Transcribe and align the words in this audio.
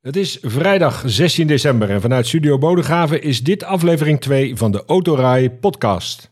Het 0.00 0.16
is 0.16 0.38
vrijdag 0.42 1.02
16 1.06 1.46
december 1.46 1.90
en 1.90 2.00
vanuit 2.00 2.26
Studio 2.26 2.58
Bodegraven 2.58 3.22
is 3.22 3.42
dit 3.42 3.64
aflevering 3.64 4.20
2 4.20 4.56
van 4.56 4.70
de 4.70 4.82
Autorij 4.86 5.50
podcast. 5.50 6.30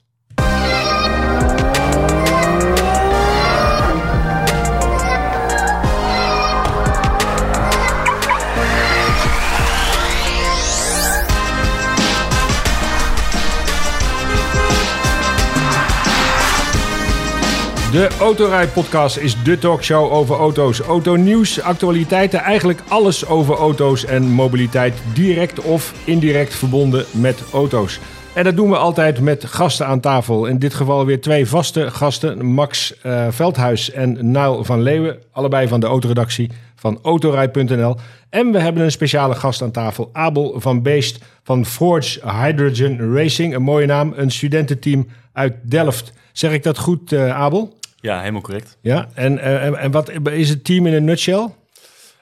De 17.93 18.09
Autorij 18.21 18.67
podcast 18.69 19.17
is 19.17 19.43
de 19.43 19.59
talkshow 19.59 20.13
over 20.13 20.37
auto's, 20.37 20.81
autonieuws, 20.81 21.61
actualiteiten, 21.61 22.41
eigenlijk 22.41 22.81
alles 22.89 23.27
over 23.27 23.55
auto's 23.55 24.05
en 24.05 24.23
mobiliteit, 24.23 24.95
direct 25.15 25.61
of 25.61 25.95
indirect 26.05 26.55
verbonden 26.55 27.05
met 27.11 27.43
auto's. 27.53 28.01
En 28.35 28.45
dat 28.45 28.57
doen 28.57 28.71
we 28.71 28.77
altijd 28.77 29.21
met 29.21 29.45
gasten 29.45 29.87
aan 29.87 30.01
tafel. 30.01 30.47
In 30.47 30.59
dit 30.59 30.75
geval 30.75 31.07
weer 31.07 31.21
twee 31.21 31.47
vaste 31.47 31.91
gasten, 31.91 32.47
Max 32.47 33.01
eh, 33.01 33.27
Veldhuis 33.31 33.91
en 33.91 34.31
Nail 34.31 34.65
van 34.65 34.83
Leeuwen, 34.83 35.19
allebei 35.33 35.69
van 35.69 35.81
de 35.81 35.87
autoredactie 35.87 36.51
van 36.75 36.99
Autorij.nl. 37.03 37.97
En 38.31 38.53
we 38.53 38.59
hebben 38.59 38.83
een 38.83 38.91
speciale 38.91 39.35
gast 39.35 39.63
aan 39.63 39.71
tafel, 39.71 40.11
Abel 40.13 40.55
van 40.57 40.83
Beest 40.83 41.19
van 41.43 41.67
Forge 41.67 42.21
Hydrogen 42.31 43.15
Racing, 43.15 43.55
een 43.55 43.63
mooie 43.63 43.87
naam, 43.87 44.13
een 44.17 44.31
studententeam 44.31 45.07
uit 45.33 45.55
Delft. 45.63 46.13
Zeg 46.33 46.53
ik 46.53 46.63
dat 46.63 46.79
goed, 46.79 47.13
eh, 47.13 47.31
Abel? 47.31 47.78
Ja, 48.01 48.21
helemaal 48.21 48.41
correct. 48.41 48.79
Ja, 48.81 49.09
en, 49.15 49.39
eh, 49.39 49.65
en, 49.65 49.77
en 49.77 49.91
wat 49.91 50.11
is 50.31 50.49
het 50.49 50.65
team 50.65 50.87
in 50.87 50.93
een 50.93 51.05
nutshell? 51.05 51.49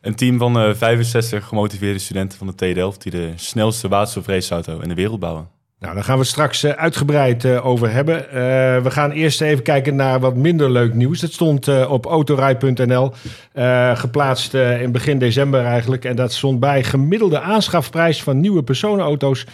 Een 0.00 0.14
team 0.14 0.38
van 0.38 0.58
eh 0.58 0.74
65 0.74 1.46
gemotiveerde 1.46 1.98
studenten 1.98 2.38
van 2.38 2.46
de 2.46 2.54
TU 2.54 2.72
Delft 2.72 3.02
die 3.02 3.12
de 3.12 3.32
snelste 3.34 3.88
waterstofraceauto 3.88 4.78
in 4.78 4.88
de 4.88 4.94
wereld 4.94 5.20
bouwen. 5.20 5.48
Nou, 5.78 5.94
daar 5.94 6.04
gaan 6.04 6.14
we 6.14 6.20
het 6.20 6.30
straks 6.30 6.62
eh, 6.62 6.70
uitgebreid 6.70 7.46
over 7.46 7.90
hebben. 7.90 8.16
We 8.82 8.90
gaan 8.90 9.10
eerst 9.10 9.40
even 9.40 9.62
kijken 9.62 9.96
naar 9.96 10.20
wat 10.20 10.34
minder 10.36 10.70
leuk 10.70 10.94
nieuws. 10.94 11.20
Dat 11.20 11.32
stond 11.32 11.86
op 11.86 12.06
autorij.nl, 12.06 13.12
geplaatst 13.94 14.54
in 14.54 14.92
begin 14.92 15.18
december 15.18 15.64
eigenlijk. 15.64 16.04
En 16.04 16.16
dat 16.16 16.32
stond 16.32 16.60
bij 16.60 16.82
gemiddelde 16.82 17.40
aanschafprijs 17.40 18.22
van 18.22 18.40
nieuwe 18.40 18.62
personenauto's 18.62 19.46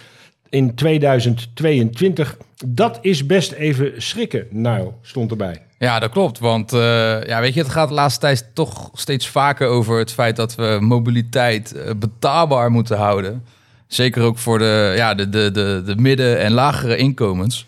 in 0.53 0.75
2022. 0.75 2.36
Dat 2.67 2.98
is 3.00 3.27
best 3.27 3.53
even 3.53 3.92
schrikken, 3.97 4.47
nou, 4.50 4.91
stond 5.03 5.31
erbij. 5.31 5.62
Ja, 5.78 5.98
dat 5.98 6.11
klopt. 6.11 6.39
Want 6.39 6.72
eh, 6.72 7.25
ja, 7.27 7.41
weet 7.41 7.55
je, 7.55 7.61
het 7.61 7.70
gaat 7.70 7.89
de 7.89 7.94
laatste 7.94 8.20
tijd 8.20 8.50
toch 8.55 8.91
steeds 8.92 9.28
vaker 9.28 9.67
over 9.67 9.98
het 9.98 10.12
feit 10.12 10.36
dat 10.36 10.55
we 10.55 10.78
mobiliteit 10.81 11.72
eh, 11.72 11.91
betaalbaar 11.97 12.70
moeten 12.70 12.97
houden. 12.97 13.44
Zeker 13.86 14.22
ook 14.22 14.39
voor 14.39 14.59
de, 14.59 14.92
ja, 14.97 15.14
de, 15.14 15.28
de, 15.28 15.50
de, 15.50 15.83
de 15.86 15.97
midden- 15.97 16.39
en 16.39 16.53
lagere 16.53 16.97
inkomens. 16.97 17.66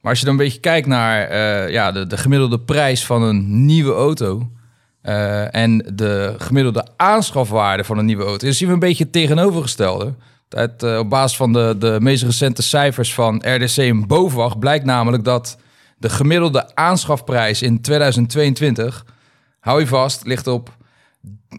Maar 0.00 0.10
als 0.10 0.20
je 0.20 0.26
dan 0.26 0.34
een 0.34 0.44
beetje 0.44 0.60
kijkt 0.60 0.86
naar 0.86 1.28
eh, 1.28 1.72
ja, 1.72 1.92
de, 1.92 2.06
de 2.06 2.16
gemiddelde 2.16 2.60
prijs 2.60 3.06
van 3.06 3.22
een 3.22 3.64
nieuwe 3.66 3.92
auto. 3.92 4.48
en 5.50 5.92
de 5.94 6.34
gemiddelde 6.38 6.86
aanschafwaarde 6.96 7.84
van 7.84 7.98
een 7.98 8.06
nieuwe 8.06 8.24
auto. 8.24 8.44
Dan 8.44 8.54
zien 8.54 8.68
we 8.68 8.74
een 8.74 8.80
beetje 8.80 9.10
tegenovergestelde. 9.10 10.14
Uit, 10.48 10.82
eh, 10.82 10.98
op 10.98 11.10
basis 11.10 11.36
van 11.36 11.52
de, 11.52 11.74
de 11.78 11.96
meest 12.00 12.22
recente 12.22 12.62
cijfers 12.62 13.14
van 13.14 13.42
RDC 13.46 13.76
en 13.76 14.06
BOVAG 14.06 14.58
blijkt 14.58 14.84
namelijk 14.84 15.24
dat 15.24 15.58
de 15.98 16.08
gemiddelde 16.08 16.74
aanschafprijs 16.74 17.62
in 17.62 17.80
2022, 17.80 19.04
hou 19.60 19.80
je 19.80 19.86
vast, 19.86 20.26
ligt 20.26 20.46
op 20.46 20.76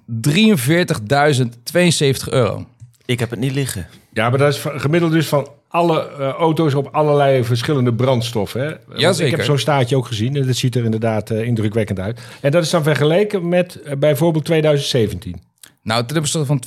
43.072 0.05 2.29
euro. 2.29 2.65
Ik 3.05 3.19
heb 3.19 3.29
het 3.29 3.39
niet 3.39 3.51
liggen. 3.51 3.87
Ja, 4.13 4.29
maar 4.29 4.39
dat 4.39 4.53
is 4.53 4.63
gemiddeld 4.65 5.11
dus 5.11 5.27
van 5.27 5.47
alle 5.67 6.09
eh, 6.09 6.29
auto's 6.29 6.73
op 6.73 6.87
allerlei 6.91 7.43
verschillende 7.43 7.93
brandstoffen. 7.93 8.61
Hè? 8.61 8.73
Want 9.01 9.19
Ik 9.19 9.31
heb 9.31 9.43
zo'n 9.43 9.57
staatje 9.57 9.95
ook 9.95 10.05
gezien 10.05 10.35
en 10.35 10.47
dat 10.47 10.55
ziet 10.55 10.75
er 10.75 10.83
inderdaad 10.83 11.29
eh, 11.29 11.41
indrukwekkend 11.41 11.99
uit. 11.99 12.19
En 12.41 12.51
dat 12.51 12.63
is 12.63 12.69
dan 12.69 12.83
vergeleken 12.83 13.49
met 13.49 13.81
bijvoorbeeld 13.97 14.45
2017. 14.45 15.41
Nou, 15.81 16.05
ten 16.05 16.17
opzichte 16.17 16.45
van 16.45 16.59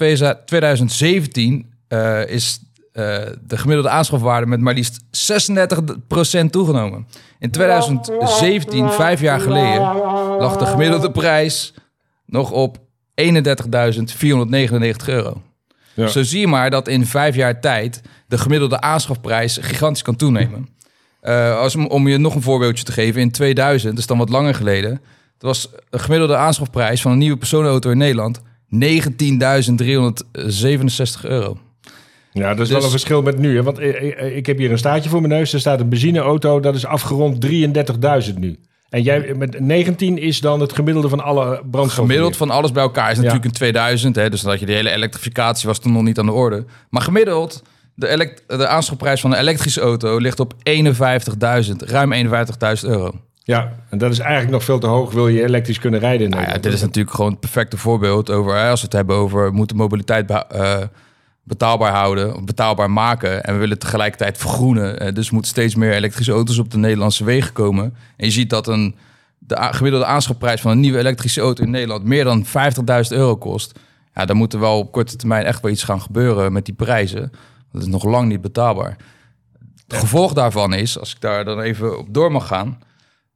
2017 0.44 1.72
eh, 1.88 2.26
is 2.26 2.60
eh, 2.92 3.02
de 3.42 3.58
gemiddelde 3.58 3.90
aanschafwaarde 3.90 4.46
met 4.46 4.60
maar 4.60 4.74
liefst 4.74 5.00
36% 6.44 6.46
toegenomen. 6.50 7.06
In 7.38 7.50
2017, 7.50 8.90
vijf 8.90 9.20
jaar 9.20 9.40
geleden, 9.40 9.80
lag 10.38 10.56
de 10.56 10.66
gemiddelde 10.66 11.10
prijs 11.10 11.74
nog 12.26 12.50
op 12.50 12.78
31.499 13.22 13.26
euro. 15.06 15.42
Ja. 15.94 16.06
Zo 16.06 16.22
zie 16.22 16.40
je 16.40 16.46
maar 16.46 16.70
dat 16.70 16.88
in 16.88 17.06
vijf 17.06 17.34
jaar 17.34 17.60
tijd 17.60 18.02
de 18.26 18.38
gemiddelde 18.38 18.80
aanschafprijs 18.80 19.58
gigantisch 19.60 20.02
kan 20.02 20.16
toenemen. 20.16 20.68
Eh, 21.20 21.58
als, 21.58 21.76
om 21.76 22.08
je 22.08 22.18
nog 22.18 22.34
een 22.34 22.42
voorbeeldje 22.42 22.84
te 22.84 22.92
geven, 22.92 23.20
in 23.20 23.30
2000, 23.30 23.90
dat 23.90 24.00
is 24.00 24.06
dan 24.06 24.18
wat 24.18 24.28
langer 24.28 24.54
geleden, 24.54 24.90
dat 25.38 25.38
was 25.38 25.70
de 25.90 25.98
gemiddelde 25.98 26.36
aanschafprijs 26.36 27.02
van 27.02 27.12
een 27.12 27.18
nieuwe 27.18 27.36
personenauto 27.36 27.90
in 27.90 27.98
Nederland 27.98 28.40
19.367 28.40 28.44
euro. 31.22 31.58
Ja, 32.32 32.48
dat 32.48 32.52
is 32.52 32.56
Dus- 32.58 32.70
wel 32.76 32.84
een 32.84 32.90
verschil 32.90 33.22
met 33.22 33.38
nu. 33.38 33.56
Hè? 33.56 33.62
Want 33.62 33.78
eh, 33.78 34.20
eh, 34.20 34.36
ik 34.36 34.46
heb 34.46 34.58
hier 34.58 34.70
een 34.70 34.78
staatje 34.78 35.10
voor 35.10 35.20
mijn 35.20 35.32
neus. 35.32 35.52
Er 35.52 35.60
staat 35.60 35.80
een 35.80 35.88
benzineauto, 35.88 36.60
dat 36.60 36.74
is 36.74 36.86
afgerond 36.86 37.40
33.000 37.40 38.38
nu. 38.38 38.58
En 38.88 39.02
jij 39.02 39.34
met 39.36 39.60
19 39.60 40.18
is 40.18 40.40
dan 40.40 40.60
het 40.60 40.72
gemiddelde 40.72 41.08
van 41.08 41.20
alle 41.20 41.44
brandstoffen. 41.70 42.04
Gemiddeld 42.04 42.36
van 42.36 42.50
alles 42.50 42.72
bij 42.72 42.82
elkaar 42.82 43.10
is 43.10 43.16
Ja. 43.16 43.22
natuurlijk 43.22 43.44
in 43.44 43.52
2000, 43.52 44.16
hè, 44.16 44.30
dus 44.30 44.40
dat 44.40 44.60
je 44.60 44.66
de 44.66 44.72
hele 44.72 44.90
elektrificatie 44.90 45.68
was 45.68 45.78
toen 45.78 45.92
nog 45.92 46.02
niet 46.02 46.18
aan 46.18 46.26
de 46.26 46.32
orde. 46.32 46.64
Maar 46.90 47.02
gemiddeld, 47.02 47.62
de, 47.94 48.34
de 48.46 48.66
aanschafprijs 48.66 49.20
van 49.20 49.32
een 49.32 49.38
elektrische 49.38 49.80
auto 49.80 50.18
ligt 50.18 50.40
op 50.40 50.54
51.000, 50.62 51.82
ruim 51.86 52.12
51.000 52.12 52.88
euro. 52.88 53.12
Ja, 53.42 53.72
en 53.90 53.98
dat 53.98 54.10
is 54.10 54.18
eigenlijk 54.18 54.52
nog 54.52 54.64
veel 54.64 54.78
te 54.78 54.86
hoog. 54.86 55.12
Wil 55.12 55.28
je 55.28 55.42
elektrisch 55.44 55.78
kunnen 55.78 56.00
rijden 56.00 56.24
in 56.24 56.30
Nou 56.30 56.42
ja, 56.42 56.58
dit 56.58 56.72
is 56.72 56.80
natuurlijk 56.80 57.14
gewoon 57.14 57.30
het 57.30 57.40
perfecte 57.40 57.76
voorbeeld 57.76 58.30
over 58.30 58.54
hè, 58.54 58.70
als 58.70 58.80
we 58.80 58.86
het 58.86 58.94
hebben 58.94 59.16
over 59.16 59.52
moeten 59.52 59.76
mobiliteit 59.76 60.30
eh, 60.30 60.76
betaalbaar 61.48 61.92
houden, 61.92 62.36
of 62.36 62.44
betaalbaar 62.44 62.90
maken. 62.90 63.44
En 63.44 63.52
we 63.54 63.60
willen 63.60 63.78
tegelijkertijd 63.78 64.38
vergroenen. 64.38 65.00
Eh, 65.00 65.14
dus 65.14 65.26
er 65.26 65.32
moeten 65.32 65.50
steeds 65.50 65.74
meer 65.74 65.92
elektrische 65.92 66.32
auto's 66.32 66.58
op 66.58 66.70
de 66.70 66.78
Nederlandse 66.78 67.24
wegen 67.24 67.52
komen. 67.52 67.84
En 68.16 68.26
je 68.26 68.32
ziet 68.32 68.50
dat 68.50 68.66
een, 68.66 68.96
de 69.38 69.68
gemiddelde 69.70 70.06
aanschafprijs 70.06 70.60
van 70.60 70.70
een 70.70 70.80
nieuwe 70.80 70.98
elektrische 70.98 71.40
auto 71.40 71.64
in 71.64 71.70
Nederland 71.70 72.04
meer 72.04 72.24
dan 72.24 72.46
50.000 72.46 72.50
euro 73.08 73.36
kost. 73.36 73.78
Ja, 74.14 74.24
dan 74.24 74.36
moet 74.36 74.52
er 74.52 74.60
wel 74.60 74.78
op 74.78 74.92
korte 74.92 75.16
termijn 75.16 75.44
echt 75.44 75.62
wel 75.62 75.70
iets 75.70 75.82
gaan 75.82 76.00
gebeuren 76.00 76.52
met 76.52 76.64
die 76.64 76.74
prijzen. 76.74 77.32
Dat 77.72 77.82
is 77.82 77.88
nog 77.88 78.04
lang 78.04 78.28
niet 78.28 78.40
betaalbaar. 78.40 78.96
Het 79.86 79.98
gevolg 79.98 80.32
daarvan 80.32 80.74
is, 80.74 80.98
als 80.98 81.14
ik 81.14 81.20
daar 81.20 81.44
dan 81.44 81.60
even 81.60 81.98
op 81.98 82.06
door 82.14 82.32
mag 82.32 82.46
gaan, 82.46 82.78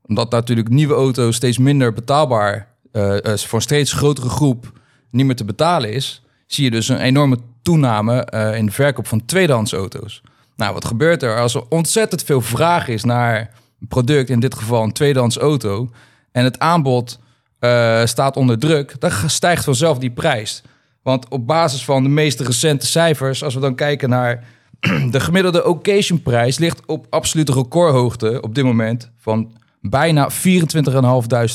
omdat 0.03 0.31
natuurlijk 0.31 0.69
nieuwe 0.69 0.95
auto's 0.95 1.37
steeds 1.37 1.59
minder 1.59 1.93
betaalbaar 1.93 2.69
eh, 2.93 3.33
eh, 3.33 3.39
voor 3.39 3.59
een 3.59 3.65
steeds 3.65 3.93
grotere 3.93 4.29
groep 4.29 4.81
niet 5.11 5.27
meer 5.27 5.37
te 5.37 5.45
betalen 5.45 5.93
is, 5.93 6.22
zie 6.55 6.65
je 6.65 6.71
dus 6.71 6.89
een 6.89 7.01
enorme 7.01 7.39
toename 7.63 8.25
eh, 8.25 8.57
in 8.57 8.67
de 8.67 8.73
verkoop 8.73 9.07
van 9.07 9.25
tweedehands 9.25 9.73
auto's. 9.73 10.23
Nou, 10.57 10.75
wat 10.75 10.85
gebeurt 10.85 11.23
er 11.23 11.41
als 11.41 11.55
er 11.55 11.63
ontzettend 11.69 12.23
veel 12.23 12.41
vraag 12.41 12.89
is 12.89 13.05
naar 13.05 13.51
een 13.81 13.89
product, 13.89 14.31
in 14.31 14.41
dit 14.41 14.55
geval 14.55 14.83
een 14.83 14.93
tweedehands 14.93 15.37
auto, 15.37 15.91
en 16.33 16.45
het 16.45 16.59
aanbod 16.59 17.19
eh, 17.59 18.05
staat 18.05 18.37
onder 18.37 18.59
druk, 18.59 19.01
dan 19.01 19.11
stijgt 19.27 19.65
vanzelf 19.65 19.99
die 19.99 20.11
prijs. 20.11 20.63
Want 21.03 21.29
op 21.29 21.47
basis 21.47 21.85
van 21.85 22.03
de 22.03 22.09
meest 22.09 22.41
recente 22.41 22.87
cijfers, 22.87 23.45
als 23.45 23.55
we 23.55 23.61
dan 23.61 23.75
kijken 23.75 24.09
naar 24.09 24.45
de 25.11 25.21
gemiddelde 25.21 25.67
occasionprijs, 25.67 26.59
ligt 26.59 26.87
op 26.87 27.07
absolute 27.11 27.53
recordhoogte 27.53 28.41
op 28.41 28.55
dit 28.55 28.65
moment 28.65 29.11
van 29.19 29.53
bijna 29.81 30.31
24.500 30.31 30.37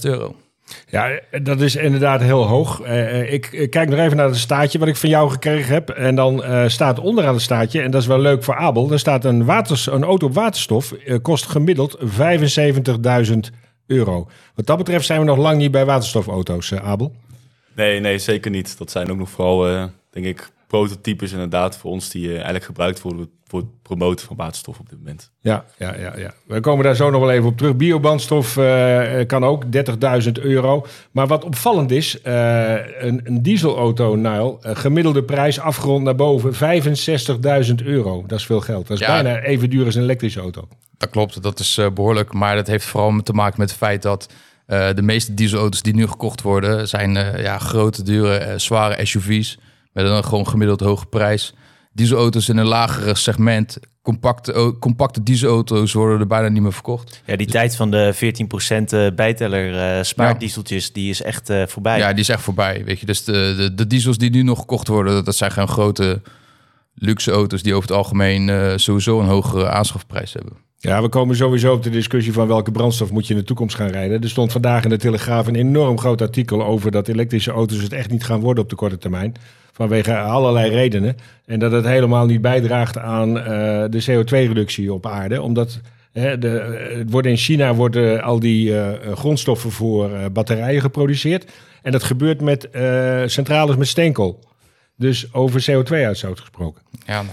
euro. 0.02 0.36
Ja, 0.90 1.20
dat 1.42 1.62
is 1.62 1.76
inderdaad 1.76 2.22
heel 2.22 2.48
hoog. 2.48 2.82
Eh, 2.82 3.20
eh, 3.20 3.34
ik, 3.34 3.68
kijk 3.70 3.90
nog 3.90 4.00
even 4.00 4.18
naar 4.18 4.26
het 4.26 4.38
staatje 4.38 4.80
wat 4.80 4.88
ik 4.88 4.96
van 4.96 5.10
jou 5.10 5.30
gekregen 5.30 5.74
heb. 5.74 5.90
En 5.90 6.16
dan 6.16 6.44
eh, 6.44 6.68
staat 6.68 7.00
onderaan 7.00 7.34
het 7.34 7.44
staatje, 7.44 7.82
en 7.82 7.92
dat 7.92 8.02
is 8.02 8.08
wel 8.08 8.20
leuk 8.20 8.44
voor 8.44 8.56
Abel... 8.56 8.92
er 8.92 9.00
staat 9.00 9.26
een, 9.26 9.46
waters, 9.46 9.88
een 9.88 10.04
auto 10.04 10.28
op 10.28 10.34
waterstof, 10.34 10.94
kost 11.22 11.46
gemiddeld 11.46 11.98
75.000 12.00 13.38
euro. 13.88 14.28
Wat 14.56 14.66
dat 14.66 14.78
betreft 14.78 15.06
zijn 15.06 15.20
we 15.20 15.26
nog 15.26 15.38
lang 15.38 15.58
niet 15.58 15.72
bij 15.72 15.86
waterstofauto's, 15.86 16.74
Abel. 16.74 17.16
Nee, 17.76 18.00
nee, 18.00 18.18
zeker 18.18 18.52
niet. 18.52 18.78
Dat 18.78 18.92
zijn 18.92 19.12
ook 19.12 19.18
nog 19.18 19.30
vooral, 19.30 19.90
denk 20.12 20.26
ik, 20.26 20.50
prototypes 20.68 21.32
inderdaad 21.32 21.78
voor 21.78 21.92
ons 21.92 22.10
die 22.10 22.28
eh, 22.28 22.34
eigenlijk 22.34 22.66
gebruikt 22.66 23.02
worden 23.02 23.30
voor 23.48 23.60
het 23.60 23.82
promoten 23.82 24.26
van 24.26 24.36
waterstof 24.36 24.80
op 24.80 24.90
dit 24.90 24.98
moment. 24.98 25.32
Ja, 25.40 25.66
ja, 25.78 25.96
ja, 25.96 26.18
ja. 26.18 26.34
We 26.48 26.60
komen 26.60 26.84
daar 26.84 26.96
zo 26.96 27.10
nog 27.10 27.22
wel 27.22 27.32
even 27.32 27.48
op 27.48 27.58
terug. 27.58 27.76
Biobrandstof 27.76 28.58
eh, 28.58 29.26
kan 29.28 29.44
ook, 29.46 29.64
30.000 29.66 30.32
euro. 30.42 30.86
Maar 31.12 31.28
wat 31.28 31.44
opvallend 31.44 31.92
is, 31.92 32.22
eh, 32.22 32.74
een, 33.00 33.22
een 33.24 33.42
dieselauto, 33.42 34.16
Nile, 34.16 34.58
gemiddelde 34.62 35.24
prijs 35.24 35.60
afgerond 35.60 36.04
naar 36.04 36.16
boven, 36.16 36.54
65.000 36.54 37.76
euro. 37.84 38.24
Dat 38.28 38.40
is 38.40 38.46
veel 38.46 38.62
geld. 38.62 38.88
Dat 38.88 39.00
is 39.00 39.06
Ja. 39.08 39.22
bijna 39.22 39.40
even 39.40 39.70
duur 39.70 39.86
als 39.86 39.96
een 39.96 40.02
elektrische 40.04 40.40
auto. 40.40 40.68
Dat 40.98 41.10
klopt, 41.10 41.42
dat 41.44 41.60
is 41.60 41.78
eh, 41.78 41.90
behoorlijk. 41.94 42.34
Maar 42.34 42.56
dat 42.56 42.68
heeft 42.68 42.86
vooral 42.86 43.22
te 43.24 43.34
maken 43.34 43.60
met 43.60 43.70
het 43.70 43.78
feit 43.78 44.02
dat 44.02 44.30
eh, 44.66 44.88
de 44.96 45.02
meeste 45.02 45.34
dieselauto's 45.34 45.82
die 45.82 45.96
nu 45.96 46.08
gekocht 46.08 46.42
worden... 46.42 46.88
zijn 46.88 47.18
eh, 47.18 47.44
ja, 47.44 47.58
grote, 47.58 48.04
dure, 48.04 48.54
zware 48.60 49.06
SUV's... 49.06 49.58
met 50.04 50.12
een 50.12 50.24
gewoon 50.24 50.48
gemiddeld 50.48 50.80
hoge 50.80 51.06
prijs. 51.06 51.54
Dieselauto's 51.92 52.50
in 52.50 52.58
een 52.58 52.66
lagere 52.66 53.16
segment. 53.16 53.78
Compacte, 54.02 54.76
compacte 54.80 55.24
dieselauto's 55.24 55.94
worden 55.94 56.20
er 56.20 56.28
bijna 56.28 56.48
niet 56.48 56.62
meer 56.62 56.74
verkocht. 56.74 57.22
Ja, 57.26 57.36
die 57.36 57.48
tijd 57.48 57.76
van 57.76 57.92
de 57.92 58.14
14% 58.16 58.18
eh, 58.20 59.08
bijteller 59.16 59.98
eh 59.98 60.04
spaardieseltjes, 60.04 60.92
die 60.92 61.10
is 61.10 61.22
echt 61.22 61.50
eh, 61.50 61.68
voorbij. 61.68 61.98
Ja, 61.98 62.12
die 62.12 62.20
is 62.20 62.30
echt 62.30 62.42
voorbij. 62.42 62.84
Weet 62.86 63.00
je, 63.00 63.06
dus 63.06 63.24
de, 63.24 63.54
de, 63.58 63.74
de 63.74 63.88
diesels 63.88 64.18
die 64.18 64.30
nu 64.30 64.44
nog 64.44 64.60
gekocht 64.60 64.88
worden, 64.88 65.14
dat, 65.14 65.26
dat 65.26 65.36
zijn 65.36 65.52
gewoon 65.52 65.68
grote 65.68 66.22
luxe 66.94 67.32
auto's 67.32 67.64
die 67.64 67.74
over 67.74 67.90
het 67.90 67.98
algemeen 67.98 68.50
eh, 68.50 68.74
sowieso 68.76 69.20
een 69.20 69.28
hogere 69.28 69.70
aanschafprijs 69.70 70.34
hebben. 70.34 70.54
Ja, 70.80 71.02
we 71.02 71.10
komen 71.10 71.36
sowieso 71.36 71.74
op 71.74 71.84
de 71.84 71.90
discussie 71.90 72.34
van 72.34 72.48
welke 72.48 72.72
brandstof 72.72 73.12
moet 73.12 73.28
je 73.28 73.34
in 73.34 73.40
de 73.40 73.46
toekomst 73.46 73.76
gaan 73.76 73.88
rijden. 73.88 74.22
Er 74.22 74.30
stond 74.30 74.52
vandaag 74.52 74.84
in 74.84 74.90
de 74.90 74.98
Telegraaf 74.98 75.48
een 75.48 75.56
enorm 75.56 76.00
groot 76.00 76.22
artikel 76.22 76.66
over 76.66 76.92
dat 76.92 77.08
elektrische 77.08 77.52
auto's 77.52 77.82
het 77.82 77.94
echt 77.94 78.10
niet 78.10 78.24
gaan 78.24 78.40
worden 78.40 78.64
op 78.64 78.70
de 78.70 78.76
korte 78.76 78.98
termijn. 78.98 79.34
Vanwege 79.78 80.18
allerlei 80.18 80.70
redenen. 80.72 81.18
En 81.46 81.60
dat 81.60 81.72
het 81.72 81.86
helemaal 81.86 82.26
niet 82.26 82.42
bijdraagt 82.42 82.98
aan 82.98 83.40
eh, 83.40 83.46
de 83.90 84.06
CO2-reductie 84.10 84.94
op 84.94 85.06
aarde. 85.06 85.42
Omdat 85.42 85.80
hè, 86.12 86.38
de, 86.38 86.48
het 86.98 87.12
worden 87.12 87.32
in 87.32 87.38
China 87.38 87.76
worden 87.76 88.22
al 88.22 88.40
die 88.40 88.80
eh, 88.80 89.14
grondstoffen 89.14 89.72
voor 89.72 90.14
eh, 90.14 90.26
batterijen 90.34 90.82
geproduceerd. 90.82 91.52
En 91.82 91.92
dat 91.92 92.04
gebeurt 92.04 92.42
met 92.42 92.70
centrales 93.26 93.76
met 93.76 93.88
steenkool. 93.88 94.40
Dus 94.96 95.34
over 95.34 95.66
CO2-uitstoot 95.72 96.40
gesproken. 96.40 96.82
Ja, 97.06 97.24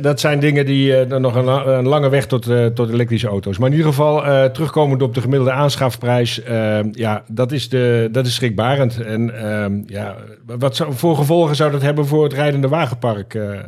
Dat 0.00 0.20
zijn 0.20 0.40
dingen 0.40 0.66
die 0.66 0.96
eh, 0.96 1.16
nog 1.18 1.34
een, 1.34 1.68
een 1.68 1.88
lange 1.88 2.08
weg 2.08 2.26
tot, 2.26 2.48
eh, 2.48 2.66
tot 2.66 2.90
elektrische 2.90 3.28
auto's. 3.28 3.58
Maar 3.58 3.68
in 3.68 3.76
ieder 3.76 3.90
geval, 3.90 4.26
eh, 4.26 4.44
terugkomend 4.44 5.02
op 5.02 5.14
de 5.14 5.20
gemiddelde 5.20 5.52
aanschafprijs, 5.52 6.42
eh, 6.42 6.78
ja, 6.92 7.22
dat 7.28 7.52
is, 7.52 7.68
de, 7.68 8.08
dat 8.12 8.26
is 8.26 8.34
schrikbarend. 8.34 9.00
En 9.00 9.40
ehm, 9.40 9.80
ja, 9.86 10.16
wat 10.46 10.76
zou, 10.76 10.92
voor 10.94 11.16
gevolgen 11.16 11.56
zou 11.56 11.70
dat 11.70 11.82
hebben 11.82 12.06
voor 12.06 12.24
het 12.24 12.32
rijdende 12.32 12.68
wagenpark, 12.68 13.34
eh, 13.34 13.52
eh, 13.52 13.64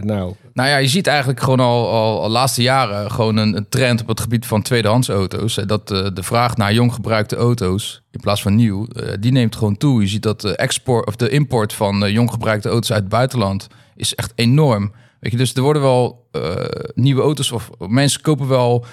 nou? 0.00 0.34
Nou 0.52 0.68
ja, 0.68 0.76
je 0.76 0.88
ziet 0.88 1.06
eigenlijk 1.06 1.40
gewoon 1.40 1.60
al, 1.60 1.90
al, 2.22 2.28
laatste 2.28 2.62
jaren 2.62 3.10
gewoon 3.10 3.36
een, 3.36 3.56
een 3.56 3.68
trend 3.68 4.00
op 4.00 4.08
het 4.08 4.20
gebied 4.20 4.46
van 4.46 4.62
tweedehands 4.62 5.08
auto's. 5.08 5.58
Eh, 5.58 5.66
Dat 5.66 5.90
eh, 5.90 6.06
de 6.14 6.22
vraag 6.22 6.56
naar 6.56 6.72
jong 6.72 6.94
gebruikte 6.94 7.36
auto's 7.36 8.02
in 8.10 8.20
plaats 8.20 8.42
van 8.42 8.54
nieuw, 8.54 8.86
eh, 8.86 9.12
die 9.20 9.32
neemt 9.32 9.56
gewoon 9.56 9.76
toe. 9.76 10.00
Je 10.00 10.06
ziet 10.06 10.22
dat 10.22 10.40
de 10.40 10.56
export 10.56 11.06
of 11.06 11.16
de 11.16 11.28
import 11.28 11.72
van 11.72 12.04
eh, 12.04 12.12
jong 12.12 12.30
gebruikte 12.30 12.68
auto's 12.68 12.92
uit 12.92 13.00
het 13.00 13.08
buitenland 13.08 13.66
is 13.96 14.14
echt 14.14 14.32
enorm. 14.34 14.92
Weet 15.20 15.32
je, 15.32 15.38
dus 15.38 15.54
er 15.54 15.62
worden 15.62 15.82
wel 15.82 16.28
eh, 16.32 16.54
nieuwe 16.94 17.22
auto's 17.22 17.52
of 17.52 17.70
mensen 17.88 18.20
kopen 18.20 18.48
wel, 18.48 18.84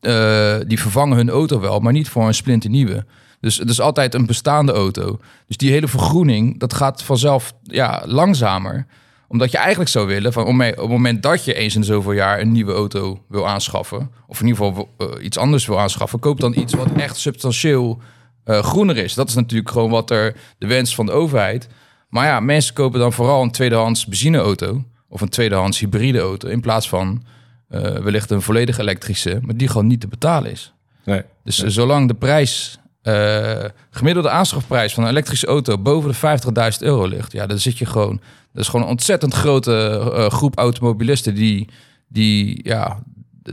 eh, 0.00 0.56
die 0.66 0.80
vervangen 0.80 1.16
hun 1.16 1.30
auto 1.30 1.60
wel, 1.60 1.80
maar 1.80 1.92
niet 1.92 2.08
voor 2.08 2.26
een 2.26 2.34
splinternieuwe. 2.34 3.04
Dus 3.40 3.58
het 3.58 3.68
is 3.68 3.80
altijd 3.80 4.14
een 4.14 4.26
bestaande 4.26 4.72
auto. 4.72 5.18
Dus 5.46 5.56
die 5.56 5.70
hele 5.70 5.88
vergroening, 5.88 6.58
dat 6.58 6.74
gaat 6.74 7.02
vanzelf 7.02 7.52
ja, 7.62 8.02
langzamer 8.06 8.86
omdat 9.28 9.50
je 9.50 9.58
eigenlijk 9.58 9.90
zou 9.90 10.06
willen, 10.06 10.32
van, 10.32 10.46
op 10.46 10.58
het 10.58 10.88
moment 10.88 11.22
dat 11.22 11.44
je 11.44 11.54
eens 11.54 11.74
in 11.74 11.84
zoveel 11.84 12.12
jaar 12.12 12.40
een 12.40 12.52
nieuwe 12.52 12.72
auto 12.72 13.24
wil 13.28 13.48
aanschaffen, 13.48 14.10
of 14.26 14.40
in 14.40 14.46
ieder 14.46 14.64
geval 14.64 14.88
eh, 14.98 15.24
iets 15.24 15.38
anders 15.38 15.66
wil 15.66 15.80
aanschaffen, 15.80 16.18
koop 16.18 16.40
dan 16.40 16.58
iets 16.58 16.74
wat 16.74 16.92
echt 16.92 17.16
substantieel 17.16 18.00
groener 18.44 18.96
is. 18.96 19.14
Dat 19.14 19.28
is 19.28 19.34
natuurlijk 19.34 19.70
gewoon 19.70 19.90
wat 19.90 20.10
er 20.10 20.36
de 20.58 20.66
wens 20.66 20.94
van 20.94 21.06
de 21.06 21.12
overheid. 21.12 21.68
Maar 22.08 22.26
ja, 22.26 22.40
mensen 22.40 22.74
kopen 22.74 23.00
dan 23.00 23.12
vooral 23.12 23.42
een 23.42 23.50
tweedehands 23.50 24.06
benzineauto 24.06 24.84
of 25.12 25.20
een 25.20 25.28
tweedehands 25.28 25.78
hybride 25.78 26.18
auto 26.18 26.48
in 26.48 26.60
plaats 26.60 26.88
van 26.88 27.22
eh, 27.68 27.80
wellicht 27.82 28.30
een 28.30 28.42
volledig 28.42 28.78
elektrische, 28.78 29.38
maar 29.42 29.56
die 29.56 29.68
gewoon 29.68 29.86
niet 29.86 30.00
te 30.00 30.08
betalen 30.08 30.50
is. 30.50 30.72
Nee. 31.04 31.22
Dus 31.44 31.56
zolang 31.56 32.08
de 32.08 32.14
prijs, 32.14 32.78
eh, 33.02 33.64
gemiddelde 33.90 34.30
aanschafprijs 34.30 34.94
van 34.94 35.04
een 35.04 35.10
elektrische 35.10 35.46
auto 35.46 35.78
boven 35.78 36.10
de 36.10 36.16
50.000 36.16 36.82
euro 36.82 37.06
ligt, 37.06 37.32
ja, 37.32 37.46
dan 37.46 37.58
zit 37.58 37.78
je 37.78 37.86
gewoon. 37.86 38.20
Dat 38.52 38.62
is 38.62 38.68
gewoon 38.68 38.84
een 38.84 38.90
ontzettend 38.92 39.34
grote 39.34 40.10
eh, 40.14 40.30
groep 40.30 40.58
automobilisten 40.58 41.34
die, 41.34 41.68
die 42.08 42.60
ja, 42.62 42.98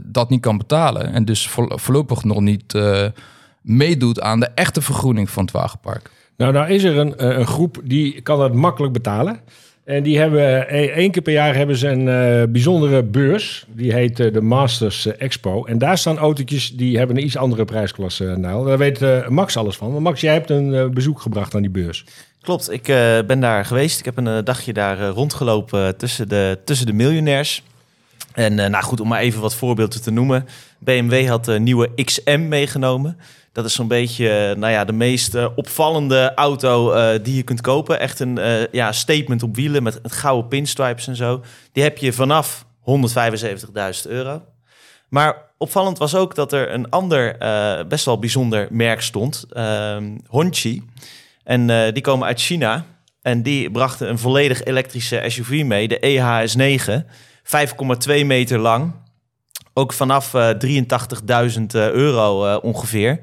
dat 0.04 0.30
niet 0.30 0.40
kan 0.40 0.58
betalen. 0.58 1.12
En 1.12 1.24
dus 1.24 1.48
voor- 1.48 1.78
voorlopig 1.80 2.24
nog 2.24 2.40
niet 2.40 2.74
meedoet 3.62 4.20
aan 4.20 4.40
de 4.40 4.48
echte 4.54 4.82
vergroening 4.82 5.30
van 5.30 5.42
het 5.42 5.52
wagenpark. 5.52 6.10
Nou, 6.36 6.52
nou 6.52 6.70
is 6.70 6.84
er 6.84 6.96
een, 6.98 7.38
een 7.38 7.46
groep 7.46 7.80
die 7.84 8.20
kan 8.20 8.38
dat 8.38 8.54
makkelijk 8.54 8.92
betalen. 8.92 9.40
En 9.90 10.02
die 10.02 10.18
hebben 10.18 10.68
eh, 10.68 10.96
één 10.96 11.10
keer 11.10 11.22
per 11.22 11.32
jaar 11.32 11.54
hebben 11.54 11.76
ze 11.76 11.88
een 11.88 12.08
eh, 12.08 12.48
bijzondere 12.52 13.02
beurs. 13.02 13.64
Die 13.68 13.92
heet 13.92 14.20
eh, 14.20 14.32
de 14.32 14.40
Masters 14.40 15.06
Expo. 15.06 15.64
En 15.64 15.78
daar 15.78 15.98
staan 15.98 16.18
autootjes 16.18 16.76
die 16.76 16.98
hebben 16.98 17.16
een 17.16 17.24
iets 17.24 17.36
andere 17.36 17.64
prijsklasse. 17.64 18.24
Nou, 18.24 18.66
daar 18.66 18.78
weet 18.78 19.28
Max 19.28 19.56
alles 19.56 19.76
van. 19.76 19.92
Maar 19.92 20.02
Max, 20.02 20.20
jij 20.20 20.32
hebt 20.32 20.50
een 20.50 20.94
bezoek 20.94 21.20
gebracht 21.20 21.54
aan 21.54 21.60
die 21.60 21.70
beurs. 21.70 22.04
Klopt, 22.40 22.70
ik 22.70 22.82
ben 23.26 23.40
daar 23.40 23.64
geweest. 23.64 23.98
Ik 23.98 24.04
heb 24.04 24.16
een 24.16 24.44
dagje 24.44 24.72
daar 24.72 25.08
rondgelopen 25.08 25.96
tussen, 25.96 26.28
de, 26.28 26.58
tussen 26.64 26.86
de 26.86 26.92
miljonairs. 26.92 27.62
En 28.34 28.54
nou 28.54 28.82
goed, 28.84 29.00
om 29.00 29.08
maar 29.08 29.20
even 29.20 29.40
wat 29.40 29.54
voorbeelden 29.54 30.02
te 30.02 30.10
noemen. 30.10 30.46
BMW 30.78 31.28
had 31.28 31.44
de 31.44 31.58
nieuwe 31.58 31.88
XM 32.04 32.48
meegenomen. 32.48 33.16
Dat 33.52 33.64
is 33.64 33.74
zo'n 33.74 33.88
beetje 33.88 34.28
eh, 34.28 34.56
nou 34.56 34.72
ja, 34.72 34.84
de 34.84 34.92
meest 34.92 35.34
eh, 35.34 35.46
opvallende 35.54 36.32
auto 36.34 36.92
eh, 36.92 37.18
die 37.22 37.36
je 37.36 37.42
kunt 37.42 37.60
kopen. 37.60 38.00
Echt 38.00 38.20
een 38.20 38.38
ja, 38.72 38.92
statement 38.92 39.42
op 39.42 39.56
wielen 39.56 39.82
met, 39.82 40.02
met 40.02 40.12
gouden 40.12 40.48
pinstripes 40.48 41.06
en 41.06 41.16
zo. 41.16 41.42
Die 41.72 41.82
heb 41.82 41.98
je 41.98 42.12
vanaf 42.12 42.64
175.000 42.80 44.10
euro. 44.10 44.42
Maar 45.08 45.36
opvallend 45.58 45.98
was 45.98 46.14
ook 46.14 46.34
dat 46.34 46.52
er 46.52 46.72
een 46.72 46.90
ander 46.90 47.36
best 47.88 48.04
wel 48.04 48.18
bijzonder 48.18 48.68
merk 48.70 49.00
stond. 49.00 49.46
Hongqi. 50.26 50.82
En 51.44 51.92
die 51.92 52.02
komen 52.02 52.26
uit 52.26 52.40
China. 52.40 52.84
En 53.22 53.42
die 53.42 53.70
brachten 53.70 54.08
een 54.08 54.18
volledig 54.18 54.64
elektrische 54.64 55.24
SUV 55.26 55.62
mee, 55.64 55.88
de 55.88 56.06
E 56.06 56.18
EHS9. 56.18 57.04
5,2 58.20 58.26
meter 58.26 58.58
lang. 58.58 58.92
Ook 59.74 59.92
vanaf 59.92 60.34
eh 60.34 60.50
83.000 61.56 61.66
euro 61.72 62.46
eh, 62.46 62.64
ongeveer. 62.64 63.20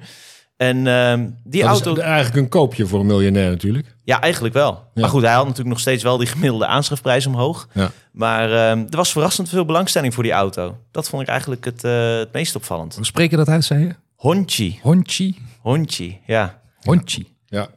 En 0.57 0.88
ehm, 0.88 1.29
die 1.44 1.61
dat 1.61 1.69
auto... 1.69 1.94
is 1.94 1.99
eigenlijk 1.99 2.35
een 2.35 2.49
koopje 2.49 2.88
voor 2.88 2.99
een 2.99 3.05
miljonair 3.05 3.49
natuurlijk. 3.49 3.95
Ja, 4.03 4.21
eigenlijk 4.21 4.53
wel. 4.53 4.71
Ja. 4.71 5.01
Maar 5.01 5.09
goed, 5.09 5.21
hij 5.21 5.33
had 5.33 5.44
natuurlijk 5.44 5.69
nog 5.69 5.79
steeds 5.79 6.03
wel 6.03 6.17
die 6.17 6.27
gemiddelde 6.27 6.65
aanschafprijs 6.65 7.27
omhoog. 7.27 7.67
Ja. 7.73 7.91
Maar 8.11 8.51
ehm, 8.51 8.79
er 8.89 8.97
was 8.97 9.11
verrassend 9.11 9.49
veel 9.49 9.65
belangstelling 9.65 10.13
voor 10.13 10.23
die 10.23 10.31
auto. 10.31 10.77
Dat 10.91 11.09
vond 11.09 11.21
ik 11.21 11.27
eigenlijk 11.27 11.65
het, 11.65 11.83
eh, 11.83 12.17
het 12.17 12.33
meest 12.33 12.55
opvallend. 12.55 12.95
Hoe 12.95 13.05
spreek 13.05 13.29
je 13.29 13.38
dat 13.38 13.47
uit, 13.47 13.63
zei 13.63 13.83
je? 13.83 13.95
Hongqi. 14.15 14.79
Honchi? 14.81 15.38
Hongqi, 15.61 16.19
ja. 16.25 16.59
Honchi. 16.81 17.35
Ja. 17.45 17.67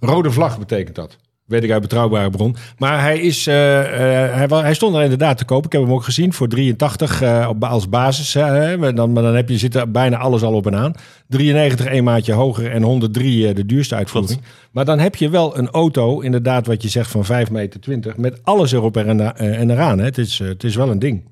Rode 0.00 0.30
vlag 0.30 0.58
betekent 0.58 0.94
dat. 0.96 1.16
Weet 1.44 1.64
ik 1.64 1.70
uit 1.70 1.82
betrouwbare 1.82 2.30
bron. 2.30 2.56
Maar 2.78 3.00
hij, 3.00 3.18
is, 3.18 3.46
eh, 3.46 3.80
eh, 3.80 4.34
hij, 4.34 4.58
hij 4.58 4.74
stond 4.74 4.96
er 4.96 5.02
inderdaad 5.02 5.38
te 5.38 5.44
koop. 5.44 5.64
Ik 5.64 5.72
heb 5.72 5.82
hem 5.82 5.92
ook 5.92 6.04
gezien 6.04 6.32
voor 6.32 6.48
83 6.48 7.22
eh, 7.22 7.50
als 7.60 7.88
basis. 7.88 8.34
hè. 8.34 8.92
dan, 8.94 9.12
maar 9.12 9.22
dan 9.22 9.34
heb 9.34 9.48
je, 9.48 9.58
zit 9.58 9.74
er 9.74 9.90
bijna 9.90 10.16
alles 10.16 10.42
al 10.42 10.54
op 10.54 10.66
en 10.66 10.76
aan. 10.76 10.94
93 11.28 11.86
een 11.92 12.04
maatje 12.04 12.32
hoger 12.32 12.70
en 12.70 12.82
103 12.82 13.48
eh, 13.48 13.54
de 13.54 13.66
duurste 13.66 13.94
uitvoering. 13.94 14.40
Maar 14.70 14.84
dan 14.84 14.98
heb 14.98 15.16
je 15.16 15.28
wel 15.28 15.58
een 15.58 15.70
auto, 15.70 16.20
inderdaad 16.20 16.66
wat 16.66 16.82
je 16.82 16.88
zegt 16.88 17.10
van 17.10 17.24
5 17.24 17.50
meter 17.50 17.80
20. 17.80 18.16
Met 18.16 18.40
alles 18.44 18.72
erop 18.72 18.96
en, 18.96 19.70
eraan. 19.70 19.98
Hè. 19.98 20.04
Het, 20.04 20.18
is, 20.18 20.38
het 20.38 20.64
is 20.64 20.76
wel 20.76 20.90
een 20.90 20.98
ding. 20.98 21.24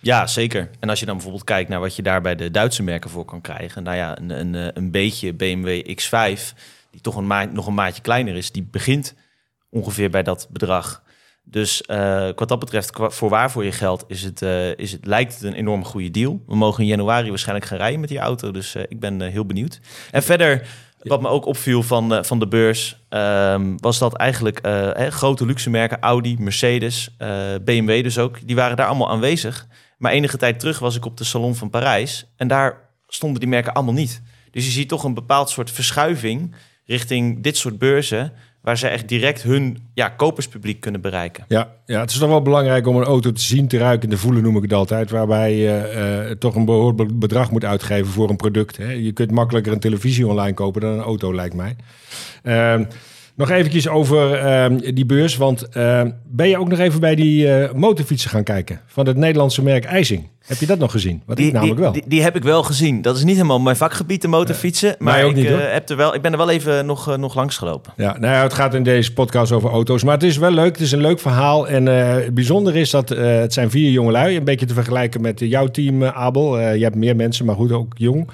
Ja, 0.00 0.26
zeker. 0.26 0.70
En 0.80 0.88
als 0.88 1.00
je 1.00 1.06
dan 1.06 1.14
bijvoorbeeld 1.14 1.44
kijkt 1.44 1.68
naar 1.68 1.80
wat 1.80 1.96
je 1.96 2.02
daar 2.02 2.20
bij 2.20 2.34
de 2.34 2.50
Duitse 2.50 2.82
merken 2.82 3.10
voor 3.10 3.24
kan 3.24 3.40
krijgen. 3.40 3.82
Nou 3.82 3.96
ja, 3.96 4.18
een, 4.18 4.30
een, 4.30 4.70
een 4.76 4.90
beetje 4.90 5.32
BMW 5.32 5.80
X5, 6.00 6.40
die 6.90 7.00
toch 7.00 7.16
een 7.16 7.26
maat, 7.26 7.52
nog 7.52 7.66
een 7.66 7.74
maatje 7.74 8.02
kleiner 8.02 8.36
is, 8.36 8.52
die 8.52 8.68
begint 8.70 9.14
ongeveer 9.70 10.10
bij 10.10 10.22
dat 10.22 10.48
bedrag. 10.50 11.02
Dus 11.50 11.82
eh, 11.82 12.28
wat 12.34 12.48
dat 12.48 12.58
betreft, 12.58 12.90
voor 12.94 13.28
waar 13.28 13.50
voor 13.50 13.64
je 13.64 13.72
geld, 13.72 14.04
is 14.08 14.22
het, 14.22 14.42
eh, 14.42 14.76
is 14.76 14.92
het, 14.92 15.06
lijkt 15.06 15.34
het 15.34 15.42
een 15.42 15.54
enorm 15.54 15.84
goede 15.84 16.10
deal. 16.10 16.42
We 16.46 16.56
mogen 16.56 16.82
in 16.82 16.88
januari 16.88 17.28
waarschijnlijk 17.28 17.66
gaan 17.66 17.78
rijden 17.78 18.00
met 18.00 18.08
die 18.08 18.18
auto, 18.18 18.50
dus 18.50 18.74
eh, 18.74 18.82
ik 18.88 19.00
ben 19.00 19.20
heel 19.20 19.46
benieuwd. 19.46 19.80
En 20.10 20.22
verder, 20.22 20.68
wat 20.98 21.20
me 21.20 21.28
ook 21.28 21.46
opviel 21.46 21.82
van, 21.82 22.24
van 22.24 22.38
de 22.38 22.48
beurs, 22.48 23.04
ehm, 23.08 23.76
was 23.76 23.98
dat 23.98 24.14
eigenlijk 24.14 24.58
eh, 24.58 24.72
hè, 24.72 25.10
grote 25.10 25.46
luxe 25.46 25.70
merken, 25.70 26.00
Audi, 26.00 26.36
Mercedes, 26.38 27.16
BMW 27.64 28.02
dus 28.02 28.18
ook, 28.18 28.46
die 28.46 28.56
waren 28.56 28.76
daar 28.76 28.86
allemaal 28.86 29.10
aanwezig. 29.10 29.66
Maar 29.98 30.12
enige 30.12 30.36
tijd 30.36 30.60
terug 30.60 30.78
was 30.78 30.96
ik 30.96 31.04
op 31.04 31.16
de 31.16 31.24
Salon 31.24 31.54
van 31.54 31.70
Parijs 31.70 32.26
en 32.36 32.48
daar 32.48 32.90
stonden 33.06 33.40
die 33.40 33.48
merken 33.48 33.72
allemaal 33.72 33.94
niet. 33.94 34.22
Dus 34.50 34.64
je 34.64 34.70
ziet 34.70 34.88
toch 34.88 35.04
een 35.04 35.14
bepaald 35.14 35.50
soort 35.50 35.70
verschuiving 35.70 36.54
richting 36.88 37.42
dit 37.42 37.56
soort 37.56 37.78
beurzen, 37.78 38.32
waar 38.60 38.78
ze 38.78 38.88
echt 38.88 39.08
direct 39.08 39.42
hun 39.42 39.78
ja, 39.94 40.08
koperspubliek 40.08 40.80
kunnen 40.80 41.00
bereiken. 41.00 41.44
Ja, 41.48 41.68
ja, 41.86 42.00
het 42.00 42.10
is 42.10 42.18
toch 42.18 42.28
wel 42.28 42.42
belangrijk 42.42 42.86
om 42.86 42.96
een 42.96 43.04
auto 43.04 43.32
te 43.32 43.40
zien, 43.40 43.68
te 43.68 43.78
ruiken, 43.78 44.08
te 44.08 44.18
voelen, 44.18 44.42
noem 44.42 44.56
ik 44.56 44.62
het 44.62 44.72
altijd. 44.72 45.10
Waarbij 45.10 45.56
je 45.56 45.76
eh, 45.76 46.30
toch 46.30 46.54
een 46.54 46.64
behoorlijk 46.64 47.18
bedrag 47.18 47.50
moet 47.50 47.64
uitgeven 47.64 48.12
voor 48.12 48.30
een 48.30 48.36
product. 48.36 48.76
Hè. 48.76 48.90
Je 48.90 49.12
kunt 49.12 49.30
makkelijker 49.30 49.72
een 49.72 49.80
televisie 49.80 50.26
online 50.26 50.54
kopen 50.54 50.80
dan 50.80 50.92
een 50.92 51.00
auto, 51.00 51.34
lijkt 51.34 51.54
mij. 51.54 51.76
Ehm, 52.42 52.84
nog 53.38 53.50
eventjes 53.50 53.88
over 53.88 54.34
ehm, 54.34 54.94
die 54.94 55.06
beurs, 55.06 55.36
want 55.36 55.68
ehm, 55.68 56.10
ben 56.24 56.48
je 56.48 56.58
ook 56.58 56.68
nog 56.68 56.78
even 56.78 57.00
bij 57.00 57.14
die 57.14 57.52
eh, 57.52 57.72
motorfietsen 57.74 58.30
gaan 58.30 58.42
kijken 58.42 58.80
van 58.86 59.06
het 59.06 59.16
Nederlandse 59.16 59.62
merk 59.62 59.84
IJsing? 59.84 60.28
Heb 60.46 60.58
je 60.58 60.66
dat 60.66 60.78
nog 60.78 60.90
gezien? 60.90 61.22
Wat 61.26 61.38
ik 61.38 61.52
namelijk 61.52 61.80
wel. 61.80 61.92
Die, 61.92 62.02
die, 62.06 62.22
heb 62.22 62.36
ik 62.36 62.42
wel 62.42 62.62
gezien. 62.62 63.02
Dat 63.02 63.16
is 63.16 63.24
niet 63.24 63.34
helemaal 63.34 63.60
mijn 63.60 63.76
vakgebied, 63.76 64.22
de 64.22 64.28
motorfietsen. 64.28 64.94
maar 64.98 65.24
ik, 65.24 65.34
niet, 65.34 65.46
eh, 65.46 65.72
heb 65.72 65.88
er 65.88 65.96
wel, 65.96 66.14
ik 66.14 66.22
ben 66.22 66.32
er 66.32 66.38
wel 66.38 66.50
even 66.50 66.86
nog, 66.86 67.08
eh, 67.08 67.16
nog 67.16 67.34
langs 67.34 67.56
gelopen. 67.56 67.92
Ja, 67.96 68.18
nou 68.18 68.34
ja, 68.34 68.42
het 68.42 68.54
gaat 68.54 68.74
in 68.74 68.82
deze 68.82 69.12
podcast 69.12 69.52
over 69.52 69.70
auto's. 69.70 70.04
Maar 70.04 70.14
het 70.14 70.22
is 70.22 70.36
wel 70.36 70.50
leuk. 70.50 70.72
Het 70.72 70.80
is 70.80 70.92
een 70.92 71.00
leuk 71.00 71.20
verhaal. 71.20 71.68
En 71.68 71.86
het 71.86 72.34
bijzondere 72.34 72.80
is 72.80 72.90
dat 72.90 73.08
het 73.08 73.52
zijn 73.52 73.70
vier 73.70 73.90
jongelui. 73.90 74.36
Een 74.36 74.44
beetje 74.44 74.66
te 74.66 74.74
vergelijken 74.74 75.20
met 75.20 75.40
jouw 75.40 75.66
team, 75.66 76.04
Abel. 76.04 76.60
Je 76.60 76.82
hebt 76.82 76.96
meer 76.96 77.16
mensen, 77.16 77.44
maar 77.44 77.54
goed, 77.54 77.72
ook 77.72 77.92
jong. 77.96 78.30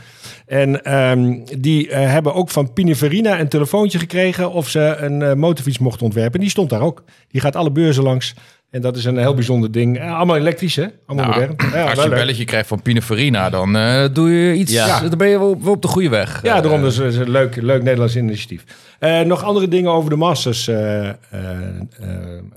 En 0.47 0.85
ehm, 0.85 1.39
die 1.59 1.89
eh, 1.89 2.11
hebben 2.11 2.35
ook 2.35 2.51
van 2.51 2.73
Pininfarina 2.73 3.41
een 3.41 3.49
telefoontje 3.49 3.99
gekregen... 3.99 4.53
of 4.53 4.69
ze 4.69 4.97
een 4.99 5.23
eh, 5.23 5.35
motorfiets 5.35 5.79
mochten 5.79 6.05
ontwerpen. 6.05 6.41
Die 6.41 6.49
stond 6.51 6.71
daar 6.71 6.81
ook. 6.81 7.05
Die 7.29 7.41
gaat 7.41 7.57
alle 7.57 7.71
beurzen 7.71 8.03
langs. 8.03 8.35
En 8.71 8.81
dat 8.81 8.97
is 8.97 9.05
een 9.05 9.19
heel 9.19 9.35
bijzonder 9.35 9.73
ding. 9.73 9.99
Eh, 9.99 10.17
allemaal 10.17 10.37
elektrisch, 10.37 10.77
hè? 10.77 10.87
Allemaal 11.07 11.29
Nou, 11.31 11.41
modern. 11.41 11.71
Ja, 11.73 11.83
Als 11.83 11.93
je 11.93 12.03
een 12.03 12.09
leuk. 12.09 12.19
belletje 12.19 12.45
krijgt 12.45 12.69
van 12.69 12.83
Pininfarina, 12.83 13.51
dan 13.51 13.73
doe 14.13 14.31
je 14.31 14.55
iets. 14.55 14.73
Ja. 14.73 15.01
Dan 15.01 15.19
ben 15.19 15.29
je 15.29 15.39
wel, 15.39 15.63
wel 15.63 15.73
op 15.73 15.83
de 15.83 15.89
goede 15.89 16.09
weg. 16.09 16.41
Ja, 16.43 16.61
daarom 16.61 16.83
dus 16.83 16.99
is 16.99 17.17
een 17.17 17.31
leuk, 17.31 17.57
leuk 17.57 17.83
Nederlands 17.83 18.17
initiatief. 18.17 18.65
Eh, 19.05 19.21
nog 19.21 19.43
andere 19.43 19.69
dingen 19.69 19.91
over 19.91 20.11
de 20.11 20.17
Masters, 20.17 20.69
eh, 20.69 21.09
eh, 21.09 21.15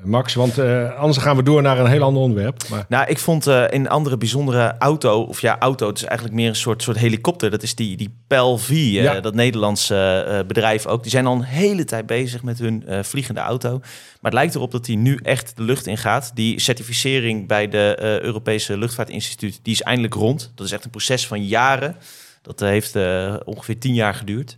Max. 0.04 0.34
Want 0.34 0.60
anders 0.98 1.18
gaan 1.18 1.36
we 1.36 1.44
door 1.44 1.62
naar 1.62 1.80
een 1.80 1.88
heel 1.88 2.02
ander 2.02 2.22
onderwerp. 2.22 2.68
Maar, 2.70 2.86
Nou, 2.90 3.08
ik 3.08 3.18
vond 3.18 3.46
een 3.46 3.90
andere 3.90 4.18
bijzondere 4.18 4.76
auto, 4.80 5.22
of 5.22 5.42
ja, 5.42 5.60
auto, 5.60 5.88
het 5.88 5.98
is 5.98 6.04
eigenlijk 6.04 6.36
meer 6.38 6.50
een 6.50 6.56
soort, 6.56 6.84
soort 6.84 6.98
helikopter. 6.98 7.50
Dat 7.50 7.64
is 7.64 7.76
die, 7.76 7.98
die 7.98 8.16
PEL 8.28 8.58
V, 8.58 8.70
Ja. 8.70 9.20
dat 9.20 9.34
Nederlandse 9.34 10.44
bedrijf 10.48 10.86
ook. 10.86 11.02
Die 11.02 11.12
zijn 11.12 11.26
al 11.26 11.36
een 11.36 11.42
hele 11.42 11.86
tijd 11.86 12.06
bezig 12.06 12.44
met 12.44 12.60
hun 12.60 12.84
vliegende 13.02 13.40
auto. 13.40 13.70
Maar 13.80 14.32
het 14.32 14.34
lijkt 14.34 14.56
erop 14.56 14.72
dat 14.72 14.86
die 14.86 14.98
nu 14.98 15.20
echt 15.24 15.58
de 15.58 15.64
lucht 15.64 15.88
in 15.88 15.98
gaat. 15.98 16.32
Die 16.34 16.60
certificering 16.60 17.48
bij 17.48 17.70
de 17.70 17.98
Europese 18.22 18.78
Luchtvaartinstituut, 18.78 19.60
die 19.64 19.74
is 19.74 19.82
eindelijk 19.82 20.14
rond. 20.14 20.52
Dat 20.56 20.66
is 20.66 20.72
echt 20.72 20.86
een 20.86 20.90
proces 20.90 21.28
van 21.28 21.46
jaren. 21.46 21.96
Dat 22.42 22.60
heeft 22.60 22.96
ongeveer 23.46 23.80
tien 23.80 23.94
jaar 23.94 24.14
geduurd. 24.14 24.58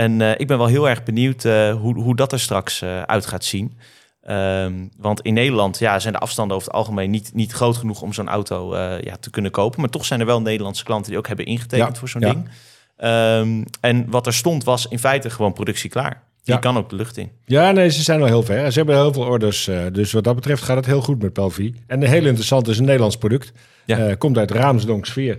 En 0.00 0.20
eh, 0.20 0.30
ik 0.36 0.46
ben 0.46 0.58
wel 0.58 0.66
heel 0.66 0.88
erg 0.88 1.02
benieuwd 1.02 1.44
eh, 1.44 1.74
hoe, 1.74 1.94
hoe 1.94 2.16
dat 2.16 2.32
er 2.32 2.40
straks 2.40 2.82
eh, 2.82 3.02
uit 3.02 3.26
gaat 3.26 3.44
zien. 3.44 3.76
Ehm, 4.22 4.72
want 4.96 5.20
in 5.20 5.34
Nederland 5.34 5.78
ja, 5.78 5.98
zijn 5.98 6.12
de 6.12 6.18
afstanden 6.18 6.56
over 6.56 6.68
het 6.68 6.76
algemeen 6.76 7.10
niet, 7.10 7.30
niet 7.34 7.52
groot 7.52 7.76
genoeg 7.76 8.02
om 8.02 8.12
zo'n 8.12 8.28
auto 8.28 8.76
ja, 8.78 9.16
te 9.20 9.30
kunnen 9.30 9.50
kopen. 9.50 9.80
Maar 9.80 9.88
toch 9.90 10.04
zijn 10.04 10.20
er 10.20 10.26
wel 10.26 10.42
Nederlandse 10.42 10.84
klanten 10.84 11.10
die 11.10 11.18
ook 11.18 11.26
hebben 11.26 11.46
ingetekend 11.46 11.92
Ja, 11.92 11.98
voor 11.98 12.08
zo'n 12.08 12.20
ja. 12.20 12.32
ding. 12.32 12.48
Ehm, 12.96 13.64
en 13.80 14.10
wat 14.10 14.26
er 14.26 14.34
stond 14.34 14.64
was 14.64 14.86
in 14.86 14.98
feite 14.98 15.30
gewoon 15.30 15.52
productie 15.52 15.90
klaar. 15.90 16.22
Die 16.42 16.54
Ja. 16.54 16.60
kan 16.60 16.76
ook 16.76 16.90
de 16.90 16.96
lucht 16.96 17.16
in. 17.16 17.30
ja, 17.44 17.70
nee, 17.70 17.90
ze 17.90 18.02
zijn 18.02 18.20
al 18.20 18.26
heel 18.26 18.42
ver. 18.42 18.72
Ze 18.72 18.78
hebben 18.78 18.96
heel 18.96 19.12
veel 19.12 19.24
orders. 19.24 19.64
dus 19.92 20.12
wat 20.12 20.24
dat 20.24 20.34
betreft 20.34 20.62
gaat 20.62 20.76
het 20.76 20.86
heel 20.86 21.02
goed 21.02 21.22
met 21.22 21.32
Pelvi. 21.32 21.74
En 21.86 22.02
heel 22.02 22.26
interessant 22.26 22.68
is 22.68 22.78
een 22.78 22.84
Nederlands 22.84 23.16
product. 23.16 23.52
Ja. 23.84 24.14
Komt 24.14 24.38
uit 24.38 24.50
Raamsdonk 24.50 25.06
Sfeer. 25.06 25.38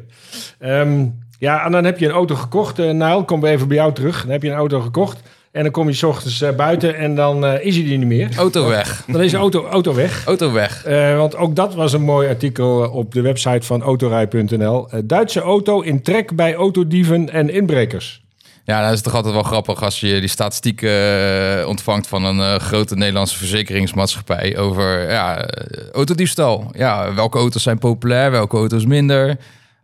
Ehm, 0.59 1.07
ja, 1.41 1.65
en 1.65 1.71
dan 1.71 1.83
heb 1.83 1.99
je 1.99 2.05
een 2.05 2.11
auto 2.11 2.35
gekocht. 2.35 2.79
eh 2.79 2.89
Nijl, 2.89 3.23
kom 3.23 3.45
even 3.45 3.67
bij 3.67 3.77
jou 3.77 3.93
terug. 3.93 4.21
Dan 4.21 4.31
heb 4.31 4.43
je 4.43 4.49
een 4.49 4.55
auto 4.55 4.79
gekocht. 4.79 5.19
En 5.51 5.63
dan 5.63 5.71
kom 5.71 5.87
je 5.87 5.93
's 5.93 6.03
ochtends 6.03 6.41
eh, 6.41 6.55
buiten 6.55 6.95
en 6.95 7.15
dan 7.15 7.45
eh, 7.45 7.65
is 7.65 7.75
hij 7.75 7.91
er 7.91 7.97
niet 7.97 8.07
meer. 8.07 8.29
Auto 8.37 8.67
weg. 8.67 9.03
Dan 9.07 9.21
is 9.21 9.31
de 9.31 9.37
auto, 9.37 9.65
auto 9.65 9.93
weg. 9.93 10.25
Auto 10.25 10.51
weg. 10.51 10.83
Want 11.15 11.35
ook 11.35 11.55
dat 11.55 11.75
was 11.75 11.93
een 11.93 12.01
mooi 12.01 12.27
artikel 12.27 12.89
op 12.89 13.13
de 13.13 13.21
website 13.21 13.65
van 13.65 13.81
autorij.nl. 13.81 14.87
Duitse 15.03 15.41
auto 15.41 15.81
in 15.81 16.01
trek 16.01 16.35
bij 16.35 16.55
autodieven 16.55 17.29
en 17.29 17.49
inbrekers. 17.49 18.21
Ja, 18.63 18.83
dat 18.83 18.93
is 18.93 19.01
toch 19.01 19.15
altijd 19.15 19.33
wel 19.33 19.43
grappig 19.43 19.83
als 19.83 19.99
je 19.99 20.19
die 20.19 20.29
statistieken 20.29 21.67
ontvangt 21.67 22.07
van 22.07 22.23
een 22.23 22.59
grote 22.59 22.95
Nederlandse 22.95 23.37
verzekeringsmaatschappij 23.37 24.57
over 24.57 25.11
ja, 25.11 25.45
autodiefstal. 25.91 26.71
Ja, 26.71 27.13
welke 27.13 27.37
auto's 27.37 27.63
zijn 27.63 27.77
populair, 27.79 28.31
welke 28.31 28.57
auto's 28.57 28.85
minder. 28.85 29.37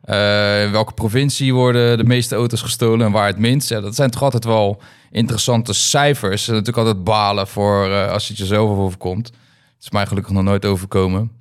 Eh, 0.08 0.64
in 0.64 0.72
welke 0.72 0.94
provincie 0.94 1.54
worden 1.54 1.98
de 1.98 2.04
meeste 2.04 2.36
auto's 2.36 2.62
gestolen 2.62 3.06
en 3.06 3.12
waar 3.12 3.28
het 3.28 3.38
minst. 3.38 3.70
Ja, 3.70 3.82
dat 3.82 3.96
zijn 3.96 4.10
toch 4.10 4.22
altijd 4.22 4.44
wel 4.44 4.82
interessante 5.12 5.74
cijfers. 5.74 6.48
En 6.48 6.54
natuurlijk 6.54 6.86
altijd 6.88 7.04
balen 7.04 7.48
voor 7.48 7.92
eh, 7.92 8.12
als 8.12 8.28
het 8.28 8.38
je 8.38 8.58
overkomt. 8.58 9.28
Het 9.28 9.84
is 9.84 9.90
mij 9.90 10.06
gelukkig 10.06 10.34
nog 10.34 10.44
nooit 10.44 10.66
overkomen. 10.66 11.32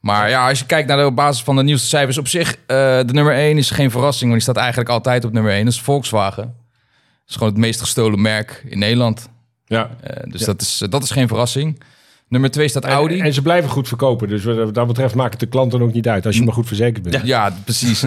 Maar 0.00 0.28
ja, 0.28 0.48
als 0.48 0.58
je 0.58 0.66
kijkt 0.66 0.88
naar 0.88 0.96
de 0.96 1.06
op 1.06 1.16
basis 1.16 1.42
van 1.42 1.56
de 1.56 1.62
nieuwste 1.62 1.88
cijfers 1.88 2.18
op 2.18 2.28
zich, 2.28 2.54
eh, 2.54 2.76
de 2.98 3.12
nummer 3.12 3.34
1 3.34 3.58
is 3.58 3.70
geen 3.70 3.90
verrassing, 3.90 4.30
want 4.30 4.42
die 4.42 4.52
staat 4.52 4.62
eigenlijk 4.62 4.90
altijd 4.90 5.24
op 5.24 5.32
nummer 5.32 5.52
1. 5.52 5.64
Dat 5.64 5.74
is 5.74 5.80
Volkswagen. 5.80 6.42
Dat 6.44 7.28
is 7.28 7.34
gewoon 7.34 7.48
het 7.52 7.58
meest 7.58 7.80
gestolen 7.80 8.20
merk 8.20 8.64
in 8.68 8.78
Nederland. 8.78 9.28
Ja. 9.66 9.90
Dus 10.24 10.40
Ja. 10.40 10.46
dat, 10.46 10.60
is, 10.60 10.82
dat 10.90 11.02
is 11.02 11.10
geen 11.10 11.28
verrassing. 11.28 11.82
Nummer 12.28 12.50
2 12.50 12.68
staat 12.68 12.84
Audi. 12.84 13.18
En, 13.18 13.24
en 13.24 13.32
ze 13.32 13.42
blijven 13.42 13.70
goed 13.70 13.88
verkopen. 13.88 14.28
Dus 14.28 14.44
wat 14.44 14.74
dat 14.74 14.86
betreft 14.86 15.14
maakt 15.14 15.30
het 15.30 15.40
de 15.40 15.46
klanten 15.46 15.82
ook 15.82 15.92
niet 15.92 16.08
uit. 16.08 16.26
Als 16.26 16.36
je 16.36 16.44
maar 16.44 16.52
goed 16.54 16.66
verzekerd 16.66 17.02
bent. 17.10 17.26
Ja, 17.26 17.52
precies. 17.64 18.04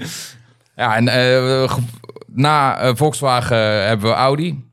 ja, 0.76 0.96
en 0.96 1.08
eh, 1.08 1.76
na 2.26 2.78
eh, 2.78 2.90
Volkswagen 2.94 3.86
hebben 3.86 4.08
we 4.08 4.14
Audi. 4.14 4.64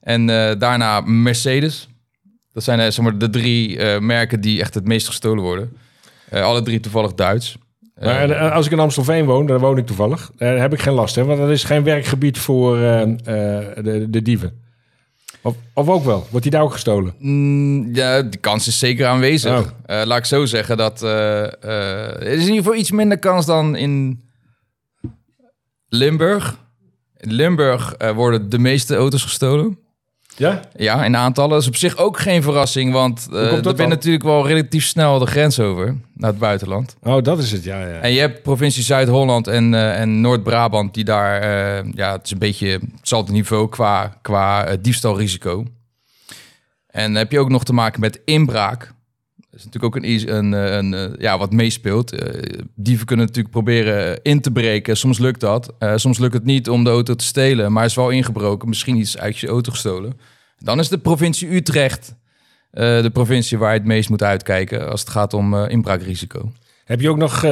En 0.00 0.30
eh, 0.30 0.58
daarna 0.58 1.00
Mercedes. 1.00 1.88
Dat 2.52 2.64
zijn 2.64 2.80
eh, 2.80 2.90
zeg 2.90 3.04
maar, 3.04 3.18
de 3.18 3.30
drie 3.30 3.78
eh, 3.78 4.00
merken 4.00 4.40
die 4.40 4.60
echt 4.60 4.74
het 4.74 4.84
meest 4.84 5.06
gestolen 5.06 5.42
worden. 5.42 5.76
Eh, 6.30 6.42
alle 6.42 6.62
drie 6.62 6.80
toevallig 6.80 7.14
Duits. 7.14 7.56
Maar 8.00 8.30
Eh, 8.30 8.46
eh, 8.46 8.52
als 8.52 8.66
ik 8.66 8.72
in 8.72 8.78
Amstelveen 8.78 9.24
woon, 9.24 9.46
daar 9.46 9.60
woon 9.60 9.78
ik 9.78 9.86
toevallig, 9.86 10.30
eh, 10.36 10.58
heb 10.58 10.72
ik 10.72 10.80
geen 10.80 10.92
last. 10.92 11.14
Hè, 11.14 11.24
want 11.24 11.38
dat 11.38 11.50
is 11.50 11.64
geen 11.64 11.82
werkgebied 11.82 12.38
voor 12.38 12.76
eh, 12.78 13.02
eh, 13.02 13.16
de, 13.84 14.06
de 14.10 14.22
dieven. 14.22 14.66
Of, 15.48 15.56
of 15.74 15.88
ook 15.88 16.04
wel? 16.04 16.26
Wordt 16.30 16.42
die 16.42 16.50
daar 16.50 16.62
ook 16.62 16.72
gestolen? 16.72 17.14
Mm, 17.18 17.94
ja, 17.94 18.22
die 18.22 18.40
kans 18.40 18.66
is 18.66 18.78
zeker 18.78 19.06
aanwezig. 19.06 19.60
Oh. 19.60 19.66
Eh, 19.86 20.06
laat 20.06 20.18
ik 20.18 20.24
zo 20.24 20.44
zeggen 20.44 20.76
dat 20.76 21.02
eh, 21.02 21.44
eh, 21.44 22.14
er 22.14 22.22
is 22.22 22.40
in 22.40 22.48
ieder 22.48 22.56
geval 22.56 22.74
iets 22.74 22.90
minder 22.90 23.18
kans 23.18 23.46
dan 23.46 23.76
in 23.76 24.22
Limburg. 25.88 26.58
In 27.16 27.32
Limburg 27.32 27.94
worden 28.14 28.48
de 28.48 28.58
meeste 28.58 28.96
auto's 28.96 29.22
gestolen. 29.22 29.78
Ja? 30.38 30.60
Ja, 30.76 31.04
in 31.04 31.16
aantallen. 31.16 31.50
Dat 31.50 31.60
is 31.60 31.68
op 31.68 31.76
zich 31.76 31.96
ook 31.96 32.18
geen 32.18 32.42
verrassing, 32.42 32.92
want 32.92 33.28
uh, 33.32 33.50
dat 33.50 33.66
er 33.66 33.74
ben 33.74 33.88
natuurlijk 33.88 34.24
wel 34.24 34.46
relatief 34.46 34.84
snel 34.84 35.18
de 35.18 35.26
grens 35.26 35.60
over 35.60 35.96
naar 36.14 36.30
het 36.30 36.38
buitenland. 36.38 36.96
Oh, 37.02 37.22
dat 37.22 37.38
is 37.38 37.52
het. 37.52 37.64
Ja, 37.64 37.80
ja. 37.80 38.00
En 38.00 38.12
je 38.12 38.20
hebt 38.20 38.42
provincie 38.42 38.82
Zuid-Holland 38.82 39.46
en, 39.46 39.74
eh, 39.74 40.00
en 40.00 40.20
Noord-Brabant 40.20 40.94
die 40.94 41.04
daar, 41.04 41.40
eh, 41.40 41.92
ja, 41.92 42.12
het 42.12 42.24
is 42.24 42.30
een 42.30 42.38
beetje 42.38 42.80
hetzelfde 42.96 43.32
niveau 43.32 43.68
qua, 43.68 44.18
qua 44.22 44.76
diefstalrisico. 44.80 45.64
En 46.86 47.04
dan 47.04 47.14
heb 47.14 47.32
je 47.32 47.38
ook 47.38 47.50
nog 47.50 47.64
te 47.64 47.72
maken 47.72 48.00
met 48.00 48.20
inbraak. 48.24 48.92
Is 49.58 49.64
natuurlijk 49.64 49.96
ook 49.96 50.02
een, 50.02 50.34
een, 50.36 50.54
eh, 50.54 50.76
een, 50.76 50.94
eh, 50.94 51.20
ja, 51.20 51.38
wat 51.38 51.52
meespeelt. 51.52 52.12
Eh, 52.12 52.42
dieven 52.74 53.06
kunnen 53.06 53.26
natuurlijk 53.26 53.54
proberen 53.54 54.22
in 54.22 54.40
te 54.40 54.50
breken. 54.50 54.96
Soms 54.96 55.18
lukt 55.18 55.40
dat. 55.40 55.74
Soms 55.94 56.18
lukt 56.18 56.34
het 56.34 56.44
niet 56.44 56.68
om 56.68 56.84
de 56.84 56.90
auto 56.90 57.14
te 57.14 57.24
stelen, 57.24 57.72
maar 57.72 57.84
is 57.84 57.94
wel 57.94 58.10
ingebroken. 58.10 58.68
Misschien 58.68 58.96
iets 58.96 59.18
uit 59.18 59.38
je 59.38 59.46
auto 59.46 59.70
gestolen. 59.70 60.20
Dan 60.58 60.78
is 60.78 60.88
de 60.88 60.98
provincie 60.98 61.54
Utrecht 61.54 62.14
de 62.70 63.10
provincie 63.12 63.58
waar 63.58 63.72
je 63.72 63.78
het 63.78 63.86
meest 63.86 64.08
moet 64.08 64.22
uitkijken 64.22 64.90
als 64.90 65.00
het 65.00 65.10
gaat 65.10 65.34
om 65.34 65.54
inbraakrisico. 65.54 66.52
Heb 66.84 67.00
je 67.00 67.10
ook 67.10 67.16
nog 67.16 67.44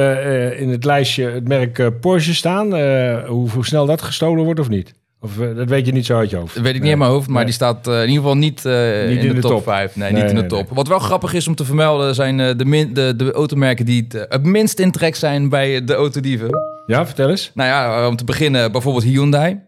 in 0.57 0.69
het 0.69 0.83
lijstje 0.83 1.29
het 1.29 1.47
merk 1.47 1.99
Porsche 1.99 2.33
staan? 2.33 2.79
Hoe 3.25 3.65
snel 3.65 3.85
dat 3.85 4.01
gestolen 4.01 4.43
wordt 4.43 4.59
of 4.59 4.69
niet? 4.69 4.93
Of 5.21 5.39
eh, 5.39 5.55
dat 5.55 5.69
weet 5.69 5.85
je 5.85 5.91
niet 5.91 6.05
zo 6.05 6.17
uit 6.17 6.29
je 6.29 6.35
hoofd? 6.35 6.53
Dat 6.55 6.63
weet 6.63 6.75
ik 6.75 6.81
Nee. 6.81 6.83
niet 6.83 6.91
in 6.91 6.97
mijn 6.97 7.11
hoofd, 7.11 7.27
maar 7.27 7.35
Nee. 7.35 7.45
die 7.45 7.53
staat 7.53 7.87
eh, 7.87 7.93
in 7.93 7.99
ieder 8.07 8.15
geval 8.15 8.37
niet, 8.37 8.65
eh, 8.65 9.07
Niet 9.07 9.23
in, 9.23 9.35
de, 9.35 9.41
top 9.41 9.63
5. 9.63 9.95
Nee, 9.95 10.11
Nee, 10.11 10.21
niet 10.21 10.31
in 10.31 10.37
de 10.37 10.45
top. 10.45 10.69
Wat 10.69 10.87
wel 10.87 10.99
grappig 10.99 11.33
is 11.33 11.47
om 11.47 11.55
te 11.55 11.65
vermelden 11.65 12.15
zijn 12.15 12.57
de, 12.57 12.65
min, 12.65 12.93
de, 12.93 13.13
de 13.15 13.31
automerken 13.31 13.85
die 13.85 14.07
het, 14.09 14.25
het 14.29 14.43
minst 14.43 14.79
in 14.79 14.91
trek 14.91 15.15
zijn 15.15 15.49
bij 15.49 15.83
de 15.83 15.93
autodieven. 15.93 16.49
Ja, 16.85 17.05
vertel 17.05 17.29
eens. 17.29 17.51
Nou 17.53 17.69
ja, 17.69 18.07
om 18.07 18.15
te 18.15 18.23
beginnen 18.23 18.71
bijvoorbeeld 18.71 19.03
Hyundai. 19.03 19.59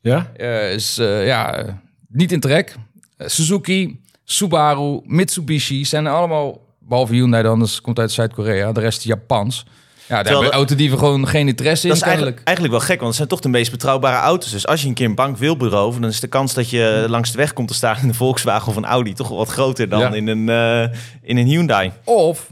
Ja? 0.00 0.30
is 0.70 0.96
ja, 1.24 1.64
niet 2.08 2.32
in 2.32 2.40
trek. 2.40 2.74
Suzuki, 3.18 4.00
Subaru, 4.24 5.00
Mitsubishi 5.04 5.84
zijn 5.84 6.06
allemaal, 6.06 6.60
behalve 6.80 7.14
Hyundai 7.14 7.42
dan, 7.42 7.58
dus 7.58 7.80
komt 7.80 7.98
uit 7.98 8.12
Zuid-Korea. 8.12 8.72
De 8.72 8.80
rest 8.80 9.02
Japans. 9.02 9.66
Ja, 10.08 10.22
daar 10.22 10.32
hebben 10.32 10.50
autodieven 10.52 10.98
gewoon 10.98 11.28
geen 11.28 11.48
interesse 11.48 11.82
in 11.82 11.88
Dat 11.92 12.02
is 12.02 12.06
eigenlijk, 12.08 12.40
eigenlijk 12.44 12.76
wel 12.78 12.86
gek, 12.86 12.96
want 12.96 13.06
het 13.06 13.16
zijn 13.16 13.28
toch 13.28 13.40
de 13.40 13.48
meest 13.48 13.70
betrouwbare 13.70 14.16
auto's. 14.16 14.50
Dus 14.50 14.66
als 14.66 14.82
je 14.82 14.88
een 14.88 14.94
keer 14.94 15.06
een 15.06 15.14
bank 15.14 15.36
wil 15.36 15.56
beroven, 15.56 16.00
dan 16.00 16.10
is 16.10 16.20
de 16.20 16.26
kans 16.26 16.54
dat 16.54 16.70
je 16.70 17.04
langs 17.08 17.30
de 17.32 17.38
weg 17.38 17.52
komt 17.52 17.68
te 17.68 17.74
staan 17.74 17.96
in 18.02 18.08
een 18.08 18.14
Volkswagen 18.14 18.68
of 18.68 18.76
een 18.76 18.84
Audi 18.84 19.12
toch 19.12 19.28
wel 19.28 19.38
wat 19.38 19.48
groter 19.48 19.88
dan 19.88 20.00
Ja. 20.00 20.12
in, 20.12 20.28
een, 20.28 20.48
eh, 20.48 20.96
in 21.22 21.36
een 21.36 21.46
Hyundai. 21.46 21.92
Of 22.04 22.46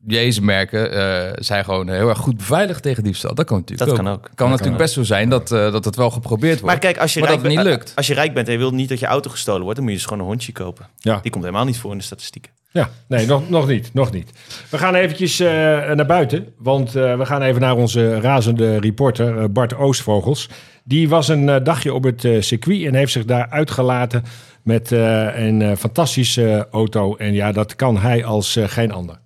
deze 0.00 0.42
merken 0.42 0.92
eh, 0.92 1.32
zijn 1.34 1.64
gewoon 1.64 1.88
heel 1.88 2.08
erg 2.08 2.18
goed 2.18 2.36
beveiligd 2.36 2.82
tegen 2.82 3.02
diefstal. 3.02 3.34
Dat 3.34 3.46
kan 3.46 3.58
natuurlijk 3.58 3.90
Dat 3.90 3.98
ook. 3.98 4.04
kan 4.04 4.14
ook. 4.14 4.30
Kan 4.34 4.50
natuurlijk 4.50 4.76
best 4.78 4.94
zo 4.94 5.02
zijn 5.02 5.28
dat, 5.28 5.52
eh, 5.52 5.72
dat 5.72 5.84
het 5.84 5.96
wel 5.96 6.10
geprobeerd 6.10 6.60
wordt. 6.60 6.66
Maar 6.66 6.78
kijk, 6.78 6.98
als 6.98 7.14
je, 7.14 7.20
Maar 7.20 7.28
rijk 7.28 7.40
dat 7.42 7.50
het 7.50 7.60
bent- 7.60 7.68
niet 7.70 7.78
lukt. 7.84 7.96
als 7.96 8.06
je 8.06 8.14
rijk 8.14 8.34
bent 8.34 8.46
en 8.46 8.52
je 8.52 8.58
wilt 8.58 8.72
niet 8.72 8.88
dat 8.88 8.98
je 8.98 9.06
auto 9.06 9.30
gestolen 9.30 9.60
wordt, 9.62 9.74
dan 9.76 9.84
moet 9.84 9.92
je 9.92 9.98
dus 10.00 10.08
gewoon 10.08 10.22
een 10.22 10.28
hondje 10.30 10.52
kopen. 10.52 10.86
Ja. 10.96 11.18
Die 11.22 11.30
komt 11.30 11.44
helemaal 11.44 11.64
niet 11.66 11.78
voor 11.78 11.92
in 11.92 11.98
de 11.98 12.04
statistieken. 12.04 12.52
Ja, 12.70 12.90
nee, 13.08 13.26
nog, 13.26 13.48
nog 13.50 13.66
niet. 13.66 13.90
Nog 13.94 14.12
niet. 14.12 14.30
We 14.70 14.78
gaan 14.78 14.94
eventjes 14.94 15.40
eh, 15.40 15.46
naar 15.92 16.06
buiten, 16.06 16.46
want 16.58 16.94
eh, 16.96 17.16
we 17.16 17.26
gaan 17.26 17.42
even 17.42 17.60
naar 17.60 17.76
onze 17.76 18.20
razende 18.20 18.78
reporter 18.80 19.52
Bart 19.52 19.74
Oostvogels. 19.76 20.48
Die 20.84 21.08
was 21.08 21.28
een 21.28 21.64
dagje 21.64 21.94
op 21.94 22.04
het 22.04 22.26
circuit 22.40 22.84
en 22.86 22.94
heeft 22.94 23.12
zich 23.12 23.24
daar 23.24 23.46
uitgelaten 23.50 24.22
met 24.62 24.92
eh, 24.92 25.46
een 25.46 25.62
eh, 25.62 25.76
fantastische 25.76 26.68
auto. 26.70 27.16
En 27.16 27.32
ja, 27.32 27.52
dat 27.52 27.76
kan 27.76 27.96
hij 27.98 28.24
als 28.24 28.58
geen 28.66 28.92
ander. 28.92 29.18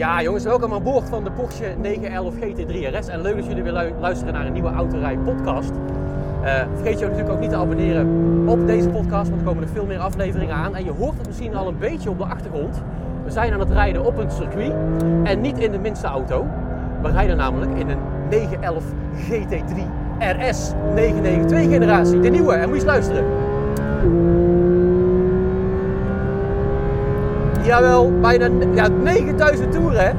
Ja, 0.00 0.22
jongens, 0.22 0.44
welkom 0.44 0.72
aan 0.72 0.82
boord 0.82 1.08
van 1.08 1.24
de 1.24 1.30
Porsche 1.30 1.74
911 1.80 2.34
GT3 2.34 2.96
RS. 2.98 3.06
En 3.08 3.20
leuk 3.22 3.36
dat 3.36 3.46
jullie 3.46 3.62
weer 3.62 3.72
lu- 3.72 3.92
luisteren 4.00 4.32
naar 4.34 4.46
een 4.46 4.52
nieuwe 4.52 4.70
Autorij 4.70 5.18
podcast. 5.18 5.70
Eh, 6.42 6.52
vergeet 6.74 6.98
je 6.98 7.04
natuurlijk 7.04 7.30
ook 7.32 7.40
niet 7.40 7.50
te 7.50 7.56
abonneren 7.56 8.08
op 8.48 8.66
deze 8.66 8.88
podcast, 8.88 9.28
want 9.28 9.40
er 9.40 9.46
komen 9.46 9.62
nog 9.62 9.72
veel 9.72 9.86
meer 9.86 9.98
afleveringen 9.98 10.54
aan. 10.54 10.76
En 10.76 10.84
je 10.84 10.90
hoort 10.90 11.16
het 11.18 11.26
misschien 11.26 11.54
al 11.56 11.68
een 11.68 11.78
beetje 11.78 12.10
op 12.10 12.18
de 12.18 12.24
achtergrond. 12.24 12.82
We 13.24 13.30
zijn 13.30 13.52
aan 13.52 13.60
het 13.60 13.70
rijden 13.70 14.04
op 14.04 14.16
een 14.18 14.30
circuit 14.30 14.72
en 15.24 15.40
niet 15.40 15.58
in 15.58 15.70
de 15.70 15.78
minste 15.78 16.06
auto. 16.06 16.46
We 17.02 17.10
rijden 17.10 17.36
namelijk 17.36 17.78
in 17.78 17.88
een 17.88 17.98
911 18.30 18.84
GT3 19.28 19.86
RS 20.18 20.72
992 20.94 21.70
generatie, 21.72 22.20
de 22.20 22.28
nieuwe. 22.28 22.52
En 22.52 22.68
moet 22.68 22.68
je 22.68 22.74
eens 22.74 22.84
luisteren. 22.84 23.24
Jawel, 27.70 28.12
bijna 28.20 28.48
ja, 28.74 28.88
9000 28.88 29.72
toeren 29.72 30.04
hè. 30.04 30.10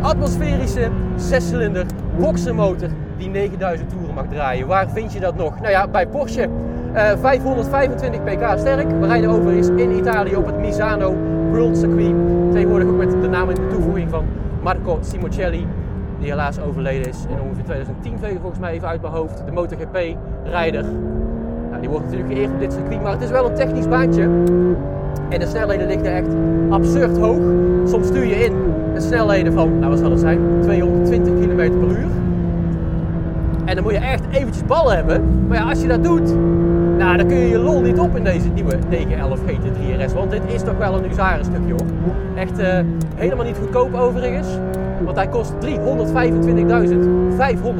Atmosferische 0.00 0.88
zescilinder 1.16 1.86
boxermotor 2.18 2.88
die 3.16 3.28
9000 3.28 3.90
toeren 3.90 4.14
mag 4.14 4.24
draaien. 4.28 4.66
Waar 4.66 4.88
vind 4.90 5.12
je 5.12 5.20
dat 5.20 5.36
nog? 5.36 5.60
Nou 5.60 5.70
ja, 5.70 5.88
bij 5.88 6.06
Porsche. 6.06 6.48
eh, 6.92 7.12
525 7.20 8.22
pk 8.24 8.58
sterk. 8.58 8.90
We 9.00 9.06
rijden 9.06 9.30
overigens 9.30 9.68
in 9.68 9.96
Italië 9.96 10.36
op 10.36 10.46
het 10.46 10.58
Misano 10.58 11.14
World 11.50 11.78
Circuit. 11.78 12.14
Tegenwoordig 12.52 12.88
ook 12.88 12.96
met 12.96 13.10
de 13.10 13.28
naam 13.28 13.48
en 13.48 13.54
de 13.54 13.66
toevoeging 13.66 14.10
van 14.10 14.24
Marco 14.60 14.98
Simoncelli. 15.00 15.66
Die 16.18 16.28
helaas 16.30 16.60
overleden 16.60 17.08
is 17.08 17.18
in 17.28 17.40
ongeveer 17.40 17.64
2010, 17.64 18.18
volgens 18.40 18.60
mij 18.60 18.72
even 18.72 18.88
uit 18.88 19.00
mijn 19.00 19.12
hoofd. 19.12 19.42
De 19.46 19.52
MotoGP-rijder. 19.52 20.84
Nou, 21.68 21.80
die 21.80 21.88
wordt 21.90 22.04
natuurlijk 22.04 22.32
geëerd 22.32 22.52
op 22.52 22.60
dit 22.60 22.72
circuit, 22.72 23.02
maar 23.02 23.12
het 23.12 23.22
is 23.22 23.30
wel 23.30 23.48
een 23.48 23.54
technisch 23.54 23.88
baantje. 23.88 24.28
En 25.28 25.40
de 25.40 25.46
snelheden 25.46 25.86
liggen 25.86 26.14
echt 26.14 26.28
absurd 26.68 27.18
hoog. 27.18 27.40
Soms 27.84 28.06
stuur 28.06 28.24
je 28.24 28.44
in 28.44 28.52
met 28.92 29.02
snelheden 29.02 29.52
van, 29.52 29.78
nou 29.78 29.90
wat 29.90 29.98
zal 29.98 30.10
het 30.10 30.20
zijn, 30.20 30.38
220 30.60 31.32
km 31.32 31.56
per 31.56 31.88
uur. 31.88 32.06
En 33.64 33.74
dan 33.74 33.84
moet 33.84 33.92
je 33.92 33.98
echt 33.98 34.22
eventjes 34.30 34.64
ballen 34.64 34.96
hebben. 34.96 35.46
Maar 35.48 35.58
ja, 35.58 35.68
als 35.68 35.80
je 35.80 35.88
dat 35.88 36.04
doet, 36.04 36.34
nou, 36.98 37.16
dan 37.16 37.26
kun 37.26 37.36
je 37.36 37.48
je 37.48 37.58
lol 37.58 37.80
niet 37.80 37.98
op 37.98 38.16
in 38.16 38.24
deze 38.24 38.48
nieuwe 38.48 38.78
911 38.88 39.40
GT3 39.40 40.02
RS. 40.04 40.12
Want 40.12 40.30
dit 40.30 40.42
is 40.46 40.62
toch 40.62 40.78
wel 40.78 40.94
een 40.94 41.04
huzarenstukje 41.08 41.72
hoor. 41.72 41.86
Echt 42.34 42.58
eh, 42.58 42.78
helemaal 43.14 43.44
niet 43.44 43.56
goedkoop 43.56 43.94
overigens. 43.94 44.48
Want 45.04 45.16
hij 45.16 45.28
kost 45.28 45.52
325.500 45.52 45.58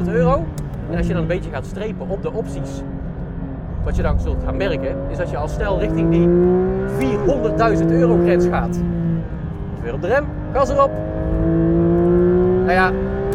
euro. 0.08 0.44
En 0.90 0.96
als 0.96 1.06
je 1.06 1.12
dan 1.12 1.22
een 1.22 1.28
beetje 1.28 1.50
gaat 1.50 1.66
strepen 1.66 2.08
op 2.08 2.22
de 2.22 2.32
opties, 2.32 2.82
wat 3.84 3.96
je 3.96 4.02
dan 4.02 4.20
zult 4.20 4.42
gaan 4.44 4.56
merken, 4.56 4.96
is 5.10 5.16
dat 5.16 5.30
je 5.30 5.36
al 5.36 5.48
snel 5.48 5.78
richting 5.78 6.10
die 6.10 6.28
400.000 7.02 7.86
euro 7.86 8.18
grens 8.22 8.46
gaat. 8.46 8.80
Weer 9.82 9.92
op 9.92 10.00
de 10.00 10.06
rem, 10.06 10.24
gas 10.52 10.70
erop. 10.70 10.90
Nou 12.56 12.72
ja, 12.72 12.92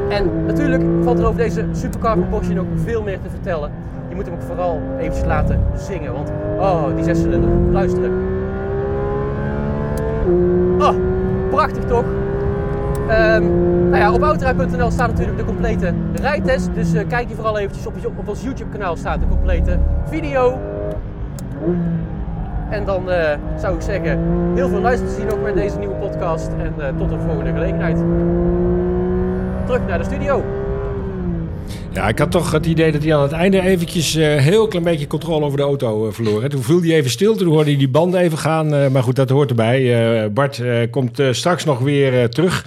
en 0.10 0.46
natuurlijk 0.46 0.84
valt 1.04 1.20
er 1.20 1.26
over 1.26 1.38
deze 1.40 1.66
supercar 1.72 2.18
van 2.18 2.30
Porsche 2.30 2.54
nog 2.54 2.66
veel 2.76 3.04
meer 3.04 3.20
te 3.22 3.30
vertellen. 3.30 3.72
Je 4.10 4.16
moet 4.16 4.26
hem 4.26 4.34
ook 4.34 4.42
vooral 4.42 4.82
eventjes 4.98 5.26
laten 5.26 5.64
zingen, 5.76 6.14
want 6.14 6.32
oh, 6.60 6.96
die 6.96 7.04
zescilinder, 7.04 7.50
luisteren. 7.72 8.12
Oh, 10.80 10.96
prachtig 11.50 11.84
toch? 11.84 12.06
Ehm, 13.08 13.44
nou 13.90 13.98
ja, 13.98 14.14
op 14.14 14.22
autorij.nl 14.22 14.92
staat 14.92 15.10
natuurlijk 15.10 15.38
de 15.38 15.46
complete 15.46 15.94
rijtest. 16.22 16.70
Dus 16.74 16.94
eh, 16.94 17.08
kijk 17.08 17.30
je 17.30 17.36
vooral 17.36 17.58
eventjes 17.58 17.88
op, 17.88 17.94
op 18.18 18.28
ons 18.28 18.44
YouTube 18.44 18.70
kanaal 18.70 18.96
staat 18.96 19.20
de 19.20 19.28
complete 19.28 19.78
video. 20.06 20.60
En 22.70 22.86
dan 22.86 23.12
eh, 23.12 23.38
zou 23.60 23.76
ik 23.76 23.82
zeggen, 23.82 24.20
heel 24.56 24.70
veel 24.70 24.80
luisterplezier 24.80 25.26
nog 25.26 25.42
met 25.42 25.56
deze 25.56 25.78
nieuwe 25.78 25.96
podcast. 25.96 26.48
En 26.48 26.74
eh, 26.78 26.98
tot 26.98 27.12
een 27.12 27.22
volgende 27.22 27.52
gelegenheid. 27.52 27.98
Terug 29.66 29.88
naar 29.88 29.98
de 29.98 30.04
studio. 30.04 30.46
Ja, 31.94 32.08
ik 32.08 32.20
had 32.20 32.32
toch 32.32 32.52
het 32.52 32.66
idee 32.66 32.92
dat 32.92 33.04
hij 33.04 33.16
aan 33.16 33.22
het 33.22 33.32
einde 33.32 33.62
eventjes 33.62 34.14
een 34.14 34.40
heel 34.40 34.68
klein 34.68 34.84
beetje 34.86 35.08
controle 35.08 35.46
over 35.46 35.58
de 35.58 35.64
auto 35.64 36.12
verloor. 36.12 36.42
hè. 36.42 36.50
Toen 36.50 36.64
viel 36.64 36.82
hij 36.82 36.92
even 36.92 37.10
stil, 37.10 37.36
toen 37.36 37.48
hoorde 37.48 37.70
hij 37.70 37.80
die 37.80 37.90
banden 37.90 38.20
even 38.20 38.38
gaan. 38.38 38.92
maar 38.92 39.04
goed, 39.04 39.16
dat 39.16 39.30
hoort 39.30 39.50
erbij. 39.50 40.32
Bart 40.34 40.62
komt 40.90 41.22
straks 41.32 41.66
nog 41.66 41.80
weer 41.80 42.30
terug. 42.30 42.66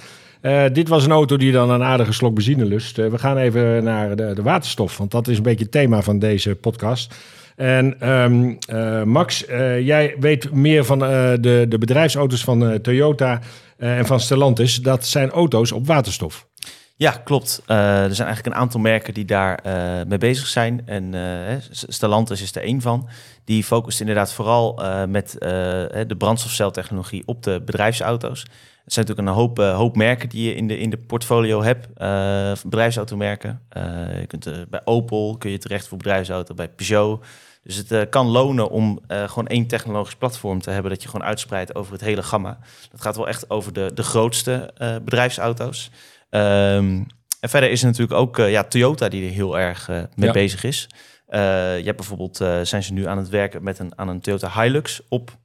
Dit 0.73 0.89
was 0.89 1.05
een 1.05 1.11
auto 1.11 1.37
die 1.37 1.53
dan 1.53 1.71
een 1.71 1.83
aardige 1.83 2.13
slok 2.13 2.35
benzine 2.35 2.65
lust. 2.65 2.97
We 2.97 3.19
gaan 3.19 3.37
even 3.37 3.85
naar 3.85 4.17
de, 4.17 4.33
de 4.35 4.43
waterstof, 4.43 4.99
want 4.99 5.11
dat 5.11 5.29
is 5.29 5.37
een 5.37 5.43
beetje 5.43 5.63
het 5.65 5.73
thema 5.73 6.03
van 6.03 6.19
deze 6.19 6.55
podcast. 6.55 7.15
En 7.61 8.01
ehm, 8.01 8.55
eh, 8.69 9.03
Max, 9.03 9.47
eh, 9.47 9.87
jij 9.87 10.17
weet 10.21 10.53
meer 10.53 10.85
van 10.85 11.05
eh, 11.05 11.33
de, 11.41 11.67
de 11.69 11.79
bedrijfsauto's 11.79 12.45
van 12.45 12.81
Toyota 12.81 13.41
en 13.77 14.07
van 14.07 14.21
Stellantis. 14.21 14.77
Dat 14.77 15.07
zijn 15.07 15.31
auto's 15.31 15.73
op 15.73 15.87
waterstof. 15.87 16.47
Ja, 16.97 17.11
klopt. 17.11 17.63
Er 17.67 18.15
zijn 18.15 18.29
eigenlijk 18.29 18.47
een 18.47 18.63
aantal 18.63 18.81
merken 18.81 19.15
die 19.15 19.25
daar 19.25 19.61
mee 20.09 20.19
bezig 20.19 20.47
zijn. 20.47 20.83
En 20.87 21.13
hè, 21.13 21.59
Stellantis 21.71 22.43
is 22.43 22.55
er 22.55 22.63
één 22.63 22.81
van. 22.81 23.09
Die 23.45 23.65
focust 23.65 24.01
inderdaad 24.01 24.33
vooral 24.33 24.83
met 25.09 25.37
de 26.07 26.15
brandstofceltechnologie 26.19 27.23
op 27.27 27.43
de 27.43 27.63
bedrijfsauto's. 27.65 28.41
Het 28.85 28.93
zijn 28.93 29.07
natuurlijk 29.07 29.29
een 29.29 29.43
hoop, 29.43 29.59
hoop 29.59 29.97
merken 29.97 30.29
die 30.29 30.49
je 30.49 30.55
in 30.55 30.67
de, 30.69 30.79
in 30.79 30.91
de 30.91 30.99
portfolio 30.99 31.63
hebt. 31.63 31.89
bedrijfsautomerken. 32.65 33.61
Je 34.21 34.27
kunt, 34.27 34.71
bij 34.71 34.81
Opel 34.85 35.37
kun 35.39 35.51
je 35.51 35.59
terecht 35.59 35.89
voor 35.89 35.99
bedrijfsauto, 35.99 36.55
bij 36.55 36.69
Peugeot. 36.69 37.25
Dus 37.63 37.77
het 37.77 37.93
eh, 37.93 38.03
kan 38.11 38.27
lonen 38.27 38.71
om 38.71 39.01
eh, 39.07 39.29
gewoon 39.29 39.47
één 39.47 39.67
technologisch 39.67 40.15
platform 40.17 40.61
te 40.61 40.71
hebben 40.71 40.91
dat 40.91 41.03
je 41.03 41.09
gewoon 41.09 41.27
uitspreidt 41.27 41.75
over 41.75 41.93
het 41.93 42.01
hele 42.01 42.23
gamma. 42.23 42.59
Dat 42.91 43.01
gaat 43.01 43.17
wel 43.17 43.29
echt 43.29 43.51
over 43.51 43.73
de, 43.73 43.91
de 43.95 44.03
grootste 44.03 44.71
eh, 44.77 44.97
bedrijfsauto's. 45.05 45.91
Ehm, 46.31 47.03
en 47.41 47.49
verder 47.49 47.71
is 47.71 47.81
er 47.81 47.87
natuurlijk 47.87 48.19
ook 48.21 48.37
ja, 48.37 48.65
Toyota 48.65 49.09
die 49.09 49.25
er 49.27 49.33
heel 49.33 49.59
erg 49.59 49.89
mee 49.89 50.07
Ja. 50.27 50.33
bezig 50.33 50.65
is. 50.65 50.87
Je 51.29 51.83
hebt 51.85 51.97
bijvoorbeeld, 51.97 52.37
zijn 52.63 52.83
ze 52.83 52.93
nu 52.93 53.07
aan 53.07 53.19
het 53.19 53.29
werken 53.29 53.63
met 53.63 53.79
een, 53.79 53.93
aan 53.99 54.09
een 54.09 54.21
Toyota 54.21 54.63
Hilux 54.63 55.01
op 55.09 55.37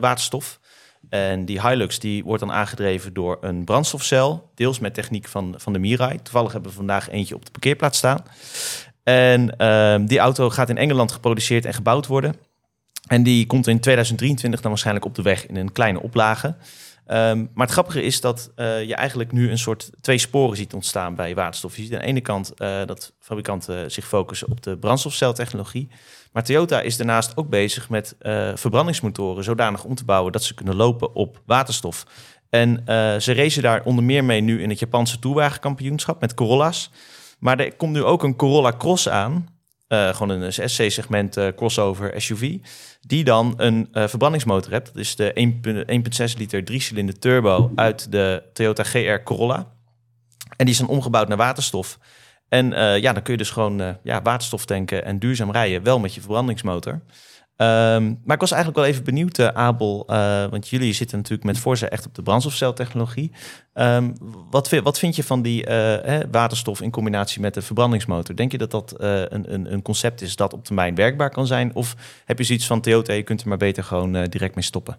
waterstof. 0.00 0.60
En 1.08 1.44
die 1.44 1.68
Hilux 1.68 1.98
die 1.98 2.24
wordt 2.24 2.40
dan 2.40 2.52
aangedreven 2.52 3.12
door 3.12 3.38
een 3.40 3.64
brandstofcel, 3.64 4.50
deels 4.54 4.78
met 4.78 4.94
techniek 4.94 5.28
van, 5.28 5.54
van 5.56 5.72
de 5.72 5.78
Mirai. 5.78 6.22
Toevallig 6.22 6.52
hebben 6.52 6.70
we 6.70 6.76
vandaag 6.76 7.08
eentje 7.10 7.34
op 7.34 7.44
de 7.44 7.50
parkeerplaats 7.50 7.98
staan. 7.98 8.22
En 9.10 9.56
ehm, 9.56 10.06
die 10.06 10.18
auto 10.18 10.50
gaat 10.50 10.68
in 10.68 10.76
Engeland 10.76 11.12
geproduceerd 11.12 11.64
en 11.64 11.74
gebouwd 11.74 12.06
worden. 12.06 12.34
En 13.06 13.22
die 13.22 13.46
komt 13.46 13.66
in 13.66 13.80
2023 13.80 14.60
dan 14.60 14.70
waarschijnlijk 14.70 15.06
op 15.06 15.14
de 15.14 15.22
weg 15.22 15.46
in 15.46 15.56
een 15.56 15.72
kleine 15.72 16.02
oplage. 16.02 16.56
Ehm, 17.06 17.38
maar 17.38 17.66
het 17.66 17.70
grappige 17.70 18.02
is 18.02 18.20
dat 18.20 18.50
eh, 18.54 18.84
je 18.84 18.94
eigenlijk 18.94 19.32
nu 19.32 19.50
een 19.50 19.58
soort 19.58 19.90
twee 20.00 20.18
sporen 20.18 20.56
ziet 20.56 20.74
ontstaan 20.74 21.14
bij 21.14 21.34
waterstof. 21.34 21.76
Je 21.76 21.82
ziet 21.82 21.92
aan 21.92 21.98
de 21.98 22.06
ene 22.06 22.20
kant 22.20 22.54
eh, 22.54 22.86
dat 22.86 23.12
fabrikanten 23.18 23.90
zich 23.90 24.06
focussen 24.06 24.50
op 24.50 24.62
de 24.62 24.76
brandstofceltechnologie. 24.76 25.88
Maar 26.32 26.44
Toyota 26.44 26.80
is 26.80 26.96
daarnaast 26.96 27.36
ook 27.36 27.48
bezig 27.48 27.88
met 27.88 28.14
eh, 28.18 28.50
verbrandingsmotoren 28.54 29.44
zodanig 29.44 29.84
om 29.84 29.94
te 29.94 30.04
bouwen 30.04 30.32
dat 30.32 30.44
ze 30.44 30.54
kunnen 30.54 30.76
lopen 30.76 31.14
op 31.14 31.42
waterstof. 31.46 32.06
En 32.50 32.82
ze 33.22 33.32
racen 33.34 33.62
daar 33.62 33.84
onder 33.84 34.04
meer 34.04 34.24
mee 34.24 34.40
nu 34.40 34.62
in 34.62 34.68
het 34.68 34.78
Japanse 34.78 35.18
toerwagenkampioenschap 35.18 36.20
met 36.20 36.34
Corolla's. 36.34 36.90
Maar 37.40 37.58
er 37.58 37.74
komt 37.76 37.92
nu 37.92 38.02
ook 38.02 38.22
een 38.22 38.36
Corolla 38.36 38.72
Cross 38.78 39.08
aan. 39.08 39.58
eh, 39.88 40.14
gewoon 40.14 40.40
een 40.40 40.52
SC-segment 40.52 41.36
eh, 41.36 41.48
crossover 41.56 42.20
SUV. 42.20 42.58
Die 43.00 43.24
dan 43.24 43.54
een 43.56 43.88
eh, 43.92 44.08
verbrandingsmotor 44.08 44.72
hebt. 44.72 44.86
Dat 44.86 44.96
is 44.96 45.16
de 45.16 45.32
1,6 46.32 46.38
liter 46.38 46.62
3-cilinder 46.72 47.18
turbo 47.18 47.72
uit 47.74 48.12
de 48.12 48.42
Toyota 48.52 48.82
GR 48.82 49.22
Corolla. 49.24 49.72
En 50.56 50.64
die 50.64 50.74
is 50.74 50.78
dan 50.78 50.88
omgebouwd 50.88 51.28
naar 51.28 51.36
waterstof. 51.36 51.98
En 52.48 52.70
ja, 53.00 53.12
dan 53.12 53.22
kun 53.22 53.32
je 53.32 53.38
dus 53.38 53.50
gewoon 53.50 53.98
ja, 54.02 54.22
waterstof 54.22 54.64
tanken 54.64 55.04
en 55.04 55.18
duurzaam 55.18 55.50
rijden. 55.50 55.82
Wel 55.82 55.98
met 55.98 56.14
je 56.14 56.20
verbrandingsmotor. 56.20 57.00
Ehm, 57.60 58.14
maar 58.24 58.34
ik 58.34 58.40
was 58.40 58.50
eigenlijk 58.50 58.80
wel 58.80 58.90
even 58.90 59.04
benieuwd, 59.04 59.38
eh, 59.38 59.46
Abel. 59.46 60.04
eh, 60.06 60.46
want 60.46 60.68
jullie 60.68 60.92
zitten 60.92 61.16
natuurlijk 61.16 61.44
met 61.44 61.58
Forza 61.58 61.88
echt 61.88 62.06
op 62.06 62.14
de 62.14 62.22
brandstofceltechnologie. 62.22 63.32
Ehm, 63.72 64.10
wat, 64.50 64.70
wat 64.82 64.98
vind 64.98 65.16
je 65.16 65.24
van 65.24 65.42
die 65.42 65.66
eh, 65.66 66.20
waterstof 66.30 66.80
in 66.80 66.90
combinatie 66.90 67.40
met 67.40 67.54
de 67.54 67.62
verbrandingsmotor? 67.62 68.36
Denk 68.36 68.52
je 68.52 68.58
dat 68.58 68.70
dat 68.70 68.94
een, 68.98 69.54
een, 69.54 69.72
een 69.72 69.82
concept 69.82 70.22
is 70.22 70.36
dat 70.36 70.52
op 70.52 70.64
termijn 70.64 70.94
werkbaar 70.94 71.30
kan 71.30 71.46
zijn? 71.46 71.74
Of 71.74 71.96
heb 72.24 72.38
je 72.38 72.44
zoiets 72.44 72.66
van 72.66 72.80
Toyota, 72.80 73.12
je 73.12 73.22
kunt 73.22 73.42
er 73.42 73.48
maar 73.48 73.56
beter 73.56 73.84
gewoon 73.84 74.12
direct 74.24 74.54
mee 74.54 74.64
stoppen? 74.64 74.96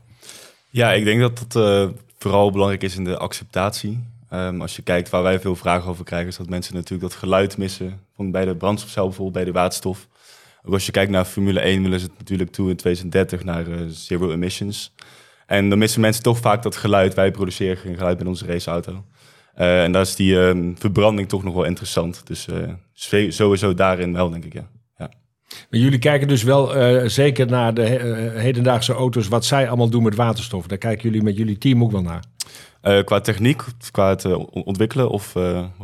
Ja, 0.70 0.92
ik 0.92 1.04
denk 1.04 1.20
dat 1.20 1.56
eh, 1.56 1.90
vooral 2.18 2.52
belangrijk 2.52 2.84
is 2.84 2.96
in 2.96 3.04
de 3.04 3.18
acceptatie. 3.18 4.04
Ehm, 4.30 4.62
als 4.62 4.76
je 4.76 4.82
kijkt 4.82 5.10
waar 5.10 5.24
wij 5.24 5.40
veel 5.40 5.56
vragen 5.56 5.90
over 5.90 6.06
krijgen, 6.06 6.30
is 6.30 6.38
dat 6.38 6.50
mensen 6.50 6.74
natuurlijk 6.74 7.10
dat 7.12 7.20
geluid 7.20 7.58
missen. 7.58 8.00
Van 8.16 8.32
bij 8.32 8.46
de 8.46 8.56
brandstofcel 8.56 9.06
bijvoorbeeld, 9.06 9.36
bij 9.36 9.46
de 9.46 9.52
waterstof. 9.52 10.08
Als 10.64 10.86
je 10.86 10.92
kijkt 10.92 11.12
naar 11.12 11.26
Formule 11.26 11.60
1 11.60 11.84
willen 11.84 12.00
ze 12.00 12.06
het 12.06 12.18
natuurlijk 12.18 12.52
toe 12.52 12.70
in 12.70 12.76
2030 12.76 13.44
naar 13.44 13.68
eh, 13.68 13.78
zero 13.88 14.32
emissions. 14.32 14.94
En 15.46 15.70
dan 15.70 15.78
missen 15.78 16.02
mensen 16.02 16.24
toch 16.24 16.38
vaak 16.38 16.64
dat 16.64 16.76
geluid. 16.76 17.14
Wij 17.14 17.32
produceren 17.32 17.78
geen 17.78 17.98
geluid 17.98 18.18
met 18.18 18.28
onze 18.28 18.46
raceauto. 18.46 19.06
Eh, 19.54 19.84
en 19.84 19.92
daar 19.92 20.02
is 20.02 20.16
die 20.16 20.42
ehm, 20.42 20.74
verbranding 20.76 21.30
toch 21.30 21.44
nog 21.44 21.54
wel 21.54 21.64
interessant. 21.64 22.28
Dus 22.28 22.48
eh, 22.48 23.30
sowieso 23.30 23.74
daarin 23.74 24.14
wel, 24.14 24.30
denk 24.30 24.46
ik, 24.46 24.54
ja. 24.54 24.68
ja. 24.98 25.12
Maar 25.70 25.80
jullie 25.80 26.00
kijken 26.00 26.28
dus 26.28 26.44
wel 26.44 26.72
zeker 27.10 27.48
naar 27.48 27.74
de 27.74 27.84
hedendaagse 28.36 28.94
auto's, 28.94 29.28
wat 29.28 29.46
zij 29.46 29.68
allemaal 29.68 29.90
doen 29.90 30.04
met 30.04 30.16
waterstof. 30.16 30.68
Daar 30.68 30.78
kijken 30.78 31.04
jullie 31.04 31.24
met 31.24 31.38
jullie 31.38 31.58
team 31.58 31.84
ook 31.84 31.92
wel 31.92 32.02
naar. 32.02 32.24
Qua 33.04 33.20
techniek, 33.20 33.64
qua 33.92 34.10
het 34.10 34.26
on- 34.26 34.48
ontwikkelen 34.64 35.10
of... 35.10 35.34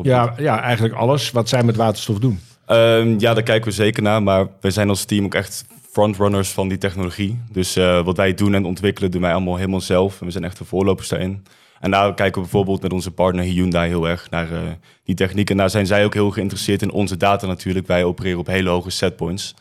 Ja, 0.01 0.33
ja, 0.37 0.61
eigenlijk 0.61 0.95
alles 0.95 1.31
wat 1.31 1.49
zij 1.49 1.63
met 1.63 1.75
waterstof 1.75 2.19
doen. 2.19 2.39
Ehm, 2.67 3.19
ja, 3.19 3.33
daar 3.33 3.43
kijken 3.43 3.69
we 3.69 3.75
zeker 3.75 4.03
naar. 4.03 4.23
Maar 4.23 4.47
wij 4.61 4.71
zijn 4.71 4.89
als 4.89 5.05
team 5.05 5.25
ook 5.25 5.35
echt 5.35 5.65
frontrunners 5.91 6.49
van 6.49 6.67
die 6.67 6.77
technologie. 6.77 7.39
Dus 7.51 7.75
eh, 7.75 8.03
wat 8.03 8.17
wij 8.17 8.33
doen 8.33 8.53
en 8.53 8.65
ontwikkelen, 8.65 9.11
doen 9.11 9.21
wij 9.21 9.33
allemaal 9.33 9.55
helemaal 9.55 9.81
zelf. 9.81 10.19
En 10.19 10.25
we 10.25 10.31
zijn 10.31 10.43
echt 10.43 10.57
de 10.57 10.65
voorlopers 10.65 11.07
daarin. 11.07 11.43
En 11.79 11.91
daar 11.91 12.13
kijken 12.13 12.35
we 12.35 12.47
bijvoorbeeld 12.47 12.81
met 12.81 12.93
onze 12.93 13.11
partner 13.11 13.43
Hyundai 13.43 13.87
heel 13.87 14.07
erg 14.07 14.29
naar 14.29 14.51
eh, 14.51 14.59
die 15.03 15.15
techniek. 15.15 15.49
En 15.49 15.57
daar 15.57 15.69
zijn 15.69 15.85
zij 15.85 16.05
ook 16.05 16.13
heel 16.13 16.31
geïnteresseerd 16.31 16.81
in 16.81 16.91
onze 16.91 17.17
data 17.17 17.47
natuurlijk. 17.47 17.87
Wij 17.87 18.03
opereren 18.03 18.39
op 18.39 18.47
hele 18.47 18.69
hoge 18.69 18.89
setpoints. 18.89 19.55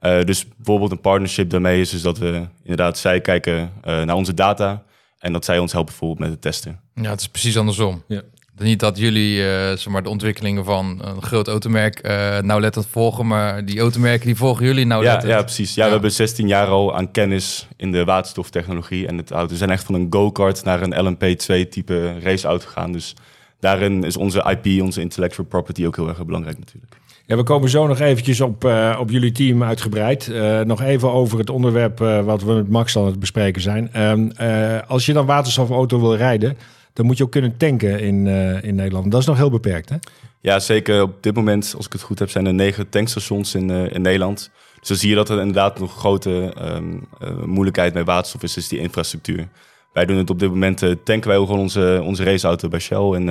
Eh, 0.00 0.20
dus 0.20 0.46
bijvoorbeeld 0.56 0.90
een 0.90 1.00
partnership 1.00 1.50
daarmee 1.50 1.80
is 1.80 1.90
dus 1.90 2.02
dat 2.02 2.18
we 2.18 2.46
inderdaad, 2.62 2.98
zij 2.98 3.20
kijken 3.20 3.72
eh, 3.82 4.02
naar 4.02 4.16
onze 4.16 4.34
data. 4.34 4.82
En 5.18 5.32
dat 5.32 5.44
zij 5.44 5.58
ons 5.58 5.72
helpen 5.72 5.90
bijvoorbeeld 5.90 6.20
met 6.20 6.30
het 6.30 6.40
testen. 6.40 6.80
Ja, 6.94 7.10
het 7.10 7.20
is 7.20 7.28
precies 7.28 7.58
andersom. 7.58 8.02
Ja. 8.08 8.22
Niet 8.58 8.80
dat 8.80 8.98
jullie 8.98 9.42
eh, 9.48 9.66
zeg 9.76 9.88
maar, 9.88 10.02
de 10.02 10.08
ontwikkelingen 10.08 10.64
van 10.64 11.00
een 11.04 11.22
groot 11.22 11.48
automerk 11.48 11.98
eh 11.98 12.38
nauwlettend 12.38 12.86
volgen, 12.90 13.26
maar 13.26 13.64
die 13.64 13.80
automerken 13.80 14.26
die 14.26 14.36
volgen 14.36 14.64
jullie 14.64 14.80
Ja, 14.80 14.86
nauwlettend. 14.86 15.32
ja, 15.32 15.42
precies. 15.42 15.74
Ja, 15.74 15.80
Ja. 15.80 15.86
We 15.86 15.92
hebben 15.92 16.12
16 16.12 16.48
jaar 16.48 16.66
al 16.66 16.96
aan 16.96 17.10
kennis 17.10 17.68
in 17.76 17.92
de 17.92 18.04
waterstoftechnologie. 18.04 19.06
En 19.06 19.16
het 19.16 19.30
auto, 19.30 19.48
we 19.50 19.56
zijn 19.56 19.70
echt 19.70 19.84
van 19.84 19.94
een 19.94 20.06
go-kart 20.10 20.64
naar 20.64 20.82
een 20.82 20.94
LMP2-type 21.16 22.18
raceauto 22.20 22.66
gegaan. 22.66 22.92
Dus 22.92 23.14
daarin 23.60 24.04
is 24.04 24.16
onze 24.16 24.56
IP, 24.62 24.82
onze 24.82 25.00
intellectual 25.00 25.46
property 25.46 25.86
ook 25.86 25.96
heel 25.96 26.08
erg 26.08 26.24
belangrijk 26.24 26.58
natuurlijk. 26.58 26.96
Ja, 27.26 27.36
we 27.36 27.42
komen 27.42 27.68
zo 27.68 27.86
nog 27.86 28.00
eventjes 28.00 28.40
op, 28.40 28.64
eh, 28.64 28.96
op 29.00 29.10
jullie 29.10 29.32
team 29.32 29.62
uitgebreid. 29.62 30.28
Eh, 30.28 30.60
nog 30.60 30.82
even 30.82 31.12
over 31.12 31.38
het 31.38 31.50
onderwerp 31.50 32.00
eh, 32.00 32.20
wat 32.24 32.42
we 32.42 32.52
met 32.52 32.68
Max 32.70 32.96
aan 32.98 33.06
het 33.06 33.18
bespreken 33.20 33.62
zijn. 33.62 33.92
Ehm, 33.92 34.28
eh, 34.36 34.78
als 34.86 35.06
je 35.06 35.12
dan 35.12 35.26
waterstofauto 35.26 36.00
wil 36.00 36.16
rijden, 36.16 36.56
dan 36.96 37.06
moet 37.06 37.16
je 37.16 37.24
ook 37.24 37.30
kunnen 37.30 37.56
tanken 37.56 38.00
in, 38.00 38.26
eh, 38.26 38.62
in 38.62 38.74
Nederland. 38.74 39.10
Dat 39.10 39.20
is 39.20 39.26
nog 39.26 39.36
heel 39.36 39.50
beperkt, 39.50 39.88
hè? 39.88 39.96
Ja, 40.40 40.58
zeker 40.58 41.02
op 41.02 41.22
dit 41.22 41.34
moment, 41.34 41.74
als 41.76 41.86
ik 41.86 41.92
het 41.92 42.02
goed 42.02 42.18
heb, 42.18 42.30
zijn 42.30 42.46
er 42.46 42.54
negen 42.54 42.88
tankstations 42.88 43.54
in, 43.54 43.70
eh, 43.70 43.92
in 43.92 44.02
Nederland. 44.02 44.50
Dus 44.78 44.88
dan 44.88 44.96
zie 44.96 45.08
je 45.08 45.14
dat 45.14 45.28
er 45.28 45.38
inderdaad 45.38 45.78
nog 45.78 45.96
grote 45.96 46.52
ehm, 46.56 46.98
eh, 47.18 47.44
moeilijkheid 47.44 47.94
met 47.94 48.06
waterstof 48.06 48.42
is, 48.42 48.56
is 48.56 48.68
die 48.68 48.78
infrastructuur. 48.78 49.48
Wij 49.92 50.04
doen 50.04 50.16
het 50.16 50.30
op 50.30 50.38
dit 50.38 50.48
moment, 50.48 50.78
tanken 50.78 51.28
wij 51.28 51.36
gewoon 51.36 51.58
onze, 51.58 52.00
onze 52.04 52.24
raceauto 52.24 52.68
bij 52.68 52.80
Shell 52.80 53.12
in, 53.14 53.28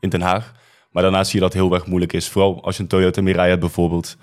in 0.00 0.08
Den 0.08 0.20
Haag. 0.20 0.52
Maar 0.90 1.02
daarna 1.02 1.24
zie 1.24 1.34
je 1.34 1.40
dat 1.40 1.52
heel 1.52 1.74
erg 1.74 1.86
moeilijk 1.86 2.12
is, 2.12 2.28
vooral 2.28 2.64
als 2.64 2.76
je 2.76 2.82
een 2.82 2.88
Toyota 2.88 3.22
Mirai 3.22 3.48
hebt 3.48 3.60
bijvoorbeeld, 3.60 4.16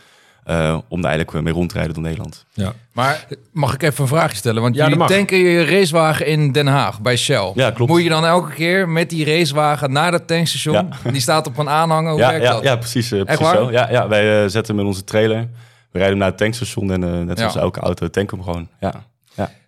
eh, 0.47 0.77
om 0.87 1.01
daar 1.01 1.11
eigenlijk 1.11 1.43
mee 1.43 1.53
rond 1.53 1.69
te 1.69 1.75
rijden 1.75 1.93
door 1.93 2.03
Nederland. 2.03 2.45
Ja. 2.53 2.73
Maar 2.91 3.27
mag 3.51 3.73
ik 3.73 3.81
even 3.83 4.01
een 4.01 4.07
vraagje 4.07 4.35
stellen? 4.37 4.61
Want 4.61 4.75
Ja, 4.75 4.83
jullie 4.83 4.99
dat 4.99 5.07
tanken 5.07 5.37
je 5.37 5.65
racewagen 5.65 6.25
in 6.25 6.51
Den 6.51 6.67
Haag 6.67 7.01
bij 7.01 7.17
Shell. 7.17 7.51
Ja, 7.55 7.71
klopt. 7.71 7.91
Moet 7.91 8.03
je 8.03 8.09
dan 8.09 8.25
elke 8.25 8.53
keer 8.53 8.89
met 8.89 9.09
die 9.09 9.25
racewagen 9.25 9.91
naar 9.91 10.11
het 10.11 10.27
tankstation? 10.27 10.93
Die 11.11 11.21
staat 11.21 11.47
op 11.47 11.57
een 11.57 11.69
aanhanger. 11.69 12.11
Hoe 12.11 12.19
Ja, 12.19 12.29
werkt 12.29 12.43
ja, 12.45 12.51
dat? 12.51 12.63
ja, 12.63 12.75
precies. 12.75 13.11
eh, 13.11 13.21
precies 13.21 13.41
waar? 13.45 13.55
zo. 13.55 13.71
Ja, 13.71 13.91
ja, 13.91 14.07
wij 14.07 14.43
eh, 14.43 14.49
zetten 14.49 14.73
hem 14.75 14.83
in 14.83 14.89
onze 14.89 15.03
trailer. 15.03 15.37
We 15.91 15.97
rijden 16.03 16.09
hem 16.09 16.17
naar 16.17 16.27
het 16.27 16.37
tankstation 16.37 16.91
en 16.91 17.25
net 17.25 17.37
zoals 17.37 17.53
Ja. 17.53 17.59
elke 17.59 17.79
auto 17.79 18.09
tanken 18.09 18.37
we 18.37 18.43
hem 18.43 18.51
gewoon. 18.53 18.69
Ja. 18.79 18.93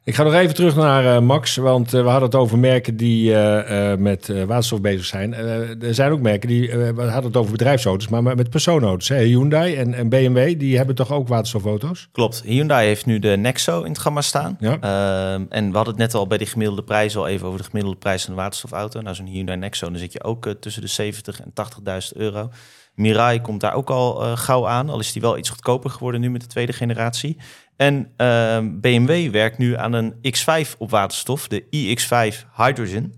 Ik 0.10 0.16
ga 0.16 0.24
nog 0.24 0.34
even 0.34 0.56
terug 0.56 0.76
naar 0.76 1.16
eh, 1.16 1.22
Max, 1.22 1.56
want 1.56 1.94
eh, 1.94 2.02
we 2.02 2.08
hadden 2.08 2.30
het 2.30 2.36
over 2.36 2.58
merken 2.58 2.98
die 2.98 3.36
eh, 3.36 3.98
met 3.98 4.46
waterstof 4.46 4.82
bezig 4.82 5.06
zijn. 5.06 5.34
Er 5.82 5.94
zijn 5.94 6.12
ook 6.12 6.22
merken 6.22 6.48
die, 6.48 6.70
we 6.70 7.02
hadden 7.02 7.24
het 7.24 7.38
over 7.38 7.52
bedrijfsauto's, 7.52 8.08
maar 8.08 8.24
met 8.24 8.50
persoonauto's. 8.50 9.08
Hè? 9.08 9.24
Hyundai 9.24 9.76
en, 9.76 9.94
en 9.94 10.10
BMW, 10.10 10.60
die 10.60 10.78
hebben 10.78 10.96
toch 10.96 11.12
ook 11.12 11.28
waterstofauto's? 11.28 12.10
Klopt. 12.12 12.42
Hyundai 12.46 12.88
heeft 12.88 13.06
nu 13.06 13.20
de 13.20 13.38
Nexo 13.38 13.82
in 13.82 13.92
het 13.92 14.00
gamma 14.00 14.22
staan. 14.22 14.58
Ja. 14.60 14.78
Ehm, 14.80 15.46
en 15.50 15.70
we 15.70 15.76
hadden 15.76 15.94
het 15.94 16.04
net 16.04 16.14
al 16.14 16.28
bij 16.28 16.38
die 16.38 16.48
gemiddelde 16.48 16.84
prijs 16.84 17.18
al 17.18 17.28
even 17.28 17.48
over 17.48 17.60
de 17.60 17.66
gemiddelde 17.66 17.98
prijs 17.98 18.24
van 18.24 18.32
een 18.32 18.40
waterstofauto. 18.40 19.02
Nou, 19.02 19.16
zo'n 19.16 19.26
Hyundai 19.26 19.58
Nexo, 19.58 19.90
dan 19.90 20.00
zit 20.00 20.14
je 20.14 20.24
ook 20.24 20.56
tussen 20.60 20.82
de 20.82 20.88
70 20.88 21.42
en 21.42 21.54
80.000 21.54 22.18
euro. 22.18 22.50
Mirai 23.00 23.42
komt 23.42 23.62
daar 23.62 23.74
ook 23.74 23.90
al 23.90 24.24
eh, 24.24 24.38
gauw 24.38 24.68
aan, 24.68 24.90
al 24.90 25.00
is 25.00 25.12
die 25.12 25.22
wel 25.22 25.38
iets 25.38 25.50
goedkoper 25.50 25.90
geworden 25.90 26.22
nu 26.22 26.30
met 26.30 26.42
de 26.42 26.48
tweede 26.48 26.74
generatie. 26.74 27.38
En 27.76 28.12
ehm, 28.16 28.80
BMW 28.80 29.32
werkt 29.32 29.58
nu 29.58 29.78
aan 29.78 29.94
een 29.94 30.14
X5 30.14 30.78
op 30.78 30.90
waterstof, 30.90 31.48
de 31.48 31.64
iX5 31.64 32.46
Hydrogen. 32.56 33.14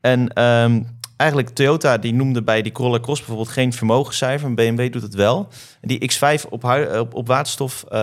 En 0.00 0.28
ehm, 0.28 0.82
eigenlijk 1.16 1.48
Toyota 1.48 1.98
die 1.98 2.14
noemde 2.14 2.42
bij 2.42 2.62
die 2.62 2.72
Corolla 2.72 3.00
Cross 3.00 3.20
bijvoorbeeld 3.20 3.54
geen 3.54 3.72
vermogenscijfer, 3.72 4.48
en 4.48 4.54
BMW 4.54 4.92
doet 4.92 5.02
het 5.02 5.14
wel. 5.14 5.48
Die 5.80 6.12
X5 6.12 6.48
op, 6.48 6.64
op, 7.12 7.26
waterstof 7.26 7.84
eh, 7.88 8.00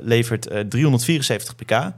levert 0.00 0.46
eh, 0.46 0.60
374 0.60 1.54
pk. 1.54 1.92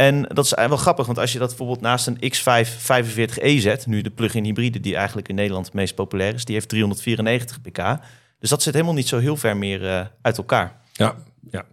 En 0.00 0.22
dat 0.22 0.44
is 0.44 0.52
eigenlijk 0.52 0.68
wel 0.68 0.76
grappig, 0.76 1.06
want 1.06 1.18
als 1.18 1.32
je 1.32 1.38
dat 1.38 1.48
bijvoorbeeld 1.48 1.80
naast 1.80 2.06
een 2.06 2.32
X5 2.32 2.68
45e 2.68 3.58
zet, 3.58 3.86
nu 3.86 4.02
de 4.02 4.10
plug-in 4.10 4.44
hybride 4.44 4.80
die 4.80 4.96
eigenlijk 4.96 5.28
in 5.28 5.34
Nederland 5.34 5.66
het 5.66 5.74
meest 5.74 5.94
populair 5.94 6.34
is, 6.34 6.44
die 6.44 6.54
heeft 6.54 6.68
394 6.68 7.60
pk. 7.60 8.00
Dus 8.38 8.50
dat 8.50 8.62
zit 8.62 8.74
helemaal 8.74 8.94
niet 8.94 9.08
zo 9.08 9.18
heel 9.18 9.36
ver 9.36 9.56
meer 9.56 9.88
eh, 9.88 10.00
uit 10.22 10.38
elkaar. 10.38 10.76
Ja. 10.92 11.14
ja. 11.50 11.64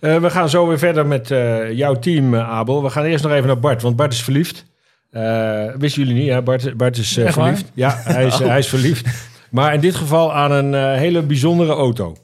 Eh, 0.00 0.16
we 0.16 0.30
gaan 0.30 0.48
zo 0.48 0.66
weer 0.66 0.78
verder 0.78 1.06
met 1.06 1.30
eh, 1.30 1.72
jouw 1.72 1.98
team, 1.98 2.36
Abel. 2.36 2.82
We 2.82 2.90
gaan 2.90 3.04
eerst 3.04 3.24
nog 3.24 3.32
even 3.32 3.46
naar 3.46 3.58
Bart, 3.58 3.82
want 3.82 3.96
Bart 3.96 4.12
is 4.12 4.22
verliefd. 4.22 4.64
Eh, 5.10 5.74
wisten 5.78 6.02
jullie 6.04 6.22
niet, 6.22 6.30
hè? 6.30 6.42
Bart, 6.42 6.76
Bart 6.76 6.96
is 6.96 7.16
waar? 7.16 7.32
verliefd. 7.32 7.70
Ja, 7.74 8.00
hij 8.04 8.26
is, 8.26 8.38
hij 8.54 8.58
is 8.58 8.68
verliefd. 8.68 9.08
Maar 9.50 9.74
in 9.74 9.80
dit 9.80 9.94
geval 9.94 10.32
aan 10.34 10.50
een 10.50 10.98
hele 10.98 11.22
bijzondere 11.22 11.72
auto. 11.72 12.16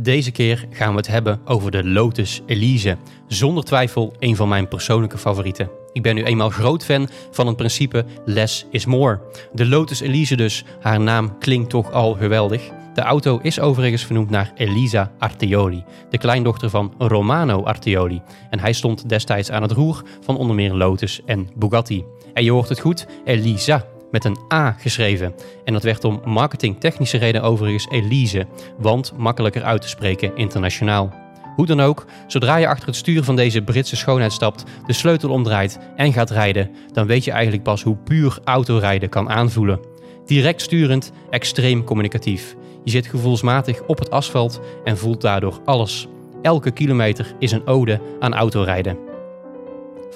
Deze 0.00 0.30
keer 0.30 0.66
gaan 0.70 0.90
we 0.90 0.96
het 0.96 1.06
hebben 1.06 1.40
over 1.44 1.70
de 1.70 1.84
Lotus 1.84 2.40
Elise. 2.46 2.96
Zonder 3.26 3.64
twijfel 3.64 4.14
een 4.18 4.36
van 4.36 4.48
mijn 4.48 4.68
persoonlijke 4.68 5.18
favorieten. 5.18 5.70
Ik 5.92 6.02
ben 6.02 6.14
nu 6.14 6.24
eenmaal 6.24 6.50
groot 6.50 6.84
fan 6.84 7.08
van 7.30 7.46
het 7.46 7.56
principe 7.56 8.04
less 8.24 8.66
is 8.70 8.86
more. 8.86 9.20
De 9.52 9.66
Lotus 9.66 10.00
Elise 10.00 10.36
dus, 10.36 10.64
haar 10.80 11.00
naam 11.00 11.38
klinkt 11.38 11.70
toch 11.70 11.92
al 11.92 12.14
geweldig. 12.14 12.70
De 12.94 13.00
auto 13.00 13.38
is 13.42 13.60
overigens 13.60 14.04
vernoemd 14.04 14.30
naar 14.30 14.52
Elisa 14.56 15.12
Artioli, 15.18 15.84
de 16.10 16.18
kleindochter 16.18 16.70
van 16.70 16.94
Romano 16.98 17.62
Artioli. 17.62 18.22
En 18.50 18.58
hij 18.58 18.72
stond 18.72 19.08
destijds 19.08 19.50
aan 19.50 19.62
het 19.62 19.72
roer 19.72 20.02
van 20.20 20.36
onder 20.36 20.56
meer 20.56 20.74
Lotus 20.74 21.20
en 21.24 21.48
Bugatti. 21.54 22.04
En 22.34 22.44
je 22.44 22.52
hoort 22.52 22.68
het 22.68 22.80
goed, 22.80 23.06
Elisa 23.24 23.86
met 24.10 24.24
een 24.24 24.38
A 24.52 24.72
geschreven. 24.72 25.34
En 25.64 25.72
dat 25.72 25.82
werd 25.82 26.04
om 26.04 26.20
marketingtechnische 26.24 27.18
reden 27.18 27.42
overigens 27.42 27.88
Elise, 27.90 28.46
want 28.78 29.12
makkelijker 29.16 29.62
uit 29.62 29.82
te 29.82 29.88
spreken 29.88 30.36
internationaal. 30.36 31.14
Hoe 31.56 31.66
dan 31.66 31.80
ook, 31.80 32.04
zodra 32.26 32.56
je 32.56 32.68
achter 32.68 32.86
het 32.86 32.96
stuur 32.96 33.24
van 33.24 33.36
deze 33.36 33.62
Britse 33.62 33.96
schoonheid 33.96 34.32
stapt, 34.32 34.64
de 34.86 34.92
sleutel 34.92 35.30
omdraait 35.30 35.78
en 35.96 36.12
gaat 36.12 36.30
rijden, 36.30 36.70
dan 36.92 37.06
weet 37.06 37.24
je 37.24 37.30
eigenlijk 37.30 37.62
pas 37.62 37.82
hoe 37.82 37.96
puur 37.96 38.38
autorijden 38.44 39.08
kan 39.08 39.30
aanvoelen. 39.30 39.80
Direct 40.26 40.60
sturend, 40.60 41.12
extreem 41.30 41.84
communicatief. 41.84 42.56
Je 42.84 42.90
zit 42.90 43.06
gevoelsmatig 43.06 43.82
op 43.82 43.98
het 43.98 44.10
asfalt 44.10 44.60
en 44.84 44.98
voelt 44.98 45.20
daardoor 45.20 45.60
alles. 45.64 46.08
Elke 46.42 46.70
kilometer 46.70 47.34
is 47.38 47.52
een 47.52 47.66
ode 47.66 48.00
aan 48.20 48.34
autorijden. 48.34 49.05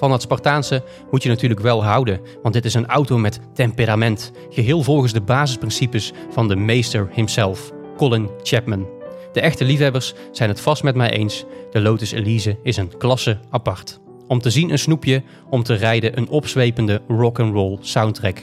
Van 0.01 0.11
het 0.11 0.21
Spartaanse 0.21 0.83
moet 1.11 1.23
je 1.23 1.29
natuurlijk 1.29 1.59
wel 1.59 1.83
houden, 1.83 2.21
want 2.41 2.53
dit 2.53 2.65
is 2.65 2.73
een 2.73 2.87
auto 2.87 3.17
met 3.17 3.39
temperament, 3.53 4.31
geheel 4.49 4.83
volgens 4.83 5.13
de 5.13 5.21
basisprincipes 5.21 6.11
van 6.29 6.47
de 6.47 6.55
meester 6.55 7.09
himself, 7.11 7.71
Colin 7.97 8.29
Chapman. 8.43 8.87
De 9.33 9.41
echte 9.41 9.65
liefhebbers 9.65 10.13
zijn 10.31 10.49
het 10.49 10.61
vast 10.61 10.83
met 10.83 10.95
mij 10.95 11.09
eens, 11.09 11.45
de 11.71 11.81
Lotus 11.81 12.11
Elise 12.11 12.57
is 12.63 12.77
een 12.77 12.97
klasse 12.97 13.39
apart. 13.49 13.99
Om 14.27 14.39
te 14.39 14.49
zien 14.49 14.71
een 14.71 14.79
snoepje, 14.79 15.23
om 15.49 15.63
te 15.63 15.73
rijden 15.73 16.17
een 16.17 16.29
opzwepende 16.29 17.01
rock'n'roll 17.07 17.77
soundtrack. 17.81 18.37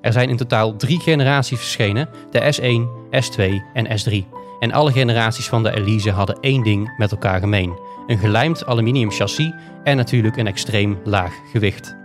Er 0.00 0.12
zijn 0.12 0.28
in 0.28 0.36
totaal 0.36 0.76
drie 0.76 1.00
generaties 1.00 1.58
verschenen, 1.58 2.08
de 2.30 2.54
S1, 2.56 3.10
S2 3.24 3.42
en 3.72 3.86
S3. 3.86 4.43
En 4.64 4.72
alle 4.72 4.92
generaties 4.92 5.48
van 5.48 5.62
de 5.62 5.74
Elise 5.74 6.10
hadden 6.10 6.40
één 6.40 6.62
ding 6.62 6.94
met 6.96 7.10
elkaar 7.10 7.40
gemeen. 7.40 7.78
Een 8.06 8.18
gelijmd 8.18 8.66
aluminium 8.66 9.10
chassis 9.10 9.52
en 9.82 9.96
natuurlijk 9.96 10.36
een 10.36 10.46
extreem 10.46 10.98
laag 11.02 11.32
gewicht. 11.52 11.96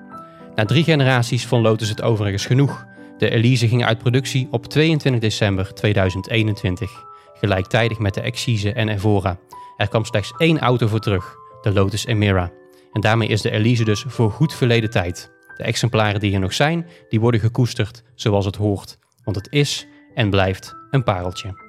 Na 0.56 0.66
drie 0.66 0.84
generaties 0.84 1.46
vond 1.46 1.64
Lotus 1.64 1.90
het 1.90 2.02
overigens 2.02 2.46
genoeg. 2.46 2.86
De 3.18 3.30
Elise 3.30 3.68
ging 3.68 3.86
uit 3.86 3.98
productie 3.98 4.48
op 4.52 4.66
22 4.66 5.22
december 5.22 5.74
2021, 5.74 6.92
gelijktijdig 7.34 8.00
met 8.00 8.14
de 8.14 8.22
Exige 8.22 8.74
en 8.74 8.90
Evora. 8.90 9.40
Er 9.78 9.88
kwam 9.88 10.06
slechts 10.06 10.34
één 10.38 10.60
auto 10.60 10.88
voor 10.88 11.00
terug, 11.00 11.36
de 11.62 11.74
Lotus 11.74 12.06
Emira. 12.06 12.52
En 12.94 13.02
daarmee 13.02 13.28
is 13.28 13.42
de 13.42 13.52
Elise 13.52 13.84
dus 13.84 14.06
voor 14.08 14.32
goed 14.32 14.54
verleden 14.54 14.90
tijd. 14.90 15.32
De 15.58 15.64
exemplaren 15.64 16.20
die 16.20 16.34
er 16.34 16.40
nog 16.40 16.54
zijn, 16.54 16.88
die 17.10 17.20
worden 17.20 17.40
gekoesterd 17.40 18.04
zoals 18.16 18.46
het 18.46 18.56
hoort. 18.56 18.98
Want 19.24 19.36
het 19.36 19.48
is 19.52 19.88
en 20.14 20.30
blijft 20.30 20.76
een 20.92 21.04
pareltje. 21.04 21.69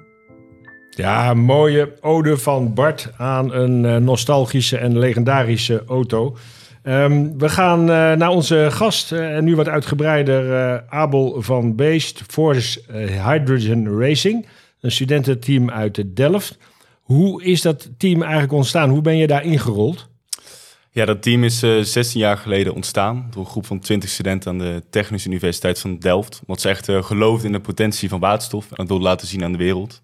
Ja, 1.01 1.33
mooie 1.33 1.93
ode 2.01 2.37
van 2.37 2.73
Bart 2.73 3.09
aan 3.17 3.53
een 3.53 3.85
eh, 3.85 3.95
nostalgische 3.95 4.77
en 4.77 4.99
legendarische 4.99 5.83
auto. 5.87 6.37
Ehm, 6.83 7.37
we 7.37 7.49
gaan 7.49 7.79
eh, 7.79 8.11
naar 8.11 8.29
onze 8.29 8.67
gast, 8.71 9.11
eh, 9.11 9.35
en 9.35 9.43
nu 9.43 9.55
wat 9.55 9.67
uitgebreider, 9.67 10.83
Abel 10.89 11.41
van 11.41 11.75
Beest, 11.75 12.23
Force 12.27 12.81
Hydrogen 13.25 13.99
Racing. 13.99 14.47
Een 14.81 14.91
studententeam 14.91 15.69
uit 15.71 16.03
Delft. 16.15 16.57
Hoe 17.01 17.43
is 17.43 17.61
dat 17.61 17.89
team 17.97 18.21
eigenlijk 18.21 18.53
ontstaan? 18.53 18.89
Hoe 18.89 19.01
ben 19.01 19.17
je 19.17 19.27
daar 19.27 19.43
ingerold? 19.43 20.09
Ja, 20.91 21.05
dat 21.05 21.21
team 21.21 21.43
is 21.43 21.63
eh 21.63 21.79
16 21.79 22.19
jaar 22.19 22.37
geleden 22.37 22.73
ontstaan 22.73 23.27
door 23.31 23.43
een 23.43 23.49
groep 23.49 23.65
van 23.65 23.79
20 23.79 24.09
studenten 24.09 24.51
aan 24.51 24.57
de 24.57 24.83
Technische 24.89 25.29
Universiteit 25.29 25.79
van 25.79 25.99
Delft. 25.99 26.39
Omdat 26.45 26.61
ze 26.61 26.69
echt 26.69 26.91
geloofden 26.91 27.45
in 27.45 27.51
de 27.51 27.59
potentie 27.59 28.09
van 28.09 28.19
waterstof 28.19 28.63
en 28.63 28.75
dat 28.75 28.87
wilden 28.87 29.07
laten 29.07 29.27
zien 29.27 29.43
aan 29.43 29.51
de 29.51 29.57
wereld. 29.57 30.01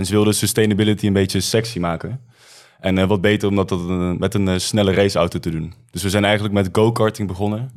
En 0.00 0.06
ze 0.06 0.12
wilden 0.12 0.34
sustainability 0.34 1.06
een 1.06 1.12
beetje 1.12 1.40
sexy 1.40 1.78
maken. 1.78 2.20
En 2.80 2.98
eh, 2.98 3.06
wat 3.06 3.20
beter 3.20 3.48
om 3.48 3.56
dat 3.56 3.70
een- 3.70 4.18
met 4.18 4.34
een 4.34 4.48
eh, 4.48 4.58
snelle 4.58 4.92
raceauto 4.92 5.38
te 5.38 5.50
doen. 5.50 5.74
Dus 5.90 6.02
we 6.02 6.10
zijn 6.10 6.24
eigenlijk 6.24 6.54
met 6.54 6.68
go-karting 6.72 7.28
begonnen. 7.28 7.70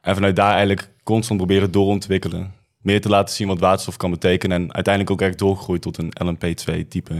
En 0.00 0.14
vanuit 0.14 0.36
daar 0.36 0.50
eigenlijk 0.50 0.90
constant 1.02 1.38
proberen 1.38 1.70
doorontwikkelen. 1.70 2.52
Meer 2.82 3.00
te 3.00 3.08
laten 3.08 3.34
zien 3.34 3.48
wat 3.48 3.58
waterstof 3.58 3.96
kan 3.96 4.10
betekenen. 4.10 4.56
En 4.62 4.74
uiteindelijk 4.74 5.12
ook 5.14 5.28
echt 5.28 5.38
doorgegroeid 5.38 5.82
tot 5.82 5.98
een 5.98 6.12
LMP2 6.24 6.88
type 6.88 7.14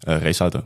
eh, 0.00 0.16
raceauto. 0.22 0.62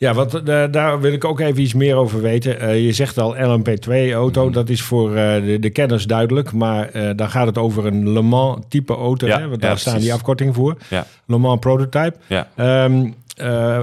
Ja, 0.00 0.14
want 0.14 0.34
eh, 0.34 0.64
daar 0.70 1.00
wil 1.00 1.12
ik 1.12 1.24
ook 1.24 1.40
even 1.40 1.62
iets 1.62 1.74
meer 1.74 1.94
over 1.96 2.20
weten. 2.22 2.60
Eh, 2.60 2.84
je 2.84 2.92
zegt 2.92 3.18
al 3.18 3.34
LMP2-auto, 3.36 4.44
Mhm. 4.44 4.52
dat 4.52 4.68
is 4.68 4.82
voor 4.82 5.14
eh, 5.16 5.44
de, 5.44 5.56
de 5.60 5.70
kenners 5.70 6.04
duidelijk. 6.06 6.52
Maar 6.52 6.90
dan 7.16 7.30
gaat 7.30 7.46
het 7.46 7.58
over 7.58 7.86
een 7.86 8.12
Le 8.12 8.22
Mans-type 8.22 8.94
auto. 8.94 9.26
Ja, 9.26 9.38
hè? 9.38 9.48
Want 9.48 9.62
ja, 9.62 9.68
daar 9.68 9.78
staan 9.78 9.98
die 9.98 10.12
afkortingen 10.12 10.54
voor. 10.54 10.76
Ja. 10.88 11.06
Le 11.26 11.38
Mans 11.38 11.58
Prototype. 11.58 12.14
Ja. 12.26 12.48
Ehm, 12.56 13.10
eh, 13.36 13.78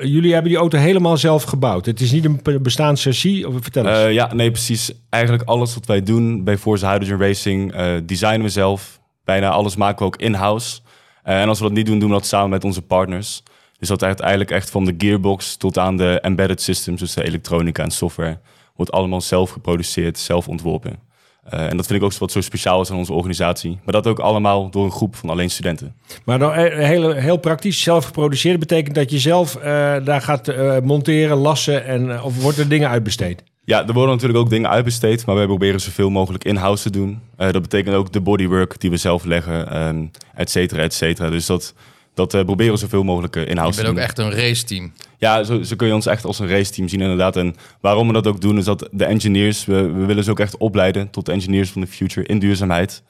jullie 0.00 0.32
hebben 0.32 0.50
die 0.50 0.60
auto 0.60 0.78
helemaal 0.78 1.16
zelf 1.16 1.42
gebouwd. 1.42 1.86
Het 1.86 2.00
is 2.00 2.12
niet 2.12 2.24
een 2.24 2.40
be- 2.42 2.60
bestaand 2.60 3.00
chassis. 3.00 3.44
Of 3.44 3.54
vertel 3.60 3.86
eens. 3.88 4.14
Ja, 4.14 4.34
nee, 4.34 4.50
precies. 4.50 4.92
Eigenlijk 5.08 5.42
alles 5.48 5.74
wat 5.74 5.86
wij 5.86 6.02
doen 6.02 6.44
bij 6.44 6.58
Forza 6.58 6.92
Hydrogen 6.92 7.26
Racing 7.26 7.74
designen 8.06 8.42
we 8.42 8.48
zelf. 8.48 9.00
Bijna 9.24 9.48
alles 9.48 9.76
maken 9.76 9.98
we 9.98 10.04
ook 10.04 10.16
in-house. 10.16 10.80
En 11.22 11.48
als 11.48 11.58
we 11.58 11.64
dat 11.64 11.72
niet 11.74 11.86
doen, 11.86 11.98
doen 11.98 12.08
we 12.08 12.14
dat 12.14 12.26
samen 12.26 12.50
met 12.50 12.64
onze 12.64 12.82
partners. 12.82 13.42
Dus 13.80 13.88
dat 13.88 14.04
uiteindelijk 14.04 14.50
echt 14.50 14.70
van 14.70 14.84
de 14.84 14.94
gearbox 14.98 15.56
tot 15.56 15.78
aan 15.78 15.96
de 15.96 16.20
embedded 16.20 16.62
systems, 16.62 17.00
dus 17.00 17.14
de 17.14 17.24
elektronica 17.24 17.82
en 17.82 17.90
software, 17.90 18.38
wordt 18.76 18.92
allemaal 18.92 19.20
zelf 19.20 19.50
geproduceerd, 19.50 20.18
zelf 20.18 20.48
ontworpen. 20.48 20.98
Eh, 21.44 21.70
en 21.70 21.76
dat 21.76 21.86
vind 21.86 21.98
ik 21.98 22.04
ook 22.04 22.14
wat 22.14 22.32
zo 22.32 22.40
speciaal 22.40 22.80
is 22.80 22.90
aan 22.90 22.96
onze 22.96 23.12
organisatie. 23.12 23.78
Maar 23.84 23.94
dat 23.94 24.06
ook 24.06 24.18
allemaal 24.18 24.70
door 24.70 24.84
een 24.84 24.90
groep 24.90 25.16
van 25.16 25.30
alleen 25.30 25.50
studenten. 25.50 25.94
Maar 26.24 26.38
dan 26.38 26.52
eh, 26.52 26.86
heel, 26.86 27.12
heel 27.12 27.36
praktisch, 27.36 27.82
zelf 27.82 28.04
geproduceerd. 28.04 28.58
betekent 28.58 28.94
dat 28.94 29.10
je 29.10 29.18
zelf 29.18 29.56
eh, 29.56 29.62
daar 30.04 30.20
gaat 30.20 30.52
monteren, 30.82 31.36
lassen 31.36 31.84
en 31.84 32.22
of 32.22 32.42
wordt 32.42 32.58
er 32.58 32.68
dingen 32.68 32.88
uitbesteed? 32.88 33.42
Ja, 33.64 33.86
er 33.86 33.92
worden 33.92 34.14
natuurlijk 34.14 34.38
ook 34.38 34.50
dingen 34.50 34.70
uitbesteed, 34.70 35.26
maar 35.26 35.34
wij 35.34 35.46
proberen 35.46 35.80
zoveel 35.80 36.10
mogelijk 36.10 36.44
in-house 36.44 36.82
te 36.82 36.90
doen. 36.90 37.20
Dat 37.36 37.62
betekent 37.62 37.94
ook 37.94 38.12
de 38.12 38.20
bodywork 38.20 38.80
die 38.80 38.90
we 38.90 38.96
zelf 38.96 39.24
leggen, 39.24 39.70
ehm 39.70 40.06
et 40.34 40.50
cetera, 40.50 40.82
et 40.82 40.94
cetera. 40.94 41.30
Dus 41.30 41.46
dat, 41.46 41.74
dat 42.14 42.34
eh, 42.34 42.44
proberen 42.44 42.72
we 42.72 42.78
zoveel 42.78 43.02
mogelijk 43.02 43.34
Je 43.34 43.44
in-house 43.44 43.76
te 43.76 43.82
bent 43.84 43.88
ook 43.88 43.94
doen. 43.94 44.04
echt 44.04 44.18
een 44.18 44.40
raceteam. 44.46 44.92
Ja, 45.18 45.42
zo, 45.42 45.62
zo 45.62 45.76
kun 45.76 45.86
je 45.86 45.94
ons 45.94 46.06
echt 46.06 46.24
als 46.24 46.38
een 46.38 46.48
raceteam 46.48 46.88
zien 46.88 47.00
inderdaad. 47.00 47.36
En 47.36 47.54
waarom 47.80 48.06
we 48.06 48.12
dat 48.12 48.26
ook 48.26 48.40
doen, 48.40 48.58
is 48.58 48.64
dat 48.64 48.88
de 48.90 49.04
engineers, 49.04 49.64
we, 49.64 49.82
we 49.90 50.04
willen 50.04 50.24
ze 50.24 50.30
ook 50.30 50.40
echt 50.40 50.56
opleiden 50.56 51.10
tot 51.10 51.26
de 51.26 51.32
engineers 51.32 51.70
van 51.70 51.80
de 51.80 51.86
future 51.86 52.26
in 52.26 52.38
duurzaamheid. 52.38 53.02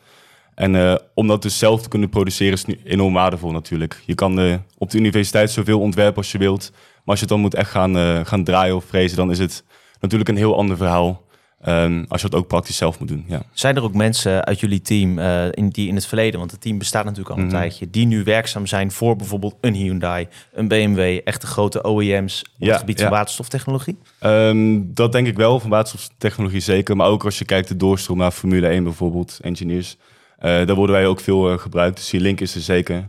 En 0.55 0.75
eh, 0.75 0.95
om 1.15 1.27
dat 1.27 1.43
dus 1.43 1.59
zelf 1.59 1.83
te 1.83 1.89
kunnen 1.89 2.09
produceren 2.09 2.53
is 2.55 2.65
enorm 2.85 3.13
waardevol 3.13 3.51
natuurlijk. 3.51 4.03
Je 4.07 4.15
kan 4.15 4.63
op 4.79 4.91
de 4.91 4.99
universiteit 4.99 5.51
zoveel 5.51 5.81
ontwerpen 5.81 6.17
als 6.17 6.33
je 6.33 6.39
wilt. 6.39 6.71
Maar 6.71 6.81
als 7.05 7.19
je 7.19 7.25
het 7.25 7.29
dan 7.29 7.41
moet 7.41 7.55
echt 7.55 7.71
gaan, 7.71 8.27
gaan 8.27 8.45
draaien 8.45 8.77
of 8.77 8.85
frezen, 8.85 9.17
dan 9.17 9.31
is 9.31 9.39
het 9.39 9.65
natuurlijk 10.01 10.31
een 10.31 10.37
heel 10.37 10.57
ander 10.57 10.77
verhaal. 10.77 11.23
Ehm, 11.61 12.05
als 12.09 12.20
je 12.20 12.27
het 12.27 12.37
ook 12.37 12.46
praktisch 12.46 12.77
zelf 12.77 12.99
moet 12.99 13.09
doen. 13.09 13.25
Ja. 13.29 13.42
Zijn 13.53 13.77
er 13.77 13.83
ook 13.83 13.94
mensen 13.94 14.44
uit 14.44 14.61
jullie 14.61 14.83
team 14.83 15.18
eh, 15.18 15.44
in, 15.51 15.68
die 15.68 15.88
in 15.88 15.94
het 15.94 16.07
verleden, 16.07 16.38
want 16.38 16.51
het 16.51 16.61
team 16.61 16.79
bestaat 16.79 17.05
natuurlijk 17.05 17.31
al 17.31 17.37
een 17.37 17.42
Mhm. 17.46 17.55
tijdje, 17.55 17.90
die 17.90 18.07
nu 18.07 18.25
werkzaam 18.25 18.66
zijn 18.66 18.90
voor 18.90 19.16
bijvoorbeeld 19.16 19.55
een 19.61 19.75
Hyundai, 19.75 20.29
een 20.53 20.68
BMW, 20.68 21.20
echte 21.25 21.46
grote 21.46 21.87
OEM's 21.88 22.42
op 22.55 22.66
Ja, 22.66 22.70
het 22.70 22.81
gebied 22.81 23.01
van 23.01 23.11
waterstoftechnologie? 23.11 23.96
Ehm, 24.18 24.81
dat 24.85 25.12
denk 25.12 25.27
ik 25.27 25.37
wel, 25.37 25.61
van 25.61 25.70
waterstoftechnologie 25.70 26.61
zeker. 26.61 26.96
Maar 26.96 27.09
ook 27.09 27.25
als 27.25 27.38
je 27.38 27.44
kijkt 27.44 27.68
de 27.68 27.77
doorstroom 27.77 28.18
naar 28.18 28.31
Formule 28.31 28.68
1 28.68 28.85
bijvoorbeeld, 28.85 29.38
engineers. 29.42 29.96
eh 30.38 30.66
daar 30.66 30.75
worden 30.75 30.94
wij 30.96 31.07
ook 31.07 31.20
veel 31.20 31.51
eh, 31.53 31.59
gebruikt. 31.59 31.96
Dus 31.96 32.11
die 32.11 32.20
link 32.20 32.40
is 32.40 32.55
er 32.55 32.61
zeker. 32.61 33.09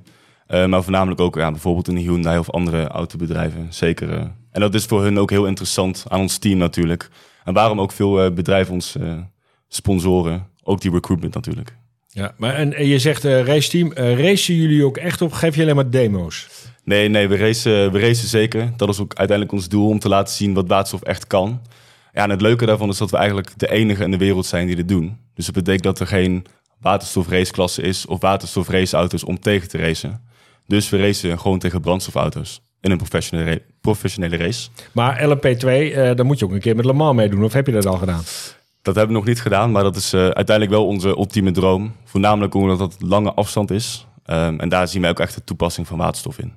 Maar 0.67 0.83
voornamelijk 0.83 1.21
ook 1.21 1.35
ja, 1.35 1.51
bijvoorbeeld 1.51 1.87
in 1.87 1.95
Hyundai 1.95 2.37
of 2.39 2.49
andere 2.49 2.87
autobedrijven. 2.87 3.67
Zeker. 3.69 4.09
En 4.51 4.61
dat 4.61 4.73
is 4.73 4.85
voor 4.85 5.03
hun 5.03 5.19
ook 5.19 5.29
heel 5.29 5.45
interessant 5.45 6.05
aan 6.07 6.19
ons 6.19 6.37
team 6.37 6.57
natuurlijk. 6.57 7.09
En 7.43 7.53
waarom 7.53 7.81
ook 7.81 7.91
veel 7.91 8.23
eh, 8.23 8.31
bedrijven 8.31 8.73
ons 8.73 8.95
eh, 8.95 9.17
sponsoren. 9.67 10.47
Ook 10.63 10.81
die 10.81 10.91
recruitment 10.91 11.33
natuurlijk. 11.33 11.75
Ja, 12.07 12.33
maar 12.37 12.55
en, 12.55 12.73
en 12.73 12.87
je 12.87 12.99
zegt 12.99 13.25
eh 13.25 13.45
raceteam, 13.45 13.91
eh 13.91 14.19
racen 14.19 14.55
jullie 14.55 14.85
ook 14.85 14.97
echt 14.97 15.21
op? 15.21 15.31
Geef 15.31 15.55
je 15.55 15.61
alleen 15.61 15.75
maar 15.75 15.89
demo's? 15.89 16.47
Nee, 16.83 17.09
nee, 17.09 17.27
we 17.27 17.37
racen, 17.37 17.91
we 17.91 17.99
racen 17.99 18.27
zeker. 18.27 18.73
Dat 18.77 18.89
is 18.89 18.99
ook 18.99 19.15
uiteindelijk 19.15 19.57
ons 19.57 19.69
doel 19.69 19.87
om 19.87 19.99
te 19.99 20.09
laten 20.09 20.33
zien 20.33 20.53
wat 20.53 20.67
waterstof 20.67 21.01
echt 21.01 21.27
kan. 21.27 21.61
Ja, 22.13 22.23
en 22.23 22.29
het 22.29 22.41
leuke 22.41 22.65
daarvan 22.65 22.89
is 22.89 22.97
dat 22.97 23.11
we 23.11 23.17
eigenlijk 23.17 23.59
de 23.59 23.71
enige 23.71 24.03
in 24.03 24.11
de 24.11 24.17
wereld 24.17 24.45
zijn 24.45 24.67
die 24.67 24.75
dit 24.75 24.87
doen. 24.87 25.17
Dus 25.33 25.45
dat 25.45 25.55
betekent 25.55 25.83
dat 25.83 25.99
er 25.99 26.07
geen 26.07 26.45
waterstofraceklasse 26.79 27.81
is 27.81 28.05
of 28.05 28.21
waterstofraceauto's 28.21 29.23
om 29.23 29.39
tegen 29.39 29.67
te 29.67 29.77
racen. 29.77 30.21
Dus 30.67 30.89
we 30.89 30.97
racen 30.97 31.39
gewoon 31.39 31.59
tegen 31.59 31.81
brandstofauto's 31.81 32.61
in 32.81 32.91
een 32.91 32.97
professionele, 32.97 33.61
professionele 33.81 34.37
race. 34.37 34.69
Maar 34.91 35.27
LMP2, 35.27 35.65
eh 35.65 36.15
dan 36.15 36.25
moet 36.25 36.39
je 36.39 36.45
ook 36.45 36.51
een 36.51 36.59
keer 36.59 36.75
met 36.75 36.85
Le 36.85 36.93
Mans 36.93 37.15
meedoen. 37.15 37.43
Of 37.43 37.53
heb 37.53 37.65
je 37.65 37.71
dat 37.71 37.85
al 37.85 37.97
gedaan? 37.97 38.21
Dat 38.81 38.95
hebben 38.95 39.13
we 39.13 39.19
nog 39.19 39.29
niet 39.29 39.41
gedaan, 39.41 39.71
maar 39.71 39.83
dat 39.83 39.95
is 39.95 40.13
eh, 40.13 40.21
uiteindelijk 40.21 40.69
wel 40.69 40.87
onze 40.87 41.07
ultieme 41.07 41.51
droom. 41.51 41.95
Voornamelijk 42.05 42.53
omdat 42.53 42.77
dat 42.77 42.95
lange 42.99 43.33
afstand 43.33 43.71
is. 43.71 44.07
Ehm, 44.25 44.59
en 44.59 44.69
daar 44.69 44.87
zien 44.87 45.01
wij 45.01 45.09
ook 45.09 45.19
echt 45.19 45.35
de 45.35 45.43
toepassing 45.43 45.87
van 45.87 45.97
waterstof 45.97 46.39
in. 46.39 46.53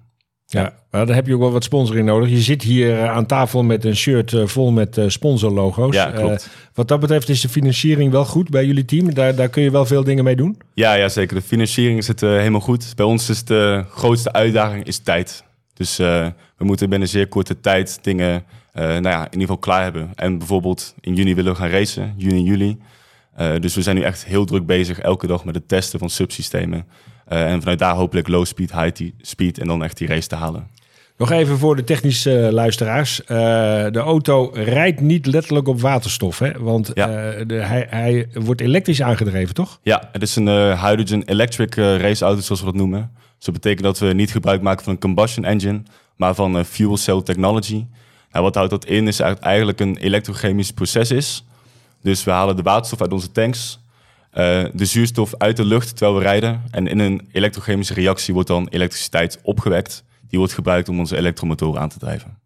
Ja, 0.47 0.73
maar 0.91 1.07
dan 1.07 1.15
heb 1.15 1.27
je 1.27 1.35
ook 1.35 1.41
wel 1.41 1.53
wat 1.53 1.65
sponsoring 1.65 2.07
nodig. 2.07 2.29
Je 2.29 2.41
zit 2.41 2.63
hier 2.63 2.99
eh, 2.99 3.11
aan 3.11 3.27
tafel 3.27 3.63
met 3.63 3.85
een 3.85 3.97
shirt 3.97 4.35
vol 4.45 4.71
met 4.73 5.01
sponsorlogo's. 5.07 5.95
Ja, 5.95 6.11
klopt. 6.11 6.51
Wat 6.75 6.89
dat 6.89 7.01
betreft 7.01 7.29
is 7.29 7.41
de 7.41 7.49
financiering 7.49 8.13
wel 8.13 8.25
goed 8.25 8.51
bij 8.51 8.65
jullie 8.65 8.85
team. 8.85 9.15
Daar, 9.15 9.35
daar 9.35 9.49
kun 9.49 9.63
je 9.63 9.71
wel 9.71 9.87
veel 9.87 10.05
dingen 10.05 10.25
mee 10.25 10.37
doen. 10.37 10.59
Ja, 10.75 10.95
ja, 10.95 11.09
zeker. 11.09 11.37
De 11.37 11.43
financiering 11.43 12.05
zit 12.05 12.21
helemaal 12.21 12.61
goed. 12.61 12.93
Bij 12.97 13.07
ons 13.07 13.29
is 13.29 13.45
de 13.45 13.85
grootste 13.91 14.33
uitdaging 14.33 14.85
is 14.85 14.99
tijd. 14.99 15.45
Dus 15.75 15.99
eh, 15.99 16.27
we 16.57 16.65
moeten 16.65 16.89
binnen 16.89 17.09
zeer 17.09 17.29
korte 17.29 17.61
tijd 17.61 17.99
dingen 18.03 18.45
eh, 18.73 18.85
nou 18.85 19.03
ja, 19.03 19.19
in 19.19 19.25
ieder 19.25 19.41
geval 19.41 19.59
klaar 19.59 19.83
hebben. 19.83 20.11
En 20.15 20.39
bijvoorbeeld 20.39 20.95
in 21.01 21.15
juni 21.15 21.35
willen 21.35 21.53
we 21.53 21.59
gaan 21.59 21.69
racen, 21.69 22.15
juni, 22.17 22.43
juli. 22.43 22.79
Eh, 23.35 23.53
dus 23.61 23.75
we 23.75 23.83
zijn 23.83 23.97
nu 23.97 24.03
echt 24.03 24.25
heel 24.25 24.45
druk 24.45 24.67
bezig 24.67 24.99
elke 24.99 25.27
dag 25.27 25.45
met 25.45 25.55
het 25.55 25.69
testen 25.69 25.99
van 25.99 26.11
subsystemen. 26.11 26.87
En 27.25 27.61
vanuit 27.61 27.79
daar 27.79 27.95
hopelijk 27.95 28.29
low 28.29 28.45
speed, 28.45 28.73
high 28.73 29.11
speed 29.21 29.59
en 29.59 29.67
dan 29.67 29.85
echt 29.85 29.99
die 29.99 30.09
race 30.09 30.29
te 30.29 30.35
halen. 30.35 30.67
Nog 31.17 31.31
even 31.31 31.59
voor 31.59 31.77
de 31.77 31.85
technische 31.85 32.49
luisteraars. 32.53 33.21
De 33.27 34.03
auto 34.05 34.51
rijdt 34.55 35.01
niet 35.01 35.27
letterlijk 35.27 35.69
op 35.69 35.81
waterstof. 35.81 36.39
Hè? 36.39 36.53
Want 36.59 36.91
Ja. 36.95 37.07
de, 37.45 37.55
hij, 37.55 37.87
hij 37.91 38.29
wordt 38.33 38.61
elektrisch 38.61 39.03
aangedreven, 39.03 39.55
toch? 39.55 39.79
Ja, 39.83 40.09
het 40.13 40.23
is 40.23 40.37
een 40.37 40.49
hydrogen 40.79 41.23
electric 41.23 41.75
raceauto, 41.75 42.41
zoals 42.41 42.61
we 42.61 42.67
dat 42.67 42.77
noemen. 42.77 43.11
Dus 43.45 43.53
dat 43.53 43.63
betekent 43.63 43.87
dat 43.87 43.99
we 43.99 44.15
niet 44.15 44.31
gebruik 44.31 44.63
maken 44.63 44.85
van 44.85 44.93
een 44.93 44.99
combustion 44.99 45.45
engine, 45.45 45.83
maar 46.17 46.35
van 46.35 46.59
eh, 46.59 46.65
fuel 46.65 46.97
cell 46.97 47.23
technology. 47.23 47.87
Nou, 48.33 48.45
wat 48.45 48.55
houdt 48.55 48.71
dat 48.71 48.85
in? 48.85 49.09
Is 49.09 49.21
eigenlijk 49.21 49.81
een 49.81 49.97
elektrochemisch 49.97 50.71
proces 50.71 51.11
is. 51.11 51.45
Dus 52.03 52.25
we 52.25 52.31
halen 52.31 52.57
de 52.57 52.63
waterstof 52.63 53.01
uit 53.01 53.13
onze 53.13 53.33
tanks, 53.33 53.81
eh, 54.31 54.65
de 54.73 54.85
zuurstof 54.85 55.35
uit 55.39 55.57
de 55.57 55.65
lucht 55.65 55.97
terwijl 55.97 56.19
we 56.19 56.25
rijden. 56.25 56.63
En 56.71 56.87
in 56.87 56.99
een 56.99 57.29
elektrochemische 57.33 57.95
reactie 57.95 58.35
wordt 58.35 58.49
dan 58.49 58.69
elektriciteit 58.69 59.39
opgewekt. 59.43 60.05
Die 60.29 60.39
wordt 60.39 60.55
gebruikt 60.55 60.89
om 60.89 60.99
onze 60.99 61.17
elektromotoren 61.17 61.81
aan 61.81 61.89
te 61.89 61.99
drijven. 61.99 62.44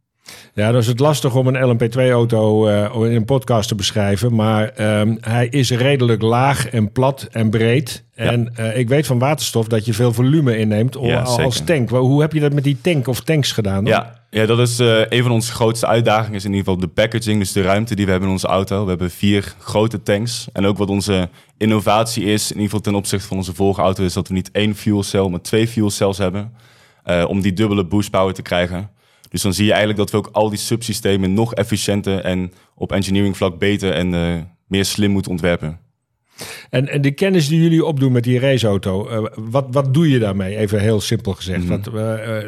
Ja, 0.54 0.70
dan 0.70 0.80
is 0.80 0.86
het 0.86 0.98
lastig 0.98 1.34
om 1.34 1.46
een 1.46 1.76
LMP2-auto 1.78 2.66
in 3.04 3.16
een 3.16 3.24
podcast 3.24 3.68
te 3.68 3.74
beschrijven. 3.74 4.34
Maar 4.34 4.68
ehm, 4.68 5.16
hij 5.20 5.46
is 5.48 5.70
redelijk 5.70 6.22
laag 6.22 6.68
en 6.68 6.92
plat 6.92 7.28
en 7.32 7.50
breed. 7.50 8.04
En 8.14 8.50
eh, 8.56 8.78
ik 8.78 8.88
weet 8.88 9.06
van 9.06 9.18
waterstof 9.18 9.66
dat 9.68 9.84
je 9.84 9.92
veel 9.94 10.12
volume 10.12 10.58
inneemt 10.58 10.96
Ja, 11.00 11.20
als 11.20 11.34
zeker. 11.56 11.64
tank. 11.64 11.90
Hoe 11.90 12.20
heb 12.20 12.32
je 12.32 12.40
dat 12.40 12.52
met 12.52 12.64
die 12.64 12.78
tank 12.80 13.06
of 13.06 13.20
tanks 13.20 13.52
gedaan? 13.52 13.84
dan? 13.84 13.92
Ja, 13.92 14.22
ja, 14.30 14.46
dat 14.46 14.58
is 14.58 14.78
eh, 14.78 15.00
een 15.08 15.22
van 15.22 15.32
onze 15.32 15.52
grootste 15.52 15.86
uitdagingen. 15.86 16.34
Is 16.34 16.44
in 16.44 16.50
ieder 16.54 16.64
geval 16.64 16.80
de 16.80 16.88
packaging, 16.88 17.38
dus 17.38 17.52
de 17.52 17.62
ruimte 17.62 17.94
die 17.94 18.04
we 18.04 18.10
hebben 18.10 18.28
in 18.28 18.34
onze 18.34 18.46
auto. 18.46 18.82
We 18.82 18.88
hebben 18.88 19.10
vier 19.10 19.54
grote 19.58 20.02
tanks. 20.02 20.48
En 20.52 20.66
ook 20.66 20.78
wat 20.78 20.88
onze 20.88 21.28
innovatie 21.56 22.24
is, 22.24 22.42
in 22.44 22.48
ieder 22.48 22.64
geval 22.64 22.80
ten 22.80 22.94
opzichte 22.94 23.26
van 23.28 23.36
onze 23.36 23.54
vorige 23.54 23.80
auto, 23.80 24.04
is 24.04 24.12
dat 24.12 24.28
we 24.28 24.34
niet 24.34 24.50
één 24.52 24.74
fuel 24.76 25.02
cell, 25.02 25.28
maar 25.28 25.40
twee 25.40 25.68
fuel 25.68 25.90
cells 25.90 26.18
hebben. 26.18 26.52
eh, 27.04 27.24
om 27.28 27.40
die 27.40 27.52
dubbele 27.52 27.84
boost 27.84 28.10
power 28.10 28.34
te 28.34 28.42
krijgen. 28.42 28.90
Dus 29.28 29.42
dan 29.42 29.54
zie 29.54 29.64
je 29.64 29.72
eigenlijk 29.72 30.00
dat 30.00 30.10
we 30.10 30.16
ook 30.16 30.28
al 30.32 30.48
die 30.48 30.58
subsystemen 30.58 31.34
nog 31.34 31.54
efficiënter 31.54 32.20
en 32.20 32.52
op 32.74 32.92
engineering 32.92 33.36
vlak 33.36 33.58
beter 33.58 33.92
en 33.92 34.14
eh, 34.14 34.34
meer 34.66 34.84
slim 34.84 35.10
moeten 35.10 35.30
ontwerpen. 35.30 35.78
En, 36.70 36.88
en 36.88 37.00
de 37.00 37.10
kennis 37.10 37.48
die 37.48 37.62
jullie 37.62 37.84
opdoen 37.84 38.12
met 38.12 38.24
die 38.24 38.38
raceauto, 38.38 39.08
eh, 39.08 39.24
wat, 39.34 39.66
wat 39.70 39.94
doe 39.94 40.10
je 40.10 40.18
daarmee? 40.18 40.56
Even 40.56 40.80
heel 40.80 41.00
simpel 41.00 41.32
gezegd. 41.32 41.64
Mhm. 41.64 41.68
Wat, 41.68 41.94
eh, 41.94 42.38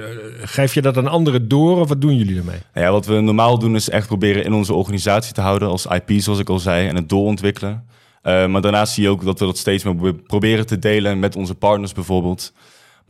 geef 0.41 0.75
je 0.75 0.83
dat 0.83 0.97
aan 0.97 1.09
anderen 1.09 1.49
door 1.49 1.81
of 1.81 1.89
wat 1.89 2.01
doen 2.01 2.17
jullie 2.17 2.39
ermee? 2.39 2.59
Nou 2.75 2.87
ja, 2.87 2.93
wat 2.93 3.07
we 3.07 3.21
normaal 3.21 3.59
doen 3.59 3.75
is 3.75 3.89
echt 3.89 4.07
proberen 4.07 4.45
in 4.45 4.53
onze 4.53 4.75
organisatie 4.75 5.33
te 5.33 5.41
houden 5.41 5.69
als 5.69 5.87
IP, 5.87 6.11
zoals 6.17 6.39
ik 6.39 6.49
al 6.49 6.59
zei, 6.59 6.89
en 6.89 6.97
het 6.97 7.09
doorontwikkelen. 7.09 7.85
Maar 8.23 8.61
daarnaast 8.61 8.93
zie 8.93 9.03
je 9.03 9.09
ook 9.09 9.25
dat 9.25 9.39
we 9.39 9.45
dat 9.45 9.59
steeds 9.59 9.85
meer 9.85 9.95
probe- 9.95 10.23
proberen 10.23 10.67
te 10.67 10.79
delen 10.79 11.19
met 11.19 11.37
onze 11.37 11.55
partners 11.55 11.93
bijvoorbeeld. 11.93 12.53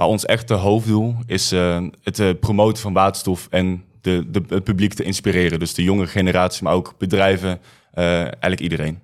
Maar 0.00 0.08
ons 0.08 0.26
echte 0.26 0.54
hoofddoel 0.54 1.14
is 1.26 1.52
eh, 1.52 1.82
het 2.02 2.18
eh, 2.18 2.28
promoten 2.40 2.82
van 2.82 2.92
waterstof 2.92 3.46
en 3.50 3.84
de, 4.00 4.30
de, 4.30 4.42
het 4.48 4.64
publiek 4.64 4.94
te 4.94 5.02
inspireren. 5.02 5.58
Dus 5.58 5.74
de 5.74 5.82
jonge 5.82 6.06
generatie, 6.06 6.64
maar 6.64 6.72
ook 6.72 6.94
bedrijven, 6.98 7.58
eh, 7.92 8.20
eigenlijk 8.20 8.60
iedereen. 8.60 8.98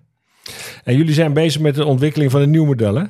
En 0.85 0.97
jullie 0.97 1.15
zijn 1.15 1.33
bezig 1.33 1.61
met 1.61 1.75
de 1.75 1.85
ontwikkeling 1.85 2.31
van 2.31 2.41
een 2.41 2.51
nieuw 2.51 2.65
model, 2.65 2.95
hè? 2.95 3.05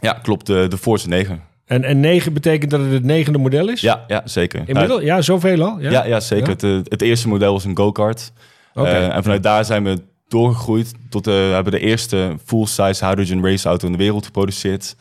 Ja, 0.00 0.12
klopt. 0.12 0.46
De, 0.46 0.66
de 0.68 0.78
Force 0.78 1.08
9. 1.08 1.42
En, 1.64 1.84
en 1.84 2.00
9 2.00 2.32
betekent 2.32 2.70
dat 2.70 2.80
het 2.80 2.92
het 2.92 3.04
negende 3.04 3.38
model 3.38 3.68
is? 3.68 3.80
Ja, 3.80 4.04
ja 4.06 4.22
zeker. 4.24 4.62
Inmiddels? 4.66 5.02
Ja, 5.02 5.22
zoveel 5.22 5.62
al? 5.62 5.80
Ja, 5.80 5.90
Ja, 5.90 6.04
ja, 6.04 6.20
zeker. 6.20 6.56
Ja? 6.60 6.68
Het, 6.68 6.90
het 6.90 7.02
eerste 7.02 7.28
model 7.28 7.52
was 7.52 7.64
een 7.64 7.76
go-kart. 7.76 8.32
Eh, 8.74 9.14
en 9.14 9.22
vanuit 9.22 9.42
daar 9.42 9.64
zijn 9.64 9.84
we 9.84 10.02
doorgegroeid 10.28 10.92
tot 11.08 11.26
we 11.26 11.32
hebben 11.32 11.72
de 11.72 11.80
eerste 11.80 12.36
full-size 12.44 13.06
hydrogen 13.06 13.44
raceauto 13.44 13.86
in 13.86 13.92
de 13.92 13.98
wereld 13.98 14.24
geproduceerd. 14.24 14.96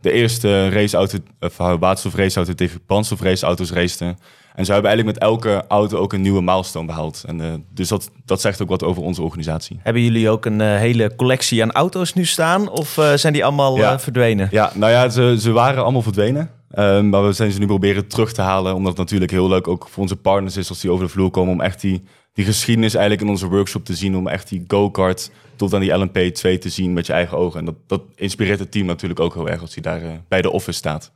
De 0.00 0.12
eerste 0.12 0.68
raceauto, 0.68 1.18
of 1.40 1.58
uh, 1.58 1.74
waterstofraceauto 1.78 2.54
tegen 2.54 2.80
brandstofraceauto's 2.86 3.70
raceten. 3.72 4.18
En 4.54 4.64
zo 4.64 4.72
hebben 4.72 4.90
we 4.90 4.96
eigenlijk 4.96 5.18
met 5.18 5.28
elke 5.30 5.64
auto 5.68 5.98
ook 5.98 6.12
een 6.12 6.20
nieuwe 6.20 6.42
milestone 6.42 6.86
behaald. 6.86 7.22
En, 7.26 7.40
eh, 7.40 7.52
dus 7.74 7.88
dat, 7.88 8.10
dat 8.24 8.40
zegt 8.40 8.62
ook 8.62 8.68
wat 8.68 8.82
over 8.84 9.02
onze 9.02 9.22
organisatie. 9.22 9.80
Hebben 9.82 10.02
jullie 10.02 10.30
ook 10.30 10.44
een 10.44 10.60
eh, 10.60 10.76
hele 10.76 11.16
collectie 11.16 11.62
aan 11.62 11.72
auto's 11.72 12.14
nu 12.14 12.24
staan? 12.24 12.68
Of 12.70 12.98
eh, 12.98 13.12
zijn 13.14 13.32
die 13.32 13.44
allemaal 13.44 13.76
Ja. 13.76 13.92
eh, 13.92 13.98
verdwenen? 13.98 14.48
Ja, 14.50 14.70
nou 14.74 14.92
ja, 14.92 15.08
ze, 15.08 15.36
ze 15.40 15.52
waren 15.52 15.82
allemaal 15.82 16.02
verdwenen. 16.02 16.50
Ehm, 16.70 17.08
maar 17.08 17.26
we 17.26 17.32
zijn 17.32 17.52
ze 17.52 17.58
nu 17.58 17.66
proberen 17.66 18.06
terug 18.06 18.32
te 18.32 18.42
halen. 18.42 18.74
Omdat 18.74 18.90
het 18.90 19.00
natuurlijk 19.00 19.30
heel 19.30 19.48
leuk 19.48 19.68
ook 19.68 19.88
voor 19.90 20.02
onze 20.02 20.16
partners 20.16 20.56
is 20.56 20.68
als 20.68 20.80
die 20.80 20.90
over 20.90 21.04
de 21.04 21.10
vloer 21.12 21.30
komen. 21.30 21.52
Om 21.52 21.60
echt 21.60 21.80
die, 21.80 22.02
die 22.36 22.44
geschiedenis 22.44 22.94
eigenlijk 22.94 23.24
in 23.24 23.30
onze 23.30 23.48
workshop 23.48 23.84
te 23.84 23.94
zien. 23.94 24.16
Om 24.16 24.28
echt 24.28 24.48
die 24.48 24.64
go-kart 24.66 25.30
tot 25.56 25.74
aan 25.74 25.80
die 25.80 25.92
LMP2 25.92 26.58
te 26.58 26.68
zien 26.68 26.92
met 26.92 27.06
je 27.06 27.12
eigen 27.12 27.36
ogen. 27.38 27.58
En 27.58 27.64
dat, 27.64 27.74
dat 27.86 28.02
inspireert 28.14 28.58
het 28.58 28.70
team 28.70 28.86
natuurlijk 28.86 29.20
ook 29.20 29.34
heel 29.34 29.48
erg 29.48 29.60
als 29.60 29.74
hij 29.74 29.82
daar 29.82 30.02
eh, 30.02 30.10
bij 30.28 30.42
de 30.42 30.50
office 30.50 30.78
staat. 30.78 31.10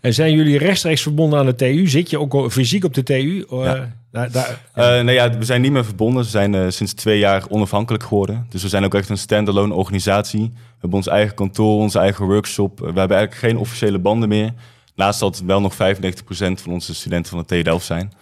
En 0.00 0.14
zijn 0.14 0.32
jullie 0.32 0.58
rechtstreeks 0.58 1.02
verbonden 1.02 1.38
aan 1.38 1.46
de 1.46 1.54
TU? 1.54 1.86
Zit 1.88 2.10
je 2.10 2.18
ook 2.20 2.52
fysiek 2.52 2.84
op 2.84 2.94
de 2.94 3.02
TU? 3.02 3.44
Eh, 3.50 3.64
Ja. 3.64 3.92
daar, 4.12 4.30
daar, 4.30 4.60
Eh, 4.72 4.84
nou 4.84 5.10
ja, 5.10 5.38
we 5.38 5.44
zijn 5.44 5.60
niet 5.60 5.72
meer 5.72 5.84
verbonden. 5.84 6.22
We 6.22 6.28
zijn 6.28 6.54
eh, 6.54 6.64
sinds 6.68 6.92
twee 6.92 7.18
jaar 7.18 7.44
onafhankelijk 7.48 8.04
geworden. 8.04 8.46
Dus 8.48 8.62
we 8.62 8.68
zijn 8.68 8.84
ook 8.84 8.94
echt 8.94 9.08
een 9.08 9.18
standalone 9.18 9.74
organisatie. 9.74 10.40
We 10.54 10.60
hebben 10.80 10.98
ons 10.98 11.06
eigen 11.08 11.34
kantoor, 11.34 11.80
onze 11.80 11.98
eigen 11.98 12.24
workshop. 12.26 12.78
We 12.78 12.84
hebben 12.84 13.16
eigenlijk 13.16 13.34
geen 13.34 13.56
officiële 13.58 13.98
banden 13.98 14.28
meer. 14.28 14.52
Naast 14.96 15.20
dat 15.20 15.42
wel 15.46 15.60
nog 15.60 15.74
95% 15.74 16.60
van 16.62 16.72
onze 16.72 16.94
studenten 16.94 17.30
van 17.30 17.38
de 17.38 17.44
TU 17.44 17.62
Delft 17.62 17.86
zijn. 17.86 18.12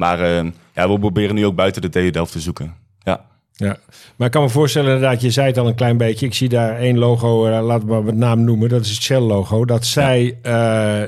Maar 0.00 0.20
eh, 0.20 0.44
ja, 0.74 0.90
we 0.90 0.98
proberen 0.98 1.34
nu 1.34 1.46
ook 1.46 1.54
buiten 1.54 1.82
de 1.82 1.88
TU 1.88 2.10
Delft 2.10 2.32
te 2.32 2.40
zoeken. 2.40 2.74
Ja. 3.02 3.20
ja. 3.52 3.76
Maar 4.16 4.26
ik 4.26 4.32
kan 4.32 4.42
me 4.42 4.48
voorstellen, 4.48 4.94
inderdaad, 4.94 5.20
je 5.20 5.30
zei 5.30 5.46
het 5.46 5.58
al 5.58 5.66
een 5.66 5.74
klein 5.74 5.96
beetje. 5.96 6.26
Ik 6.26 6.34
zie 6.34 6.48
daar 6.48 6.76
één 6.76 6.98
logo, 6.98 7.46
eh, 7.46 7.64
laten 7.64 7.86
we 7.86 7.92
maar 7.92 8.04
met 8.04 8.16
naam 8.16 8.44
noemen. 8.44 8.68
Dat 8.68 8.84
is 8.84 8.90
het 8.90 9.02
Shell-logo. 9.02 9.64
Dat 9.64 9.86
zij 9.86 10.38
eh, 10.42 10.52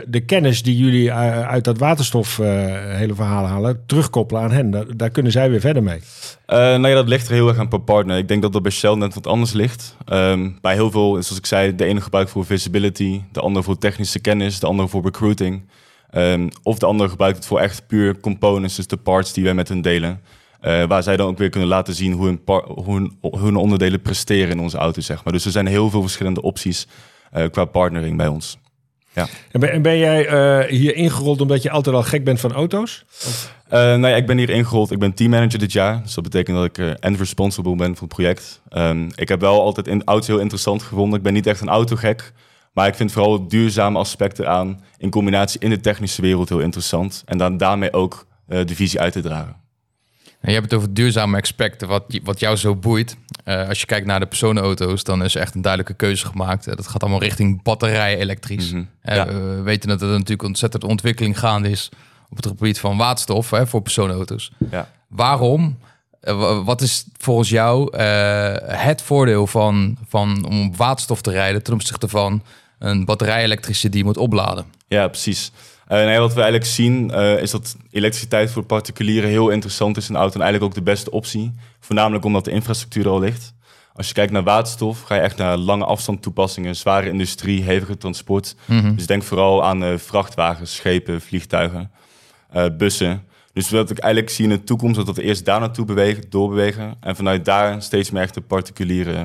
de 0.07 0.20
kennis 0.26 0.62
die 0.62 0.76
jullie 0.76 1.11
eh, 1.11 1.48
uit 1.48 1.64
dat 1.64 1.78
waterstof 1.78 2.37
hele 2.37 3.14
verhaal 3.14 3.46
halen, 3.46 3.83
terugkoppelen 3.87 4.42
aan 4.42 4.52
hen. 4.52 4.70
Daar, 4.70 4.96
daar 4.96 5.11
kunnen 5.11 5.33
zij 5.33 5.50
weer 5.50 5.61
verder 5.61 5.83
mee. 5.83 6.00
Eh, 6.46 6.59
nou 6.59 6.88
ja, 6.88 6.94
dat 6.94 7.09
ligt 7.09 7.28
er 7.28 7.35
heel 7.35 7.48
erg 7.48 7.59
aan 7.59 7.68
per 7.68 7.81
partner. 7.81 8.18
Ik 8.18 8.28
denk 8.28 8.42
dat 8.42 8.52
dat 8.52 8.62
bij 8.62 8.72
Shell 8.72 8.94
net 8.94 9.14
wat 9.14 9.26
anders 9.26 9.52
ligt. 9.52 9.96
Ehm, 10.05 10.50
bij 10.61 10.74
heel 10.74 10.90
veel, 10.90 11.11
zoals 11.11 11.38
ik 11.38 11.46
zei, 11.46 11.74
de 11.74 11.85
ene 11.85 12.00
gebruikt 12.00 12.31
voor 12.31 12.44
visibility, 12.44 13.20
de 13.33 13.40
andere 13.40 13.64
voor 13.64 13.78
technische 13.78 14.20
kennis, 14.20 14.61
de 14.61 14.66
andere 14.66 14.88
voor 14.88 15.02
recruiting. 15.02 15.62
Ehm, 16.12 16.48
of 16.62 16.79
de 16.79 16.87
andere 16.87 17.11
gebruikt 17.11 17.37
het 17.37 17.46
voor 17.46 17.61
echt 17.61 17.87
puur 17.87 18.20
components, 18.20 18.77
dus 18.77 18.87
de 18.87 18.96
parts 18.96 19.33
die 19.33 19.44
wij 19.44 19.55
met 19.55 19.68
hun 19.68 19.83
delen. 19.83 20.20
Eh, 20.61 20.85
waar 20.85 21.03
zij 21.03 21.16
dan 21.16 21.29
ook 21.29 21.38
weer 21.38 21.48
kunnen 21.48 21.68
laten 21.68 21.94
zien 21.94 22.12
hoe 22.12 22.27
hun, 22.27 22.40
hoe 22.64 22.94
hun, 22.94 23.18
hun 23.20 23.57
onderdelen 23.57 24.03
presteren 24.03 24.51
in 24.51 24.61
onze 24.61 24.77
auto, 24.77 25.01
zeg 25.01 25.25
maar. 25.25 25.33
Dus 25.33 25.44
er 25.44 25.51
zijn 25.51 25.66
heel 25.66 25.90
veel 25.90 26.01
verschillende 26.01 26.42
opties 26.42 26.87
eh, 27.31 27.44
qua 27.51 27.64
partnering 27.64 28.16
bij 28.16 28.27
ons. 28.27 28.59
En 29.51 29.61
ben, 29.61 29.70
en 29.72 29.83
ben 29.83 29.98
jij 29.98 30.27
eh, 30.27 30.70
hier 30.70 30.94
ingerold 30.94 31.40
omdat 31.40 31.62
je 31.62 31.70
altijd 31.70 31.96
al 31.96 32.03
gek 32.03 32.25
bent 32.25 32.40
van 32.40 32.53
auto's? 32.53 33.05
Nou 33.70 34.09
ja, 34.09 34.16
ik 34.16 34.27
ben 34.27 34.38
hier 34.38 34.51
ingerold. 34.51 34.90
Ik 34.90 34.98
ben 34.98 35.14
teammanager 35.14 35.59
dit 35.59 35.72
jaar. 35.72 36.03
Dus 36.03 36.14
dat 36.14 36.25
betekent 36.25 36.57
dat 36.57 36.64
ik 36.64 36.98
end 37.01 37.18
responsible 37.18 37.77
ben 37.77 37.96
voor 37.96 38.07
het 38.07 38.16
project. 38.16 38.61
Ehm, 38.68 39.09
ik 39.14 39.29
heb 39.29 39.40
wel 39.40 39.61
altijd 39.61 39.88
in 39.88 40.05
auto's 40.05 40.27
heel 40.27 40.38
interessant 40.38 40.83
gevonden. 40.83 41.18
Ik 41.18 41.25
ben 41.25 41.33
niet 41.33 41.46
echt 41.46 41.61
een 41.61 41.68
autogek. 41.68 42.33
Maar 42.73 42.87
ik 42.87 42.95
vind 42.95 43.13
vooral 43.13 43.33
het 43.33 43.51
duurzame 43.51 43.99
aspect 43.99 44.39
eraan 44.39 44.81
in 44.99 45.11
combinatie 45.11 45.61
in 45.61 45.71
de 45.71 45.81
technische 45.81 46.23
wereld 46.23 46.49
heel 46.49 46.61
interessant. 46.61 47.23
En 47.27 47.39
dan 47.39 47.57
daarmee 47.57 47.93
ook 47.93 48.27
eh, 48.49 48.67
de 48.67 48.75
visie 48.75 49.01
uit 49.01 49.13
te 49.13 49.21
dragen. 49.21 49.57
En 50.41 50.49
je 50.49 50.59
hebt 50.59 50.71
het 50.71 50.75
over 50.81 50.95
duurzame 50.95 51.41
aspecten, 51.41 51.89
wat, 51.89 52.05
wat 52.23 52.41
jou 52.41 52.57
zo 52.57 52.77
boeit. 52.77 53.17
Eh, 53.45 53.69
als 53.69 53.81
je 53.81 53.87
kijkt 53.87 54.07
naar 54.07 54.21
de 54.21 54.27
personenauto's, 54.27 55.05
dan 55.05 55.25
is 55.25 55.35
er 55.35 55.41
echt 55.41 55.55
een 55.55 55.63
duidelijke 55.63 55.95
keuze 55.97 56.27
gemaakt. 56.27 56.67
Eh, 56.67 56.77
dat 56.77 56.87
gaat 56.89 57.03
allemaal 57.03 57.21
richting 57.21 57.63
batterij 57.63 58.19
elektrisch. 58.19 58.73
Ja. 59.03 59.27
We 59.27 59.61
weten 59.65 59.89
dat 59.89 60.03
er 60.03 60.09
natuurlijk 60.09 60.43
ontzettend 60.43 60.85
ontwikkeling 60.85 61.39
gaande 61.39 61.71
is 61.71 61.89
op 62.31 62.37
het 62.37 62.47
gebied 62.47 62.79
van 62.81 62.97
waterstof 62.97 63.51
hè, 63.51 63.67
voor 63.67 63.83
personenauto's. 63.83 64.53
Ja. 64.71 64.91
Waarom? 65.09 65.79
wa- 66.21 66.63
wat 66.63 66.81
is 66.81 67.07
volgens 67.19 67.49
jou 67.49 67.97
het 68.77 69.03
voordeel 69.03 69.47
van, 69.47 69.97
van 70.09 70.45
om 70.49 70.67
op 70.67 70.77
waterstof 70.77 71.21
te 71.23 71.31
rijden 71.31 71.63
ten 71.63 71.75
opzichte 71.75 72.09
van 72.09 72.43
een 72.83 73.05
batterij 73.05 73.42
elektrische 73.42 73.88
die 73.88 73.99
je 73.99 74.05
moet 74.05 74.16
opladen? 74.16 74.64
Ja, 74.88 75.09
precies. 75.09 75.53
Eh, 75.87 75.99
nou 75.99 76.11
ja, 76.11 76.18
wat 76.18 76.35
we 76.35 76.40
eigenlijk 76.40 76.71
zien 76.71 77.11
eh, 77.11 77.42
is 77.42 77.51
dat 77.51 77.77
elektriciteit 77.90 78.51
voor 78.51 78.62
particulieren 78.62 79.31
heel 79.31 79.49
interessant 79.49 79.97
is 79.97 80.09
in 80.09 80.14
de 80.14 80.21
auto 80.21 80.35
en 80.35 80.42
eigenlijk 80.42 80.73
ook 80.73 80.85
de 80.85 80.90
beste 80.90 81.11
optie. 81.11 81.53
Voornamelijk 81.81 82.25
omdat 82.25 82.45
de 82.45 82.51
infrastructuur 82.51 83.09
al 83.09 83.21
ligt. 83.21 83.55
Als 83.95 84.09
je 84.09 84.14
kijkt 84.14 84.33
naar 84.33 84.42
waterstof, 84.42 85.03
ga 85.03 85.14
je 85.14 85.21
echt 85.21 85.37
naar 85.37 85.57
lange 85.57 85.85
afstand 85.85 86.23
toepassingen, 86.23 86.77
zware 86.77 87.09
industrie, 87.09 87.62
hevige 87.62 87.97
transport. 87.97 88.57
Dus 88.95 89.07
denk 89.07 89.23
vooral 89.23 89.64
aan 89.64 89.85
eh, 89.85 89.99
vrachtwagens, 89.99 90.75
schepen, 90.75 91.21
vliegtuigen, 91.21 91.90
eh, 92.51 92.66
bussen. 92.79 93.25
Dus 93.53 93.71
wat 93.71 93.90
ik 93.90 93.99
eigenlijk 93.99 94.33
zie 94.33 94.45
in 94.45 94.51
de 94.51 94.64
toekomst, 94.64 95.07
dat 95.07 95.16
we 95.16 95.23
eerst 95.23 95.45
daar 95.45 95.61
naartoe 95.61 95.85
bewegen, 95.85 96.25
doorbewegen. 96.29 96.95
En 97.01 97.16
vanuit 97.16 97.45
daar 97.45 97.83
steeds 97.83 98.11
meer 98.11 98.23
echt 98.23 98.35
de 98.35 98.40
particuliere 98.40 99.14
eh, 99.14 99.23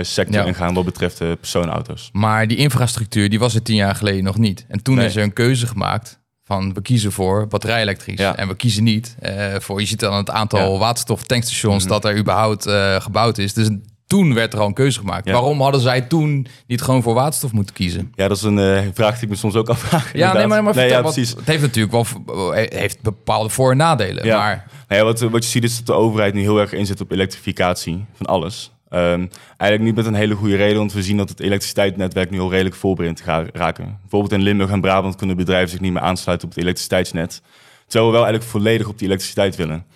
sector 0.00 0.34
Ja. 0.40 0.44
ingaan 0.44 0.74
wat 0.74 0.84
betreft 0.84 1.18
de 1.18 1.36
personenauto's. 1.40 2.08
Maar 2.12 2.46
die 2.46 2.56
infrastructuur, 2.56 3.28
die 3.30 3.38
was 3.38 3.54
er 3.54 3.62
tien 3.62 3.76
jaar 3.76 3.94
geleden 3.94 4.24
nog 4.24 4.38
niet. 4.38 4.64
En 4.68 4.82
toen 4.82 4.94
Nee. 4.96 5.06
is 5.06 5.16
er 5.16 5.22
een 5.22 5.32
keuze 5.32 5.66
gemaakt 5.66 6.20
van 6.44 6.74
we 6.74 6.82
kiezen 6.82 7.12
voor 7.12 7.46
batterij-elektrisch. 7.48 8.18
Ja. 8.18 8.36
En 8.36 8.48
we 8.48 8.54
kiezen 8.56 8.84
niet 8.84 9.16
eh, 9.18 9.54
voor, 9.58 9.80
je 9.80 9.86
ziet 9.86 10.00
dan 10.00 10.14
het 10.14 10.30
aantal 10.30 10.72
Ja. 10.72 10.78
waterstoftankstations 10.78 11.82
Mhm. 11.84 11.92
dat 11.92 12.04
er 12.04 12.18
überhaupt 12.18 12.66
eh, 12.66 13.00
gebouwd 13.00 13.38
is. 13.38 13.52
Dus 13.54 13.68
toen 14.06 14.34
werd 14.34 14.52
er 14.52 14.58
al 14.60 14.66
een 14.66 14.74
keuze 14.74 14.98
gemaakt. 14.98 15.26
Ja. 15.26 15.32
Waarom 15.32 15.60
hadden 15.60 15.80
zij 15.80 16.00
toen 16.00 16.46
niet 16.66 16.82
gewoon 16.82 17.02
voor 17.02 17.14
waterstof 17.14 17.52
moeten 17.52 17.74
kiezen? 17.74 18.12
Ja, 18.14 18.28
dat 18.28 18.36
is 18.36 18.42
een 18.42 18.58
eh, 18.58 18.82
vraag 18.94 19.14
die 19.14 19.22
ik 19.22 19.28
me 19.28 19.36
soms 19.36 19.54
ook 19.54 19.68
afvraag. 19.68 20.04
Ja, 20.06 20.10
inderdaad. 20.12 20.34
nee, 20.36 20.46
maar, 20.46 20.62
maar 20.62 20.74
nee, 20.74 20.82
vertel, 20.82 20.96
ja, 20.98 21.02
wat- 21.02 21.14
precies. 21.14 21.34
het 21.36 21.46
heeft 21.46 21.62
natuurlijk 21.62 21.92
wel 22.26 22.52
heeft 22.52 23.00
bepaalde 23.02 23.48
voor- 23.48 23.70
en 23.70 23.76
nadelen. 23.76 24.24
Ja. 24.24 24.38
Maar 24.38 24.66
Nou 24.88 25.00
ja, 25.00 25.06
wat, 25.06 25.20
wat 25.20 25.44
je 25.44 25.50
ziet 25.50 25.64
is 25.64 25.76
dat 25.76 25.86
de 25.86 25.92
overheid 25.92 26.34
nu 26.34 26.40
heel 26.40 26.58
erg 26.60 26.72
inzet 26.72 27.00
op 27.00 27.10
elektrificatie 27.12 28.04
van 28.14 28.26
alles. 28.26 28.72
Ehm, 28.92 29.26
eigenlijk 29.56 29.82
niet 29.82 29.94
met 29.94 30.06
een 30.06 30.20
hele 30.20 30.34
goede 30.34 30.56
reden, 30.56 30.78
want 30.78 30.92
we 30.92 31.02
zien 31.02 31.16
dat 31.16 31.28
het 31.28 31.40
elektriciteitsnetwerk 31.40 32.30
nu 32.30 32.40
al 32.40 32.50
redelijk 32.50 32.74
vol 32.74 32.94
begint 32.94 33.22
raken. 33.52 33.98
Bijvoorbeeld 34.00 34.32
in 34.32 34.40
Limburg 34.40 34.70
en 34.70 34.80
Brabant 34.80 35.16
kunnen 35.16 35.36
bedrijven 35.36 35.70
zich 35.70 35.80
niet 35.80 35.92
meer 35.92 36.02
aansluiten 36.02 36.48
op 36.48 36.54
het 36.54 36.62
elektriciteitsnet. 36.62 37.42
Terwijl 37.86 38.10
we 38.10 38.16
wel 38.16 38.26
eigenlijk 38.26 38.52
volledig 38.52 38.88
op 38.88 38.98
die 38.98 39.06
elektriciteit 39.06 39.56
willen. 39.56 39.86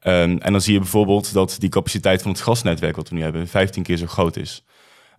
Ehm, 0.00 0.36
en 0.38 0.52
dan 0.52 0.60
zie 0.60 0.72
je 0.72 0.78
bijvoorbeeld 0.78 1.32
dat 1.32 1.56
die 1.58 1.68
capaciteit 1.68 2.22
van 2.22 2.30
het 2.30 2.40
gasnetwerk 2.40 2.96
wat 2.96 3.08
we 3.08 3.14
nu 3.14 3.22
hebben 3.22 3.48
15 3.48 3.82
keer 3.82 3.96
zo 3.96 4.06
groot 4.06 4.36
is. 4.36 4.64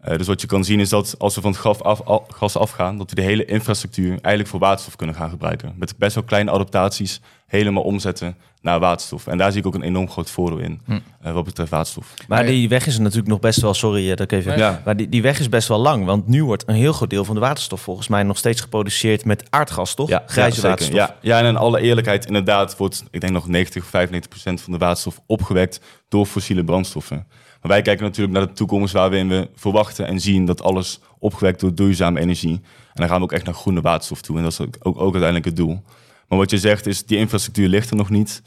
Eh, 0.08 0.18
dus 0.18 0.28
wat 0.28 0.42
je 0.42 0.48
kan 0.48 0.64
zien 0.64 0.80
is 0.80 0.90
dat 0.90 1.16
als 1.18 1.36
we 1.36 1.42
van 1.42 1.52
het 1.52 1.60
gas, 1.60 1.82
af, 1.82 2.02
al- 2.02 2.26
gas 2.30 2.58
afgaan, 2.58 2.98
dat 2.98 3.10
we 3.10 3.16
de 3.16 3.22
hele 3.22 3.46
infrastructuur 3.46 4.10
eigenlijk 4.10 4.48
voor 4.48 4.60
waterstof 4.60 4.96
kunnen 4.96 5.16
gaan 5.16 5.30
gebruiken. 5.30 5.74
Met 5.78 5.98
best 5.98 6.16
wel 6.16 6.24
kleine 6.24 6.52
adaptaties 6.52 7.22
helemaal 7.48 7.84
omzetten 7.84 8.36
naar 8.62 8.80
waterstof. 8.80 9.28
En 9.28 9.38
daar 9.38 9.52
zie 9.52 9.60
ik 9.60 9.68
ook 9.68 9.76
een 9.76 9.82
enorm 9.82 10.10
groot 10.10 10.30
voordeel 10.30 10.58
in, 10.58 10.82
eh, 11.22 11.34
wat 11.34 11.44
betreft 11.44 11.70
waterstof. 11.72 12.14
Maar 12.28 12.46
die 12.46 12.70
weg 12.70 12.88
is 12.88 12.98
natuurlijk 12.98 13.28
nog 13.28 13.40
best 13.40 13.62
wel, 13.62 13.74
sorry 13.74 14.04
eh, 14.12 14.16
dat 14.16 14.32
ik 14.32 14.40
even... 14.40 14.58
Ja. 14.58 14.82
Maar 14.86 14.98
die, 14.98 15.10
die 15.10 15.22
weg 15.22 15.40
is 15.40 15.50
best 15.50 15.68
wel 15.68 15.80
lang, 15.80 16.06
want 16.06 16.28
nu 16.28 16.44
wordt 16.44 16.64
een 16.68 16.76
heel 16.76 16.94
groot 16.94 17.10
deel 17.10 17.26
van 17.26 17.36
de 17.36 17.42
waterstof 17.42 17.82
volgens 17.82 18.08
mij 18.08 18.24
nog 18.24 18.38
steeds 18.38 18.62
geproduceerd 18.62 19.26
met 19.26 19.44
aardgas, 19.50 19.94
toch? 19.94 20.10
Grijze 20.26 20.56
zeker. 20.56 20.70
waterstof. 20.70 20.98
Ja, 20.98 21.16
ja, 21.22 21.40
en 21.40 21.46
in 21.46 21.58
alle 21.58 21.82
eerlijkheid, 21.82 22.26
inderdaad 22.26 22.78
wordt, 22.78 23.04
ik 23.12 23.22
denk 23.22 23.34
nog 23.34 23.48
90 23.48 23.84
of 23.84 23.90
95 23.90 24.30
procent 24.30 24.62
van 24.62 24.74
de 24.74 24.80
waterstof 24.80 25.22
opgewekt 25.26 25.80
door 26.08 26.26
fossiele 26.26 26.64
brandstoffen. 26.64 27.28
Maar 27.62 27.72
wij 27.72 27.82
kijken 27.82 28.06
natuurlijk 28.06 28.38
naar 28.38 28.48
de 28.48 28.54
toekomst 28.54 28.94
waarin 28.94 29.28
we 29.28 29.50
verwachten 29.56 30.08
en 30.08 30.20
zien 30.20 30.46
dat 30.46 30.62
alles 30.62 31.00
opgewekt 31.20 31.60
door 31.60 31.76
duurzame 31.76 32.20
energie. 32.20 32.54
En 32.54 32.94
dan 32.94 33.08
gaan 33.08 33.18
we 33.18 33.24
ook 33.24 33.32
echt 33.32 33.46
naar 33.46 33.54
groene 33.54 33.82
waterstof 33.82 34.22
toe. 34.22 34.38
En 34.38 34.44
dat 34.44 34.52
is 34.52 34.60
ook, 34.60 34.76
ook, 34.80 35.02
uiteindelijk 35.02 35.46
het 35.46 35.56
doel. 35.56 35.84
Maar 36.28 36.38
wat 36.38 36.50
je 36.50 36.58
zegt 36.58 36.86
is, 36.86 37.06
die 37.06 37.18
infrastructuur 37.18 37.68
ligt 37.68 37.90
er 37.90 37.96
nog 37.96 38.10
niet. 38.10 38.42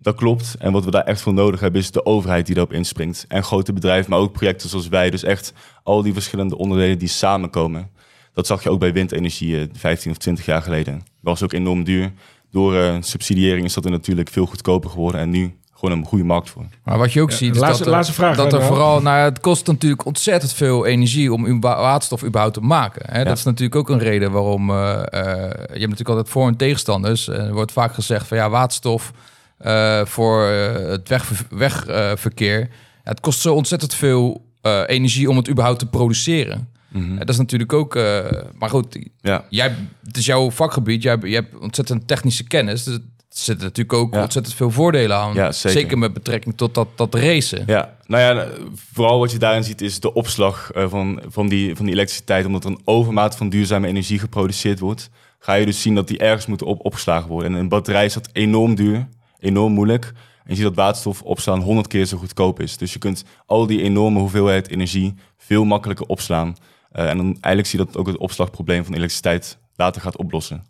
Dat 0.00 0.16
klopt. 0.16 0.54
En 0.58 0.72
wat 0.72 0.84
we 0.84 0.90
daar 0.90 1.04
echt 1.04 1.20
voor 1.20 1.34
nodig 1.34 1.60
hebben, 1.60 1.80
is 1.80 1.90
de 1.90 2.04
overheid 2.04 2.46
die 2.46 2.54
daarop 2.54 2.74
inspringt. 2.74 3.24
En 3.28 3.44
grote 3.44 3.72
bedrijven, 3.72 4.10
maar 4.10 4.18
ook 4.18 4.32
projecten 4.32 4.68
zoals 4.68 4.88
wij. 4.88 5.10
Dus 5.10 5.22
echt 5.22 5.52
al 5.82 6.02
die 6.02 6.12
verschillende 6.12 6.56
onderdelen 6.56 6.98
die 6.98 7.08
samenkomen. 7.08 7.90
Dat 8.32 8.46
zag 8.46 8.62
je 8.62 8.70
ook 8.70 8.80
bij 8.80 8.92
windenergie 8.92 9.60
eh, 9.60 9.66
15 9.72 10.10
of 10.10 10.16
20 10.16 10.44
jaar 10.44 10.62
geleden. 10.62 10.94
Dat 10.94 11.04
was 11.20 11.42
ook 11.42 11.52
enorm 11.52 11.84
duur. 11.84 12.12
Door 12.50 12.74
eh, 12.74 12.96
subsidiëring 13.00 13.64
is 13.64 13.74
dat 13.74 13.84
er 13.84 13.90
natuurlijk 13.90 14.28
veel 14.28 14.46
goedkoper 14.46 14.90
geworden. 14.90 15.20
En 15.20 15.30
nu 15.30 15.54
gewoon 15.82 15.98
een 15.98 16.04
goede 16.06 16.24
markt 16.24 16.50
voor. 16.50 16.64
Maar 16.84 16.98
wat 16.98 17.12
je 17.12 17.20
ook 17.20 17.30
ziet, 17.32 17.54
is 17.54 17.60
laatste- 17.60 17.78
dat, 17.78 17.86
er, 17.86 17.92
laatste 17.92 18.12
vraag, 18.14 18.36
dat 18.36 18.52
er 18.52 18.62
vooral, 18.62 19.00
nou 19.02 19.18
ja, 19.18 19.24
het 19.24 19.40
kost 19.40 19.66
natuurlijk 19.66 20.04
ontzettend 20.06 20.52
veel 20.52 20.86
energie 20.86 21.32
om 21.32 21.44
uba- 21.46 21.80
waterstof 21.80 22.24
überhaupt 22.24 22.54
te 22.54 22.60
maken. 22.60 23.02
Hè? 23.14 23.24
Dat 23.24 23.36
is 23.36 23.44
natuurlijk 23.44 23.76
ook 23.76 23.88
een 23.90 23.98
reden 23.98 24.32
waarom, 24.32 24.70
eh, 24.70 24.92
eh, 24.92 25.02
je 25.02 25.58
hebt 25.58 25.80
natuurlijk 25.80 26.08
altijd 26.08 26.28
voor- 26.28 26.46
en 26.48 26.56
tegenstanders. 26.56 27.28
Eh, 27.28 27.46
er 27.46 27.52
wordt 27.52 27.72
vaak 27.72 27.94
gezegd 27.94 28.26
van 28.26 28.36
ja, 28.36 28.50
waterstof 28.50 29.12
eh, 29.58 30.04
voor 30.04 30.42
het 30.46 31.08
wegverkeer. 31.08 32.58
Weg. 32.58 32.68
Ja, 33.04 33.10
het 33.10 33.20
kost 33.20 33.40
zo 33.40 33.54
ontzettend 33.54 33.94
veel 33.94 34.50
eh, 34.62 34.80
energie 34.86 35.30
om 35.30 35.36
het 35.36 35.48
überhaupt 35.50 35.78
te 35.78 35.86
produceren. 35.86 36.68
En 36.94 37.16
dat 37.18 37.28
is 37.28 37.36
natuurlijk 37.36 37.72
ook... 37.72 37.96
eh, 37.96 38.18
maar 38.58 38.68
goed, 38.70 38.98
Ja. 39.20 39.44
jij, 39.48 39.74
het 40.04 40.16
is 40.16 40.26
jouw 40.26 40.50
vakgebied. 40.50 41.02
Jij, 41.02 41.16
je 41.22 41.34
hebt 41.34 41.58
ontzettend 41.58 42.06
technische 42.08 42.44
kennis. 42.44 42.84
Dus 42.84 42.98
er 43.32 43.38
zitten 43.38 43.66
natuurlijk 43.66 43.98
ook 43.98 44.14
Ja. 44.14 44.22
ontzettend 44.22 44.54
veel 44.54 44.70
voordelen 44.70 45.16
aan. 45.16 45.34
Ja, 45.34 45.52
zeker. 45.52 45.98
met 45.98 46.12
betrekking 46.12 46.56
tot 46.56 46.74
dat, 46.74 46.88
dat 46.94 47.14
racen. 47.14 47.62
Ja, 47.66 47.96
nou 48.06 48.22
ja, 48.36 48.48
vooral 48.92 49.18
wat 49.18 49.32
je 49.32 49.38
daarin 49.38 49.64
ziet 49.64 49.80
is 49.80 50.00
de 50.00 50.14
opslag 50.14 50.70
eh, 50.72 50.88
van, 50.88 51.22
van, 51.26 51.48
die, 51.48 51.76
van 51.76 51.84
die 51.84 51.94
elektriciteit. 51.94 52.46
Omdat 52.46 52.64
er 52.64 52.70
een 52.70 52.82
overmaat 52.84 53.36
van 53.36 53.48
duurzame 53.48 53.86
energie 53.88 54.18
geproduceerd 54.18 54.78
wordt, 54.78 55.10
ga 55.38 55.54
je 55.54 55.66
dus 55.66 55.82
zien 55.82 55.94
dat 55.94 56.08
die 56.08 56.18
ergens 56.18 56.46
moeten 56.46 56.66
op, 56.66 56.84
opgeslagen 56.84 57.28
worden. 57.28 57.52
En 57.52 57.58
een 57.58 57.68
batterij 57.68 58.04
is 58.04 58.14
dat 58.14 58.28
enorm 58.32 58.74
duur, 58.74 59.08
enorm 59.38 59.72
moeilijk. 59.72 60.04
En 60.44 60.48
je 60.50 60.54
ziet 60.54 60.64
dat 60.64 60.74
waterstof 60.74 61.22
opslaan 61.22 61.60
100 61.60 61.86
keer 61.86 62.04
zo 62.04 62.18
goedkoop 62.18 62.60
is. 62.60 62.76
Dus 62.76 62.92
je 62.92 62.98
kunt 62.98 63.24
al 63.46 63.66
die 63.66 63.82
enorme 63.82 64.18
hoeveelheid 64.18 64.70
energie 64.70 65.14
veel 65.38 65.64
makkelijker 65.64 66.06
opslaan. 66.06 66.56
Eh, 66.90 67.08
en 67.08 67.16
dan 67.16 67.26
eigenlijk 67.26 67.66
zie 67.66 67.78
je 67.78 67.84
dat 67.84 67.96
ook 67.96 68.06
het 68.06 68.16
opslagprobleem 68.16 68.84
van 68.84 68.94
elektriciteit 68.94 69.58
later 69.76 70.02
gaat 70.02 70.16
oplossen. 70.16 70.64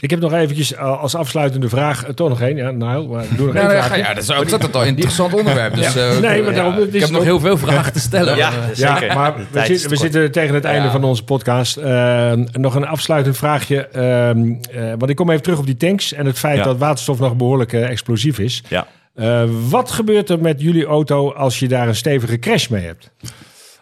Ik 0.00 0.10
heb 0.10 0.20
nog 0.20 0.32
eventjes 0.32 0.74
eh, 0.74 1.00
als 1.00 1.14
afsluitende 1.14 1.68
vraag, 1.68 2.04
eh, 2.04 2.10
toch 2.14 2.28
nog 2.28 2.40
één. 2.40 2.56
Ja, 2.56 2.70
nou, 2.70 3.08
maar 3.08 3.24
ik 3.24 3.36
doe 3.36 3.46
nog 3.46 3.54
één 3.54 3.64
ja, 3.70 3.82
vraag. 3.82 3.98
ja, 3.98 4.14
dat 4.14 4.22
is 4.22 4.30
ontzettend 4.30 4.74
al 4.76 4.82
een 4.82 4.88
interessant 4.88 5.34
onderwerp. 5.34 5.74
Dus, 5.74 5.96
eh, 5.96 6.18
Nee, 6.18 6.42
maar 6.42 6.50
ja, 6.50 6.56
daarom, 6.56 6.74
het 6.74 6.94
ik 6.94 7.00
heb 7.00 7.10
nog 7.10 7.18
ook- 7.18 7.24
heel 7.24 7.40
veel 7.40 7.58
vragen 7.58 7.92
te 7.92 8.00
stellen. 8.00 8.36
Ja, 8.36 8.50
maar, 8.50 8.68
Ja, 8.74 8.98
zeker. 8.98 9.14
maar 9.16 9.34
De 9.36 9.44
we, 9.60 9.64
zit- 9.78 9.98
zitten 9.98 10.32
tegen 10.32 10.54
het 10.54 10.64
einde 10.64 10.90
van 10.90 11.04
onze 11.04 11.24
podcast. 11.24 11.76
Eh, 11.76 12.32
nog 12.52 12.74
een 12.74 12.86
afsluitend 12.86 13.36
vraagje. 13.36 13.86
ehm, 13.88 14.52
eh, 14.72 14.88
want 14.98 15.10
ik 15.10 15.16
kom 15.16 15.30
even 15.30 15.42
terug 15.42 15.58
op 15.58 15.66
die 15.66 15.76
tanks 15.76 16.12
en 16.12 16.26
het 16.26 16.38
feit 16.38 16.56
Ja. 16.56 16.62
dat 16.64 16.78
waterstof 16.78 17.18
nog 17.18 17.36
behoorlijk 17.36 17.72
eh, 17.72 17.88
explosief 17.90 18.38
is. 18.38 18.62
Ja. 18.68 18.86
Eh, 19.14 19.42
wat 19.68 19.90
gebeurt 19.90 20.28
er 20.30 20.40
met 20.40 20.60
jullie 20.60 20.84
auto 20.86 21.32
als 21.32 21.58
je 21.58 21.68
daar 21.68 21.88
een 21.88 21.96
stevige 21.96 22.38
crash 22.38 22.66
mee 22.68 22.84
hebt? 22.84 23.10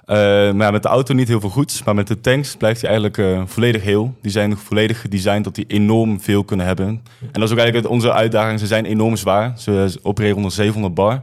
Eh, 0.07 0.53
maar 0.53 0.73
met 0.73 0.83
de 0.83 0.89
auto 0.89 1.15
niet 1.15 1.29
heel 1.29 1.41
veel 1.41 1.51
goeds. 1.51 1.83
Maar 1.83 1.95
met 1.95 2.07
de 2.07 2.21
tanks 2.21 2.57
blijft 2.57 2.81
hij 2.81 2.91
eigenlijk 2.91 3.19
eh, 3.19 3.43
volledig 3.47 3.83
heel. 3.83 4.15
Die 4.23 4.31
zijn 4.31 4.57
volledig 4.57 5.01
gedesigned 5.01 5.45
dat 5.45 5.55
die 5.55 5.65
enorm 5.69 6.21
veel 6.21 6.45
kunnen 6.45 6.67
hebben. 6.67 6.87
En 6.87 7.41
dat 7.41 7.43
is 7.43 7.51
ook 7.51 7.59
eigenlijk 7.59 7.89
onze 7.89 8.13
uitdaging. 8.13 8.61
Ze 8.61 8.67
zijn 8.67 8.85
enorm 8.85 9.17
zwaar. 9.17 9.59
Ze 9.59 9.99
opereren 10.03 10.37
onder 10.37 10.53
700 10.53 10.95
bar. 10.95 11.23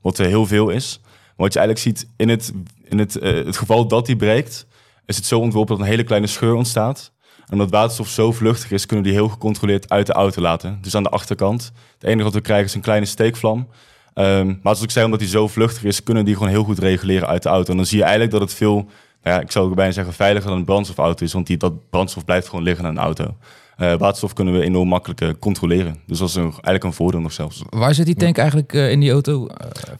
Wat 0.00 0.18
eh, 0.18 0.26
heel 0.26 0.46
veel 0.46 0.70
is. 0.70 1.00
Maar 1.02 1.46
wat 1.46 1.52
je 1.52 1.58
eigenlijk 1.58 1.88
ziet 1.88 2.08
in 2.16 2.28
het, 2.28 2.52
in 2.88 2.98
het, 2.98 3.14
het 3.20 3.56
geval 3.56 3.88
dat 3.88 4.06
die 4.06 4.16
breekt... 4.16 4.66
is 5.06 5.16
het 5.16 5.26
zo 5.26 5.38
ontworpen 5.38 5.76
dat 5.76 5.84
een 5.84 5.90
hele 5.90 6.04
kleine 6.04 6.26
scheur 6.26 6.54
ontstaat. 6.54 7.12
En 7.46 7.52
omdat 7.52 7.70
waterstof 7.70 8.08
zo 8.08 8.32
vluchtig 8.32 8.70
is... 8.70 8.86
kunnen 8.86 9.04
die 9.04 9.14
heel 9.14 9.28
gecontroleerd 9.28 9.88
uit 9.88 10.06
de 10.06 10.12
auto 10.12 10.42
laten. 10.42 10.78
Dus 10.82 10.94
aan 10.94 11.02
de 11.02 11.08
achterkant. 11.08 11.72
Het 11.98 12.04
enige 12.04 12.24
wat 12.24 12.34
we 12.34 12.40
krijgen 12.40 12.66
is 12.66 12.74
een 12.74 12.80
kleine 12.80 13.06
steekvlam... 13.06 13.68
Ehm, 14.14 14.46
maar 14.46 14.72
als 14.72 14.82
ik 14.82 14.90
zei, 14.90 15.04
omdat 15.04 15.20
hij 15.20 15.28
zo 15.28 15.48
vluchtig 15.48 15.84
is, 15.84 16.02
kunnen 16.02 16.24
die 16.24 16.34
gewoon 16.34 16.48
heel 16.48 16.64
goed 16.64 16.78
reguleren 16.78 17.28
uit 17.28 17.42
de 17.42 17.48
auto. 17.48 17.70
En 17.70 17.76
dan 17.76 17.86
zie 17.86 17.96
je 17.96 18.02
eigenlijk 18.02 18.32
dat 18.32 18.40
het 18.40 18.54
veel, 18.54 18.74
nou 19.22 19.36
ja, 19.36 19.40
ik 19.40 19.50
zou 19.50 19.68
ook 19.68 19.74
bijna 19.74 19.92
zeggen, 19.92 20.14
veiliger 20.14 20.48
dan 20.48 20.58
een 20.58 20.64
brandstofauto 20.64 21.24
is. 21.24 21.32
Want 21.32 21.46
die, 21.46 21.56
dat 21.56 21.90
brandstof 21.90 22.24
blijft 22.24 22.48
gewoon 22.48 22.64
liggen 22.64 22.84
aan 22.84 22.90
een 22.90 23.02
auto. 23.02 23.36
Eh, 23.76 23.94
waterstof 23.94 24.32
kunnen 24.32 24.54
we 24.54 24.62
enorm 24.62 24.88
makkelijk 24.88 25.20
eh, 25.20 25.28
controleren. 25.38 25.96
Dus 26.06 26.18
dat 26.18 26.28
is 26.28 26.34
een, 26.34 26.42
eigenlijk 26.42 26.84
een 26.84 26.92
voordeel 26.92 27.20
nog 27.20 27.32
zelfs. 27.32 27.62
Waar 27.70 27.94
zit 27.94 28.06
die 28.06 28.14
tank 28.14 28.38
eigenlijk 28.38 28.72
eh, 28.72 28.90
in 28.90 29.00
die 29.00 29.10
auto? 29.10 29.46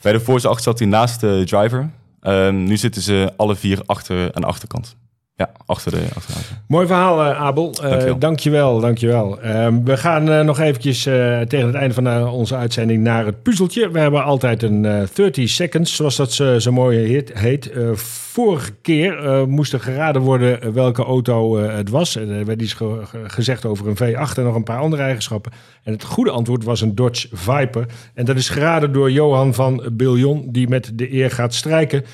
Bij 0.01 0.11
de 0.11 0.19
Force 0.19 0.47
8 0.47 0.63
zat 0.63 0.79
hij 0.79 0.87
naast 0.87 1.19
de 1.19 1.43
driver. 1.45 1.89
Ehm, 2.21 2.63
nu 2.63 2.77
zitten 2.77 3.01
ze 3.01 3.33
alle 3.37 3.55
vier 3.55 3.81
achter 3.85 4.33
aan 4.33 4.41
de 4.41 4.47
achterkant. 4.47 4.95
Ja, 5.37 5.51
achter 5.65 5.91
de 5.91 6.01
achterauto. 6.15 6.47
Mooi 6.67 6.87
verhaal, 6.87 7.23
eh, 7.25 7.41
Abel. 7.41 7.73
Eh, 7.73 7.89
Dankjewel. 7.89 8.17
dankjewel, 8.19 8.79
dankjewel. 8.79 9.41
Ehm, 9.41 9.83
we 9.83 9.97
gaan 9.97 10.29
eh, 10.31 10.39
nog 10.41 10.59
eventjes 10.59 11.03
tegen 11.47 11.65
het 11.65 11.75
einde 11.75 11.93
van 11.93 12.27
onze 12.29 12.55
uitzending 12.55 13.03
naar 13.03 13.25
het 13.25 13.41
puzzeltje. 13.43 13.89
We 13.91 13.99
hebben 13.99 14.23
altijd 14.23 14.63
een 14.63 14.85
eh 14.85 15.01
30 15.13 15.49
seconds, 15.49 15.95
zoals 15.95 16.15
dat 16.15 16.31
zo, 16.31 16.59
zo 16.59 16.71
mooi 16.71 17.23
heet. 17.33 17.71
vorige 17.95 18.71
keer 18.81 19.43
moest 19.47 19.73
er 19.73 19.79
geraden 19.79 20.21
worden 20.21 20.73
welke 20.73 21.03
auto 21.03 21.57
het 21.57 21.89
was. 21.89 22.15
En 22.15 22.29
er 22.29 22.45
werd 22.45 22.61
iets 22.61 22.73
ge- 22.73 23.01
ge- 23.03 23.23
gezegd 23.29 23.65
over 23.65 23.87
een 23.87 23.95
V8 23.97 24.37
en 24.37 24.43
nog 24.43 24.55
een 24.55 24.63
paar 24.63 24.79
andere 24.79 25.01
eigenschappen. 25.03 25.51
En 25.83 25.93
het 25.93 26.03
goede 26.03 26.31
antwoord 26.31 26.63
was 26.63 26.81
een 26.81 26.95
Dodge 26.95 27.27
Viper. 27.31 27.85
En 28.13 28.25
dat 28.25 28.35
is 28.35 28.49
geraden 28.49 28.91
door 28.93 29.11
Johan 29.11 29.53
van 29.53 29.89
Biljon, 29.91 30.47
die 30.51 30.67
met 30.67 30.91
de 30.93 31.13
eer 31.13 31.31
gaat 31.31 31.53
strijken. 31.53 32.05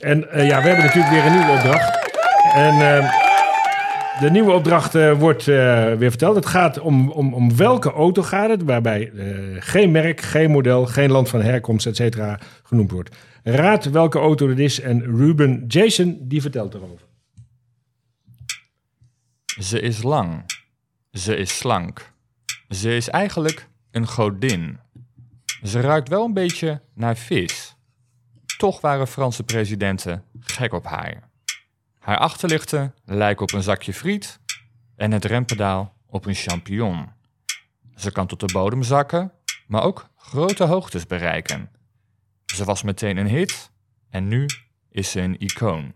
En 0.00 0.18
ja, 0.32 0.62
we 0.62 0.68
hebben 0.68 0.84
natuurlijk 0.84 1.12
weer 1.12 1.26
een 1.26 1.32
nieuwe 1.38 1.52
opdracht. 1.52 1.99
En... 2.54 2.80
ehm, 2.80 3.28
de 4.20 4.30
nieuwe 4.30 4.52
opdracht 4.52 4.94
eh, 4.94 5.18
wordt 5.18 5.48
eh, 5.48 5.94
weer 5.94 6.10
verteld. 6.10 6.36
Het 6.36 6.46
gaat 6.46 6.78
om, 6.78 7.10
om, 7.10 7.34
om 7.34 7.56
welke 7.56 7.92
auto 7.92 8.22
gaat 8.22 8.50
het, 8.50 8.62
waarbij 8.62 9.12
eh, 9.12 9.56
geen 9.58 9.90
merk, 9.90 10.20
geen 10.20 10.50
model, 10.50 10.86
geen 10.86 11.10
land 11.10 11.28
van 11.28 11.42
herkomst, 11.42 11.86
et 11.86 11.96
cetera, 11.96 12.40
genoemd 12.62 12.90
wordt. 12.90 13.16
Raad 13.42 13.84
welke 13.84 14.18
auto 14.18 14.48
het 14.48 14.58
is 14.58 14.80
en 14.80 15.16
Ruben 15.16 15.64
Jason 15.66 16.18
die 16.22 16.40
vertelt 16.40 16.74
erover. 16.74 17.06
Ze 19.60 19.80
is 19.80 20.02
lang. 20.02 20.44
Ze 21.12 21.36
is 21.36 21.58
slank. 21.58 22.12
Ze 22.68 22.96
is 22.96 23.08
eigenlijk 23.08 23.68
een 23.90 24.06
godin. 24.06 24.78
Ze 25.62 25.80
ruikt 25.80 26.08
wel 26.08 26.24
een 26.24 26.34
beetje 26.34 26.80
naar 26.94 27.16
vis. 27.16 27.76
Toch 28.58 28.80
waren 28.80 29.06
Franse 29.06 29.42
presidenten 29.42 30.24
gek 30.40 30.72
op 30.72 30.84
haar. 30.84 31.29
Haar 32.00 32.18
achterlichten 32.18 32.94
lijken 33.04 33.42
op 33.42 33.52
een 33.52 33.62
zakje 33.62 33.94
friet 33.94 34.40
en 34.96 35.12
het 35.12 35.24
rempedaal 35.24 35.94
op 36.06 36.26
een 36.26 36.34
champignon. 36.34 37.08
Ze 37.94 38.12
kan 38.12 38.26
tot 38.26 38.40
de 38.40 38.52
bodem 38.52 38.82
zakken, 38.82 39.32
maar 39.66 39.82
ook 39.82 40.08
grote 40.16 40.64
hoogtes 40.64 41.06
bereiken. 41.06 41.70
Ze 42.46 42.64
was 42.64 42.82
meteen 42.82 43.16
een 43.16 43.28
hit 43.28 43.72
en 44.10 44.28
nu 44.28 44.46
is 44.90 45.10
ze 45.10 45.20
een 45.20 45.40
icoon. 45.40 45.94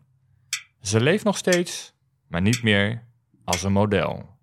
Ze 0.80 1.00
leeft 1.00 1.24
nog 1.24 1.36
steeds, 1.36 1.94
maar 2.28 2.42
niet 2.42 2.62
meer 2.62 3.05
als 3.44 3.62
een 3.62 3.72
model. 3.72 4.34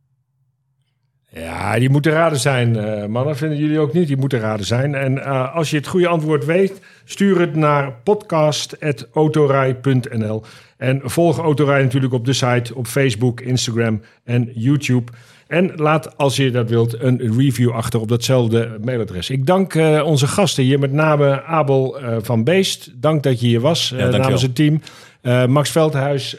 Ja, 1.33 1.79
die 1.79 1.89
moeten 1.89 2.11
raden 2.11 2.39
zijn, 2.39 2.75
eh, 2.75 3.05
mannen. 3.05 3.37
Vinden 3.37 3.57
jullie 3.57 3.79
ook 3.79 3.93
niet? 3.93 4.07
Die 4.07 4.17
moeten 4.17 4.39
raden 4.39 4.65
zijn. 4.65 4.95
En 4.95 5.23
eh, 5.23 5.55
als 5.55 5.69
je 5.69 5.77
het 5.77 5.87
goede 5.87 6.07
antwoord 6.07 6.45
weet, 6.45 6.81
stuur 7.05 7.39
het 7.39 7.55
naar 7.55 7.93
podcast.autorij.nl. 8.03 10.43
En 10.77 11.01
volg 11.03 11.39
Autorij 11.39 11.83
natuurlijk 11.83 12.13
op 12.13 12.25
de 12.25 12.33
site, 12.33 12.75
op 12.75 12.87
Facebook, 12.87 13.41
Instagram 13.41 14.01
en 14.23 14.51
YouTube. 14.53 15.11
En 15.47 15.71
laat, 15.75 16.17
als 16.17 16.35
je 16.35 16.51
dat 16.51 16.69
wilt, 16.69 17.01
een 17.01 17.37
review 17.37 17.71
achter 17.71 17.99
op 17.99 18.07
datzelfde 18.07 18.77
mailadres. 18.83 19.29
Ik 19.29 19.45
dank 19.45 19.75
eh, 19.75 20.03
onze 20.05 20.27
gasten 20.27 20.63
hier, 20.63 20.79
met 20.79 20.91
name 20.91 21.43
Abel 21.43 21.99
van 22.21 22.43
Beest. 22.43 22.91
Dank 23.01 23.23
dat 23.23 23.39
je 23.39 23.47
hier 23.47 23.61
was, 23.61 23.89
dankjewel. 23.89 24.19
namens 24.19 24.41
het 24.41 24.55
team. 24.55 24.81
Eh, 25.21 25.45
Max 25.45 25.71
Veldhuis, 25.71 26.37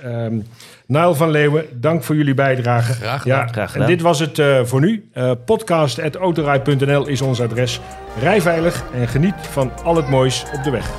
Nile 0.92 1.14
van 1.14 1.30
Leeuwen, 1.30 1.64
dank 1.80 2.04
voor 2.04 2.16
jullie 2.16 2.34
bijdrage. 2.34 2.92
Graag 2.92 3.22
gedaan. 3.22 3.38
Ja, 3.38 3.52
Graag 3.52 3.76
en 3.76 3.86
dit 3.86 4.00
was 4.00 4.18
het 4.18 4.38
eh, 4.38 4.64
voor 4.64 4.80
nu. 4.80 5.10
Uh, 5.14 5.30
Podcast.autorij.nl 5.44 7.06
is 7.06 7.20
ons 7.20 7.40
adres. 7.40 7.80
Rij 8.20 8.40
veilig 8.40 8.84
en 8.94 9.08
geniet 9.08 9.34
van 9.50 9.72
al 9.84 9.96
het 9.96 10.08
moois 10.08 10.44
op 10.54 10.62
de 10.64 10.70
weg. 10.70 10.90